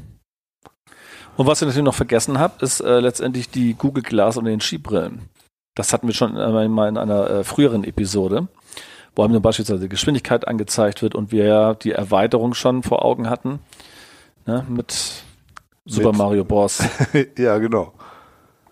Und 1.35 1.47
was 1.47 1.61
ich 1.61 1.65
natürlich 1.67 1.83
noch 1.83 1.95
vergessen 1.95 2.39
habe, 2.39 2.63
ist 2.63 2.79
äh, 2.79 3.01
letztendlich 3.01 3.49
die 3.49 3.73
Google 3.73 4.03
Glass 4.03 4.37
und 4.37 4.45
den 4.45 4.61
Skibrillen. 4.61 5.27
Das 5.75 5.91
hatten 5.91 6.07
wir 6.07 6.13
schon 6.13 6.37
äh, 6.37 6.69
mal 6.69 6.87
in 6.87 6.97
einer 6.97 7.29
äh, 7.29 7.43
früheren 7.43 7.83
Episode, 7.83 8.47
wo 9.17 9.23
einem 9.25 9.41
beispielsweise 9.41 9.81
die 9.81 9.89
Geschwindigkeit 9.89 10.47
angezeigt 10.47 11.01
wird 11.01 11.13
und 11.13 11.33
wir 11.33 11.43
ja 11.43 11.73
die 11.73 11.91
Erweiterung 11.91 12.53
schon 12.53 12.83
vor 12.83 13.03
Augen 13.03 13.29
hatten. 13.29 13.59
Ne, 14.45 14.65
mit 14.69 15.25
Super 15.83 16.11
Mit- 16.11 16.17
Mario 16.17 16.45
Bros. 16.45 16.81
ja, 17.37 17.57
genau. 17.57 17.91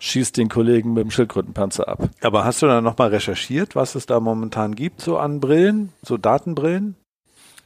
Schießt 0.04 0.36
den 0.36 0.48
Kollegen 0.48 0.92
mit 0.92 1.02
dem 1.02 1.10
Schildkrötenpanzer 1.10 1.88
ab. 1.88 2.10
Aber 2.20 2.44
hast 2.44 2.60
du 2.60 2.66
dann 2.66 2.84
nochmal 2.84 3.08
recherchiert, 3.08 3.74
was 3.74 3.94
es 3.94 4.04
da 4.04 4.20
momentan 4.20 4.74
gibt, 4.74 5.00
so 5.00 5.16
an 5.16 5.40
Brillen, 5.40 5.92
so 6.02 6.18
Datenbrillen? 6.18 6.94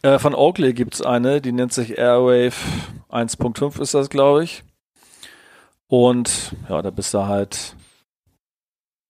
Äh, 0.03 0.21
von 0.21 0.35
Oakley 0.35 0.73
gibt's 0.73 1.03
eine, 1.03 1.41
die 1.41 1.51
nennt 1.51 1.73
sich 1.73 1.99
Airwave 1.99 2.55
1.5 3.11 3.81
ist 3.81 3.95
das, 3.95 4.09
glaube 4.09 4.45
ich. 4.45 4.63
Und 5.89 6.55
ja, 6.69 6.81
da 6.81 6.91
bist 6.91 7.13
du 7.13 7.27
halt, 7.27 7.75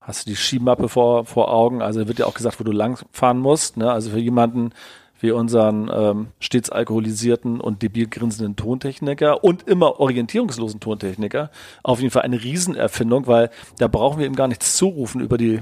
hast 0.01 0.25
du 0.25 0.31
die 0.31 0.37
Skimappe 0.37 0.89
vor, 0.89 1.27
vor 1.27 1.53
Augen. 1.53 1.83
Also 1.83 2.09
wird 2.09 2.21
ja 2.21 2.27
auch 2.27 2.35
gesagt, 2.35 2.59
wo 2.61 2.65
du 2.65 2.73
langfahren 2.73 3.41
musst. 3.41 3.77
Ne? 3.77 3.93
Also 3.93 4.11
für 4.11 4.21
jemanden 4.21 4.73
wie 5.21 5.31
unseren 5.33 5.91
ähm, 5.93 6.27
stets 6.41 6.71
alkoholisierten 6.71 7.61
und 7.61 7.83
debil 7.83 8.07
grinsenden 8.07 8.57
Tontechniker 8.57 9.43
und 9.43 9.67
immer 9.67 9.99
orientierungslosen 10.01 10.81
Tontechniker 10.81 11.51
auf 11.83 12.01
jeden 12.01 12.11
Fall 12.11 12.23
eine 12.23 12.43
Riesenerfindung, 12.43 13.27
weil 13.27 13.51
da 13.79 13.89
brauchen 13.89 14.19
wir 14.21 14.27
ihm 14.27 14.37
gar 14.37 14.49
nichts 14.49 14.77
zurufen 14.77 15.21
über 15.21 15.39
die 15.39 15.61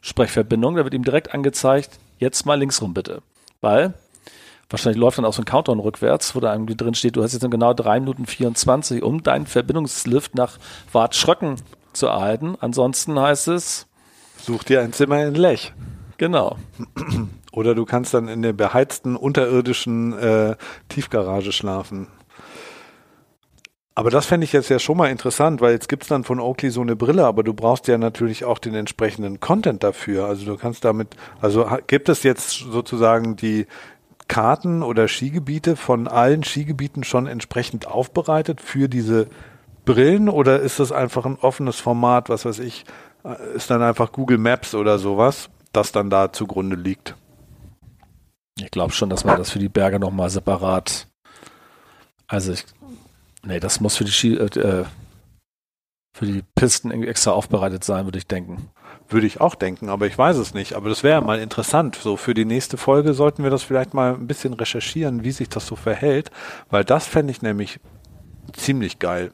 Sprechverbindung. 0.00 0.76
Da 0.76 0.84
wird 0.84 0.94
ihm 0.94 1.04
direkt 1.04 1.34
angezeigt, 1.34 1.98
jetzt 2.18 2.46
mal 2.46 2.54
links 2.58 2.80
rum 2.80 2.94
bitte. 2.94 3.22
Weil 3.60 3.94
wahrscheinlich 4.70 5.00
läuft 5.00 5.18
dann 5.18 5.24
auch 5.24 5.32
so 5.32 5.42
ein 5.42 5.46
Countdown 5.46 5.80
rückwärts, 5.80 6.34
wo 6.34 6.40
da 6.40 6.52
irgendwie 6.52 6.76
drin 6.76 6.94
steht, 6.94 7.16
du 7.16 7.22
hast 7.22 7.32
jetzt 7.32 7.42
noch 7.42 7.50
genau 7.50 7.74
3 7.74 8.00
Minuten 8.00 8.26
24, 8.26 9.02
um 9.02 9.22
deinen 9.22 9.46
Verbindungslift 9.46 10.34
nach 10.34 10.58
Wart 10.92 11.14
Schröcken 11.14 11.56
zu 11.92 12.06
erhalten. 12.06 12.56
Ansonsten 12.60 13.18
heißt 13.18 13.48
es, 13.48 13.86
Such 14.38 14.64
dir 14.64 14.80
ein 14.82 14.92
Zimmer 14.92 15.24
in 15.24 15.34
Lech. 15.34 15.72
genau. 16.18 16.56
Oder 17.56 17.74
du 17.74 17.86
kannst 17.86 18.12
dann 18.12 18.28
in 18.28 18.42
der 18.42 18.52
beheizten 18.52 19.16
unterirdischen 19.16 20.12
äh, 20.12 20.56
Tiefgarage 20.90 21.52
schlafen. 21.52 22.08
Aber 23.94 24.10
das 24.10 24.26
fände 24.26 24.44
ich 24.44 24.52
jetzt 24.52 24.68
ja 24.68 24.78
schon 24.78 24.98
mal 24.98 25.10
interessant, 25.10 25.62
weil 25.62 25.72
jetzt 25.72 25.88
gibt's 25.88 26.08
dann 26.08 26.22
von 26.22 26.38
Oakley 26.38 26.68
so 26.68 26.82
eine 26.82 26.96
Brille, 26.96 27.24
aber 27.24 27.42
du 27.42 27.54
brauchst 27.54 27.88
ja 27.88 27.96
natürlich 27.96 28.44
auch 28.44 28.58
den 28.58 28.74
entsprechenden 28.74 29.40
Content 29.40 29.82
dafür. 29.82 30.26
Also 30.26 30.44
du 30.44 30.58
kannst 30.58 30.84
damit, 30.84 31.16
also 31.40 31.66
gibt 31.86 32.10
es 32.10 32.24
jetzt 32.24 32.58
sozusagen 32.58 33.36
die 33.36 33.66
Karten 34.28 34.82
oder 34.82 35.08
Skigebiete 35.08 35.76
von 35.76 36.08
allen 36.08 36.44
Skigebieten 36.44 37.04
schon 37.04 37.26
entsprechend 37.26 37.86
aufbereitet 37.86 38.60
für 38.60 38.90
diese 38.90 39.28
Brillen 39.86 40.28
oder 40.28 40.60
ist 40.60 40.78
das 40.78 40.92
einfach 40.92 41.24
ein 41.24 41.38
offenes 41.40 41.80
Format, 41.80 42.28
was 42.28 42.44
weiß 42.44 42.58
ich, 42.58 42.84
äh, 43.24 43.56
ist 43.56 43.70
dann 43.70 43.80
einfach 43.80 44.12
Google 44.12 44.36
Maps 44.36 44.74
oder 44.74 44.98
sowas, 44.98 45.48
das 45.72 45.90
dann 45.92 46.10
da 46.10 46.34
zugrunde 46.34 46.76
liegt? 46.76 47.16
Ich 48.58 48.70
glaube 48.70 48.92
schon, 48.92 49.10
dass 49.10 49.24
man 49.24 49.36
das 49.36 49.50
für 49.50 49.58
die 49.58 49.68
Berge 49.68 50.00
nochmal 50.00 50.30
separat, 50.30 51.08
also 52.26 52.52
ich, 52.52 52.64
nee, 53.44 53.60
das 53.60 53.80
muss 53.80 53.96
für 53.96 54.04
die 54.04 54.12
Ski, 54.12 54.34
äh, 54.34 54.44
äh, 54.58 54.84
für 56.16 56.26
die 56.26 56.42
Pisten 56.54 56.90
extra 57.02 57.32
aufbereitet 57.32 57.84
sein, 57.84 58.06
würde 58.06 58.16
ich 58.16 58.26
denken. 58.26 58.70
Würde 59.08 59.26
ich 59.26 59.40
auch 59.40 59.54
denken, 59.54 59.90
aber 59.90 60.06
ich 60.06 60.16
weiß 60.16 60.38
es 60.38 60.54
nicht. 60.54 60.72
Aber 60.72 60.88
das 60.88 61.02
wäre 61.02 61.20
ja 61.20 61.26
mal 61.26 61.38
interessant. 61.38 61.96
So 61.96 62.16
für 62.16 62.32
die 62.32 62.46
nächste 62.46 62.78
Folge 62.78 63.12
sollten 63.12 63.42
wir 63.42 63.50
das 63.50 63.62
vielleicht 63.62 63.92
mal 63.92 64.14
ein 64.14 64.26
bisschen 64.26 64.54
recherchieren, 64.54 65.22
wie 65.22 65.30
sich 65.30 65.50
das 65.50 65.66
so 65.66 65.76
verhält, 65.76 66.30
weil 66.70 66.84
das 66.84 67.06
fände 67.06 67.30
ich 67.30 67.42
nämlich 67.42 67.78
ziemlich 68.52 68.98
geil. 68.98 69.32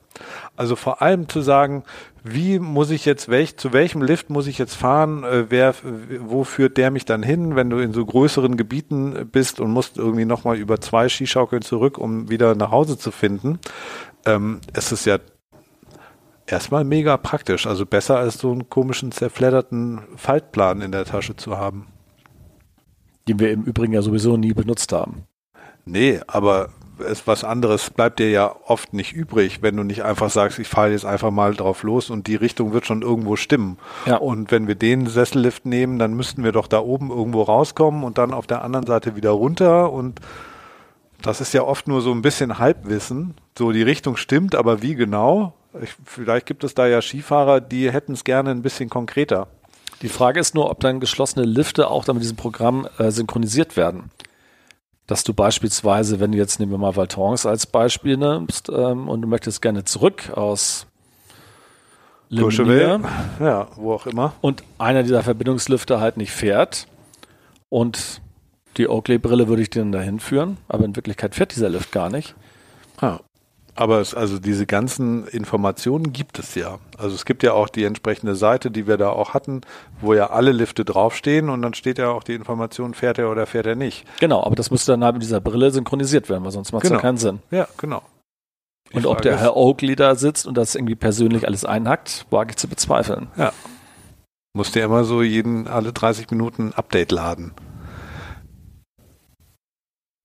Also 0.57 0.77
vor 0.77 1.03
allem 1.03 1.29
zu 1.29 1.41
sagen, 1.41 1.85
wie 2.25 2.59
muss 2.59 2.91
ich 2.91 3.05
jetzt 3.05 3.29
welch, 3.29 3.57
zu 3.57 3.73
welchem 3.73 4.03
Lift 4.03 4.31
muss 4.31 4.47
ich 4.47 4.59
jetzt 4.59 4.75
fahren, 4.75 5.25
äh, 5.25 5.47
wer, 5.51 5.75
wo 6.21 6.45
führt 6.45 6.77
der 6.77 6.91
mich 6.91 7.05
dann 7.05 7.23
hin, 7.23 7.57
wenn 7.57 7.71
du 7.71 7.79
in 7.79 7.93
so 7.93 8.05
größeren 8.05 8.57
Gebieten 8.57 9.29
bist 9.31 9.59
und 9.61 9.71
musst 9.71 9.99
irgendwie 9.99 10.25
nochmal 10.25 10.57
über 10.57 10.81
zwei 10.81 11.09
Skischaukeln 11.09 11.63
zurück, 11.63 11.99
um 11.99 12.31
wieder 12.31 12.55
nach 12.55 12.71
Hause 12.71 12.97
zu 12.97 13.11
finden. 13.11 13.59
Ähm, 14.25 14.61
es 14.73 14.93
ist 14.93 15.05
ja 15.05 15.19
erstmal 16.47 16.85
mega 16.85 17.17
praktisch. 17.17 17.67
Also 17.67 17.87
besser 17.87 18.19
als 18.19 18.39
so 18.39 18.53
einen 18.53 18.69
komischen, 18.69 19.11
zerfledderten 19.11 20.03
Faltplan 20.17 20.81
in 20.81 20.93
der 20.93 21.05
Tasche 21.05 21.35
zu 21.37 21.59
haben. 21.59 21.89
Den 23.27 23.39
wir 23.39 23.51
im 23.51 23.63
Übrigen 23.63 23.93
ja 23.93 24.03
sowieso 24.03 24.37
nie 24.37 24.53
benutzt 24.53 24.93
haben. 24.93 25.25
Nee, 25.85 26.21
aber 26.27 26.71
es, 26.99 27.27
was 27.27 27.45
anderes 27.45 27.91
bleibt 27.91 28.19
dir 28.19 28.31
ja 28.31 28.55
oft 28.67 28.93
nicht 28.93 29.13
übrig, 29.13 29.63
wenn 29.63 29.77
du 29.77 29.83
nicht 29.83 30.05
einfach 30.05 30.31
sagst, 30.31 30.59
ich 30.59 30.69
fahre 30.69 30.91
jetzt 30.91 31.05
einfach 31.05 31.31
mal 31.31 31.55
drauf 31.55 31.83
los 31.83 32.11
und 32.11 32.27
die 32.27 32.37
Richtung 32.37 32.73
wird 32.73 32.87
schon 32.87 33.03
irgendwo 33.03 33.37
stimmen. 33.37 33.79
Ja. 34.07 34.17
Und 34.17 34.51
wenn 34.51 34.69
wir 34.69 34.75
den 34.75 35.07
Sessellift 35.07 35.67
nehmen, 35.67 35.99
dann 35.99 36.15
müssten 36.15 36.45
wir 36.45 36.53
doch 36.53 36.67
da 36.67 36.81
oben 36.81 37.11
irgendwo 37.11 37.43
rauskommen 37.43 38.05
und 38.05 38.19
dann 38.19 38.33
auf 38.33 38.47
der 38.47 38.63
anderen 38.63 38.87
Seite 38.87 39.17
wieder 39.17 39.31
runter 39.31 39.93
und 39.93 40.21
das 41.23 41.41
ist 41.41 41.55
ja 41.55 41.63
oft 41.63 41.87
nur 41.87 42.01
so 42.01 42.11
ein 42.11 42.23
bisschen 42.23 42.59
Halbwissen. 42.59 43.35
So, 43.57 43.71
die 43.71 43.83
Richtung 43.83 44.17
stimmt, 44.17 44.55
aber 44.55 44.83
wie 44.83 44.95
genau? 44.95 45.55
Ich, 45.81 45.95
vielleicht 46.05 46.47
gibt 46.47 46.65
es 46.65 46.75
da 46.75 46.87
ja 46.87 47.01
Skifahrer, 47.01 47.61
die 47.61 47.91
hätten 47.91 48.13
es 48.13 48.25
gerne 48.25 48.51
ein 48.51 48.63
bisschen 48.63 48.91
konkreter. 48.91 49.47
Die 50.03 50.09
Frage 50.09 50.41
ist 50.41 50.55
nur, 50.55 50.69
ob 50.69 50.81
dann 50.81 50.99
geschlossene 50.99 51.45
Lifte 51.47 51.89
auch 51.89 52.05
dann 52.05 52.17
mit 52.17 52.25
diesem 52.25 52.37
Programm 52.37 52.89
äh, 52.99 53.11
synchronisiert 53.13 53.77
werden. 53.77 54.11
Dass 55.07 55.25
du 55.25 55.35
beispielsweise, 55.35 56.21
wenn 56.21 56.33
du 56.33 56.39
jetzt 56.39 56.61
nehmen 56.61 56.73
wir 56.73 56.79
mal 56.79 56.97
Valtons 56.97 57.45
als 57.45 57.67
Beispiel 57.67 58.17
nimmst 58.17 58.69
ähm, 58.69 59.09
und 59.09 59.23
du 59.23 59.29
möchtest 59.29 59.61
gerne 59.61 59.85
zurück 59.85 60.31
aus 60.35 60.87
Courchevel, 62.35 63.01
ja, 63.41 63.69
wo 63.77 63.93
auch 63.93 64.07
immer. 64.07 64.33
und 64.41 64.63
einer 64.79 65.03
dieser 65.03 65.23
Verbindungslifte 65.23 66.01
halt 66.01 66.17
nicht 66.17 66.33
fährt 66.33 66.87
und 67.69 68.23
die 68.79 68.89
Oakley-Brille 68.89 69.49
würde 69.49 69.63
ich 69.63 69.71
dir 69.71 69.81
dann 69.81 69.93
dahin 69.93 70.19
führen, 70.19 70.57
aber 70.69 70.85
in 70.85 70.97
Wirklichkeit 70.97 71.35
fährt 71.35 71.55
dieser 71.55 71.69
Lift 71.69 71.93
gar 71.93 72.09
nicht. 72.09 72.35
Ja. 73.03 73.21
Aber 73.75 74.01
es, 74.01 74.15
also 74.15 74.39
diese 74.39 74.67
ganzen 74.67 75.27
Informationen 75.29 76.13
gibt 76.13 76.39
es 76.39 76.55
ja. 76.55 76.79
Also 76.99 77.15
es 77.15 77.25
gibt 77.25 77.43
ja 77.43 77.55
auch 77.55 77.71
die 77.71 77.85
entsprechende 77.85 78.35
Seite, 78.35 78.71
die 78.71 78.87
wir 78.87 78.99
da 78.99 79.09
auch 79.09 79.33
hatten, 79.33 79.63
wo 80.01 80.13
ja 80.13 80.29
alle 80.29 80.53
Lifte 80.53 80.85
draufstehen 80.85 81.49
und 81.49 81.63
dann 81.63 81.73
steht 81.73 81.97
ja 81.99 82.11
auch 82.11 82.23
die 82.23 82.35
Information, 82.35 82.93
fährt 82.93 83.19
er 83.19 83.31
oder 83.31 83.47
fährt 83.47 83.65
er 83.67 83.75
nicht. 83.75 84.05
Genau, 84.21 84.43
aber 84.45 84.57
das 84.57 84.71
müsste 84.71 84.93
dann 84.93 85.03
halt 85.03 85.15
mit 85.15 85.23
dieser 85.23 85.41
Brille 85.41 85.71
synchronisiert 85.71 86.29
werden, 86.29 86.45
weil 86.45 86.51
sonst 86.53 86.73
macht 86.73 86.85
es 86.85 86.91
Genau. 86.91 86.99
ja 86.99 87.03
keinen 87.03 87.17
Sinn. 87.17 87.39
Ja, 87.51 87.67
genau. 87.79 88.03
Die 88.93 88.97
und 88.99 89.07
ob 89.07 89.23
der 89.23 89.39
Herr 89.41 89.57
Oakley 89.57 89.97
da 89.97 90.17
sitzt 90.17 90.47
und 90.47 90.55
das 90.59 90.75
irgendwie 90.75 90.95
persönlich 90.97 91.47
alles 91.47 91.65
einhackt, 91.65 92.27
wage 92.29 92.51
ich 92.51 92.57
zu 92.57 92.69
bezweifeln. 92.69 93.29
Ja. 93.39 93.53
Musste 94.55 94.81
ja 94.81 94.85
immer 94.85 95.05
so 95.05 95.23
jeden 95.23 95.67
alle 95.67 95.95
30 95.95 96.31
Minuten 96.31 96.69
ein 96.69 96.73
Update 96.75 97.11
laden. 97.11 97.53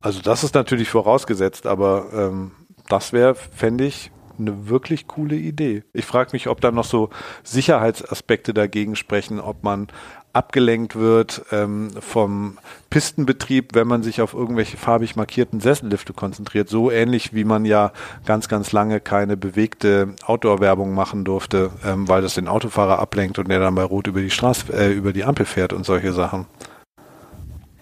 Also 0.03 0.21
das 0.21 0.43
ist 0.43 0.53
natürlich 0.53 0.89
vorausgesetzt, 0.89 1.65
aber 1.65 2.07
ähm, 2.13 2.51
das 2.89 3.13
wäre, 3.13 3.35
fände 3.35 3.85
ich, 3.85 4.11
eine 4.39 4.69
wirklich 4.69 5.07
coole 5.07 5.35
Idee. 5.35 5.83
Ich 5.93 6.05
frage 6.05 6.29
mich, 6.33 6.47
ob 6.47 6.61
da 6.61 6.71
noch 6.71 6.85
so 6.85 7.09
Sicherheitsaspekte 7.43 8.53
dagegen 8.53 8.95
sprechen, 8.95 9.39
ob 9.39 9.63
man 9.63 9.87
abgelenkt 10.33 10.95
wird 10.95 11.41
ähm, 11.51 11.89
vom 11.99 12.59
Pistenbetrieb, 12.91 13.73
wenn 13.73 13.87
man 13.87 14.03
sich 14.03 14.21
auf 14.21 14.35
irgendwelche 14.35 14.77
farbig 14.77 15.15
markierten 15.15 15.59
Sessellifte 15.59 16.13
konzentriert. 16.13 16.69
So 16.69 16.91
ähnlich 16.91 17.33
wie 17.33 17.43
man 17.43 17.65
ja 17.65 17.91
ganz, 18.25 18.47
ganz 18.47 18.71
lange 18.71 18.99
keine 18.99 19.35
bewegte 19.35 20.13
Outdoor-Werbung 20.25 20.93
machen 20.93 21.25
durfte, 21.25 21.71
ähm, 21.83 22.07
weil 22.07 22.21
das 22.21 22.35
den 22.35 22.47
Autofahrer 22.47 22.99
ablenkt 22.99 23.39
und 23.39 23.49
der 23.49 23.59
dann 23.59 23.73
bei 23.73 23.83
Rot 23.83 24.05
über 24.05 24.21
die 24.21 24.29
Straße, 24.29 24.71
äh, 24.71 24.93
über 24.93 25.11
die 25.11 25.23
Ampel 25.23 25.45
fährt 25.47 25.73
und 25.73 25.85
solche 25.87 26.13
Sachen. 26.13 26.45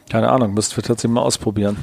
Keine 0.10 0.30
Ahnung, 0.30 0.54
müssten 0.54 0.78
wir 0.78 0.84
tatsächlich 0.84 1.14
mal 1.14 1.24
ausprobieren. 1.24 1.78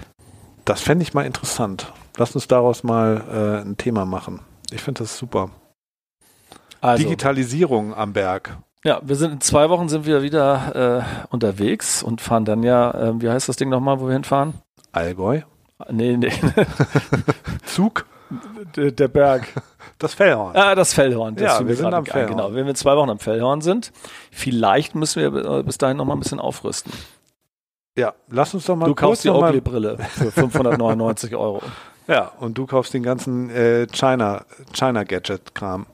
Das 0.64 0.80
fände 0.80 1.02
ich 1.02 1.12
mal 1.12 1.26
interessant. 1.26 1.92
Lass 2.16 2.34
uns 2.34 2.46
daraus 2.48 2.82
mal 2.84 3.62
äh, 3.62 3.66
ein 3.66 3.76
Thema 3.76 4.04
machen. 4.04 4.40
Ich 4.70 4.82
finde 4.82 5.00
das 5.02 5.16
super. 5.18 5.50
Also, 6.80 7.02
Digitalisierung 7.04 7.94
am 7.94 8.12
Berg. 8.12 8.56
ja, 8.84 9.00
wir 9.02 9.16
sind 9.16 9.32
in 9.32 9.40
zwei 9.40 9.70
Wochen 9.70 9.88
sind 9.88 10.04
wir 10.04 10.22
wieder 10.22 11.04
äh, 11.04 11.26
unterwegs 11.32 12.02
und 12.02 12.20
fahren 12.20 12.44
dann 12.44 12.62
ja, 12.62 12.90
äh, 12.92 13.20
wie 13.20 13.28
heißt 13.30 13.48
das 13.48 13.56
Ding 13.56 13.68
nochmal, 13.68 14.00
wo 14.00 14.06
wir 14.06 14.12
hinfahren? 14.14 14.54
Allgäu. 14.90 15.42
Nee, 15.90 16.16
nee, 16.16 16.30
Zug. 17.66 18.06
der, 18.76 18.90
der 18.92 19.08
Berg. 19.08 19.46
Das 19.98 20.14
Fellhorn. 20.14 20.56
Ah, 20.56 20.74
das 20.74 20.94
Fellhorn. 20.94 21.34
Das 21.36 21.60
Ja, 21.60 21.66
wir 21.66 21.76
sind 21.76 21.86
am 21.86 22.04
ein. 22.04 22.06
Fellhorn. 22.06 22.30
Genau, 22.36 22.48
wenn 22.54 22.64
wir 22.64 22.70
in 22.70 22.76
zwei 22.76 22.96
Wochen 22.96 23.10
am 23.10 23.18
Fellhorn 23.18 23.60
sind, 23.60 23.92
vielleicht 24.30 24.94
müssen 24.94 25.22
wir 25.22 25.44
äh, 25.58 25.62
bis 25.62 25.78
dahin 25.78 25.96
nochmal 25.96 26.16
ein 26.16 26.20
bisschen 26.20 26.40
aufrüsten. 26.40 26.92
Ja, 27.96 28.14
lass 28.28 28.54
uns 28.54 28.64
doch 28.64 28.74
mal 28.76 28.86
Du 28.86 28.94
kaufst 28.94 29.22
die 29.24 29.30
Oakley-Brille 29.30 29.98
für 29.98 30.30
599 30.32 31.34
Euro. 31.36 31.62
Ja, 32.08 32.28
und 32.40 32.58
du 32.58 32.66
kaufst 32.66 32.92
den 32.94 33.02
ganzen 33.02 33.48
äh, 33.50 33.86
China, 33.92 34.44
China 34.72 35.04
Gadget 35.04 35.54
Kram. 35.54 35.86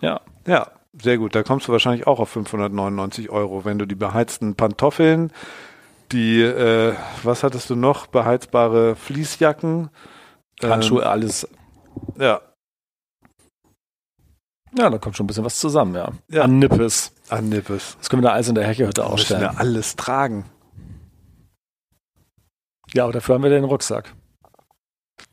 Ja, 0.00 0.20
Ja, 0.46 0.68
sehr 1.00 1.18
gut. 1.18 1.34
Da 1.34 1.42
kommst 1.42 1.68
du 1.68 1.72
wahrscheinlich 1.72 2.06
auch 2.06 2.18
auf 2.20 2.28
599 2.30 3.30
Euro, 3.30 3.64
wenn 3.64 3.78
du 3.78 3.86
die 3.86 3.94
beheizten 3.94 4.54
Pantoffeln, 4.56 5.32
die, 6.12 6.40
äh, 6.42 6.94
was 7.22 7.42
hattest 7.42 7.70
du 7.70 7.76
noch? 7.76 8.06
Beheizbare 8.06 8.94
Fließjacken. 8.94 9.90
Handschuhe, 10.62 11.06
alles. 11.06 11.44
Ähm, 11.44 12.20
ja, 12.22 12.40
Ja, 14.76 14.90
da 14.90 14.98
kommt 14.98 15.16
schon 15.16 15.24
ein 15.24 15.28
bisschen 15.28 15.44
was 15.44 15.58
zusammen, 15.58 15.94
ja. 15.94 16.10
Ja. 16.28 16.42
An 16.42 16.58
Nippes. 16.58 17.12
an 17.28 17.48
Nippes. 17.48 17.96
Das 17.98 18.10
können 18.10 18.22
wir 18.22 18.28
da 18.28 18.34
alles 18.34 18.48
in 18.48 18.54
der 18.56 18.66
Hecke 18.66 18.86
heute 18.86 19.00
Müssen 19.02 19.12
ausstellen. 19.12 19.40
wir 19.42 19.58
alles 19.58 19.96
tragen. 19.96 20.44
Ja, 22.92 23.04
aber 23.04 23.12
dafür 23.12 23.36
haben 23.36 23.42
wir 23.42 23.50
den 23.50 23.64
Rucksack. 23.64 24.14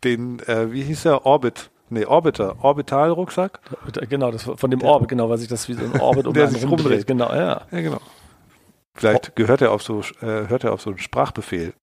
Den, 0.04 0.40
äh, 0.48 0.72
wie 0.72 0.84
hieß 0.84 1.04
der? 1.04 1.26
Orbit. 1.26 1.70
Nee, 1.90 2.06
Orbiter. 2.06 2.56
Orbital-Rucksack? 2.64 3.60
Genau, 4.10 4.32
das 4.32 4.44
von 4.44 4.72
dem 4.72 4.80
Der- 4.80 4.90
Orbit, 4.90 5.10
genau, 5.10 5.30
weil 5.30 5.38
sich 5.38 5.50
das 5.50 5.68
wie 5.68 5.74
so 5.74 5.84
ein 5.84 6.00
Orbit 6.00 6.26
um 6.28 6.34
Der 6.34 6.48
sich 6.48 6.64
rumdreht. 6.64 6.86
rumdreht. 6.86 7.08
Genau, 7.08 7.34
ja. 7.34 7.62
Ja, 7.72 7.82
genau. 7.82 8.00
Vielleicht 8.94 9.36
gehört 9.36 9.62
er 9.62 9.72
auf 9.72 9.84
so, 9.84 10.00
äh, 10.22 10.48
hört 10.48 10.64
er 10.64 10.74
auf 10.74 10.82
so 10.82 10.90
einen 10.92 11.00
Sprachbefehl. 11.00 11.74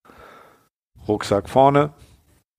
Rucksack 1.07 1.49
vorne. 1.49 1.91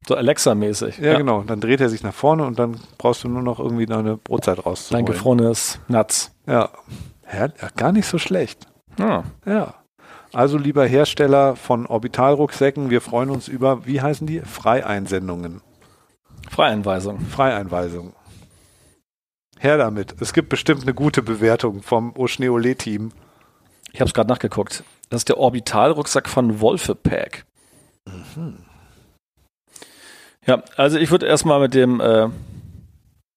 So 0.07 0.15
Alexa-mäßig. 0.15 0.99
Ja, 0.99 1.17
genau. 1.17 1.43
Dann 1.43 1.59
dreht 1.59 1.81
er 1.81 1.89
sich 1.89 2.03
nach 2.03 2.13
vorne 2.13 2.45
und 2.45 2.57
dann 2.57 2.79
brauchst 2.97 3.23
du 3.23 3.27
nur 3.29 3.41
noch 3.41 3.59
irgendwie 3.59 3.85
deine 3.85 4.17
Brotzeit 4.17 4.57
Dein 4.59 4.63
rauszuholen. 4.63 5.05
gefrorenes 5.05 5.79
Nuts. 5.87 6.31
Ja. 6.47 6.69
ja. 7.31 7.47
Ja, 7.61 7.67
gar 7.75 7.91
nicht 7.91 8.07
so 8.07 8.17
schlecht. 8.17 8.65
Ja. 8.97 9.23
Ja. 9.45 9.73
Also 10.31 10.57
lieber 10.57 10.85
Hersteller 10.85 11.55
von 11.55 11.87
Orbitalrucksäcken, 11.87 12.89
wir 12.89 13.01
freuen 13.01 13.31
uns 13.31 13.47
über, 13.47 13.85
wie 13.85 14.01
heißen 14.01 14.27
die? 14.27 14.41
Freieinsendungen. 14.41 15.61
Freieinweisung. 16.49 17.19
Freieinweisung. 17.19 18.13
Her 19.57 19.77
damit. 19.77 20.15
Es 20.21 20.33
gibt 20.33 20.49
bestimmt 20.49 20.83
eine 20.83 20.93
gute 20.93 21.23
Bewertung 21.23 21.81
vom 21.81 22.15
Oschneole-Team. 22.15 23.11
Ich 23.91 23.99
habe 23.99 24.07
es 24.07 24.13
gerade 24.13 24.29
nachgeguckt. 24.29 24.83
Das 25.09 25.21
ist 25.21 25.29
der 25.29 25.37
Orbital-Rucksack 25.37 26.29
von 26.29 26.61
Wolfepack. 26.61 27.45
Ja, 30.45 30.63
also 30.77 30.97
ich 30.97 31.09
würde 31.09 31.25
erstmal 31.25 31.59
mit 31.59 31.73
dem 31.73 31.99
äh, 31.99 32.29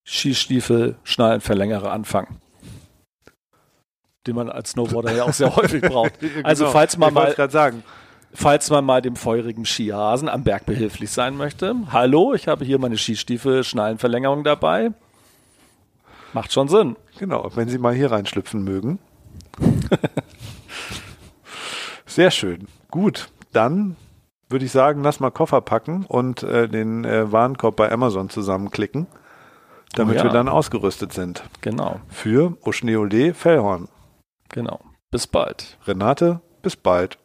Skistiefel-Schnallenverlängerer 0.04 1.90
anfangen. 1.90 2.41
Den 4.26 4.36
man 4.36 4.48
als 4.48 4.70
Snowboarder 4.70 5.12
ja 5.14 5.24
auch 5.24 5.32
sehr 5.32 5.54
häufig 5.56 5.82
braucht. 5.82 6.12
Also 6.44 6.66
falls 6.70 6.96
man 6.96 7.12
Genau. 7.14 7.28
ich 7.28 7.38
wollte 7.38 7.56
mal, 7.56 7.72
falls 8.34 8.70
man 8.70 8.84
mal 8.84 9.02
dem 9.02 9.16
feurigen 9.16 9.64
Skihasen 9.64 10.28
am 10.28 10.44
Berg 10.44 10.64
behilflich 10.66 11.10
sein 11.10 11.36
möchte. 11.36 11.74
Hallo, 11.90 12.32
ich 12.34 12.46
habe 12.48 12.64
hier 12.64 12.78
meine 12.78 12.96
Skistiefel-Schnallenverlängerung 12.96 14.44
dabei. 14.44 14.92
Macht 16.32 16.52
schon 16.52 16.68
Sinn. 16.68 16.96
genau, 17.18 17.50
wenn 17.54 17.68
Sie 17.68 17.78
mal 17.78 17.92
hier 17.94 18.10
reinschlüpfen 18.10 18.62
mögen. 18.64 18.98
Sehr 22.06 22.30
schön. 22.30 22.68
Gut, 22.90 23.28
dann 23.52 23.96
würde 24.48 24.64
ich 24.64 24.72
sagen, 24.72 25.02
lass 25.02 25.18
mal 25.20 25.30
Koffer 25.30 25.60
packen 25.60 26.04
und 26.06 26.42
äh, 26.42 26.68
den 26.68 27.04
äh, 27.04 27.30
Warenkorb 27.32 27.76
bei 27.76 27.90
Amazon 27.90 28.28
zusammenklicken, 28.30 29.06
damit 29.94 30.14
Oh 30.16 30.18
ja. 30.18 30.24
wir 30.24 30.30
dann 30.30 30.48
ausgerüstet 30.48 31.12
sind. 31.12 31.42
Genau, 31.60 32.00
Für 32.08 32.56
Oschneole 32.62 33.34
Fellhorn. 33.34 33.88
Genau. 34.52 34.80
Bis 35.10 35.26
bald. 35.26 35.76
Renate, 35.86 36.40
bis 36.62 36.76
bald. 36.76 37.18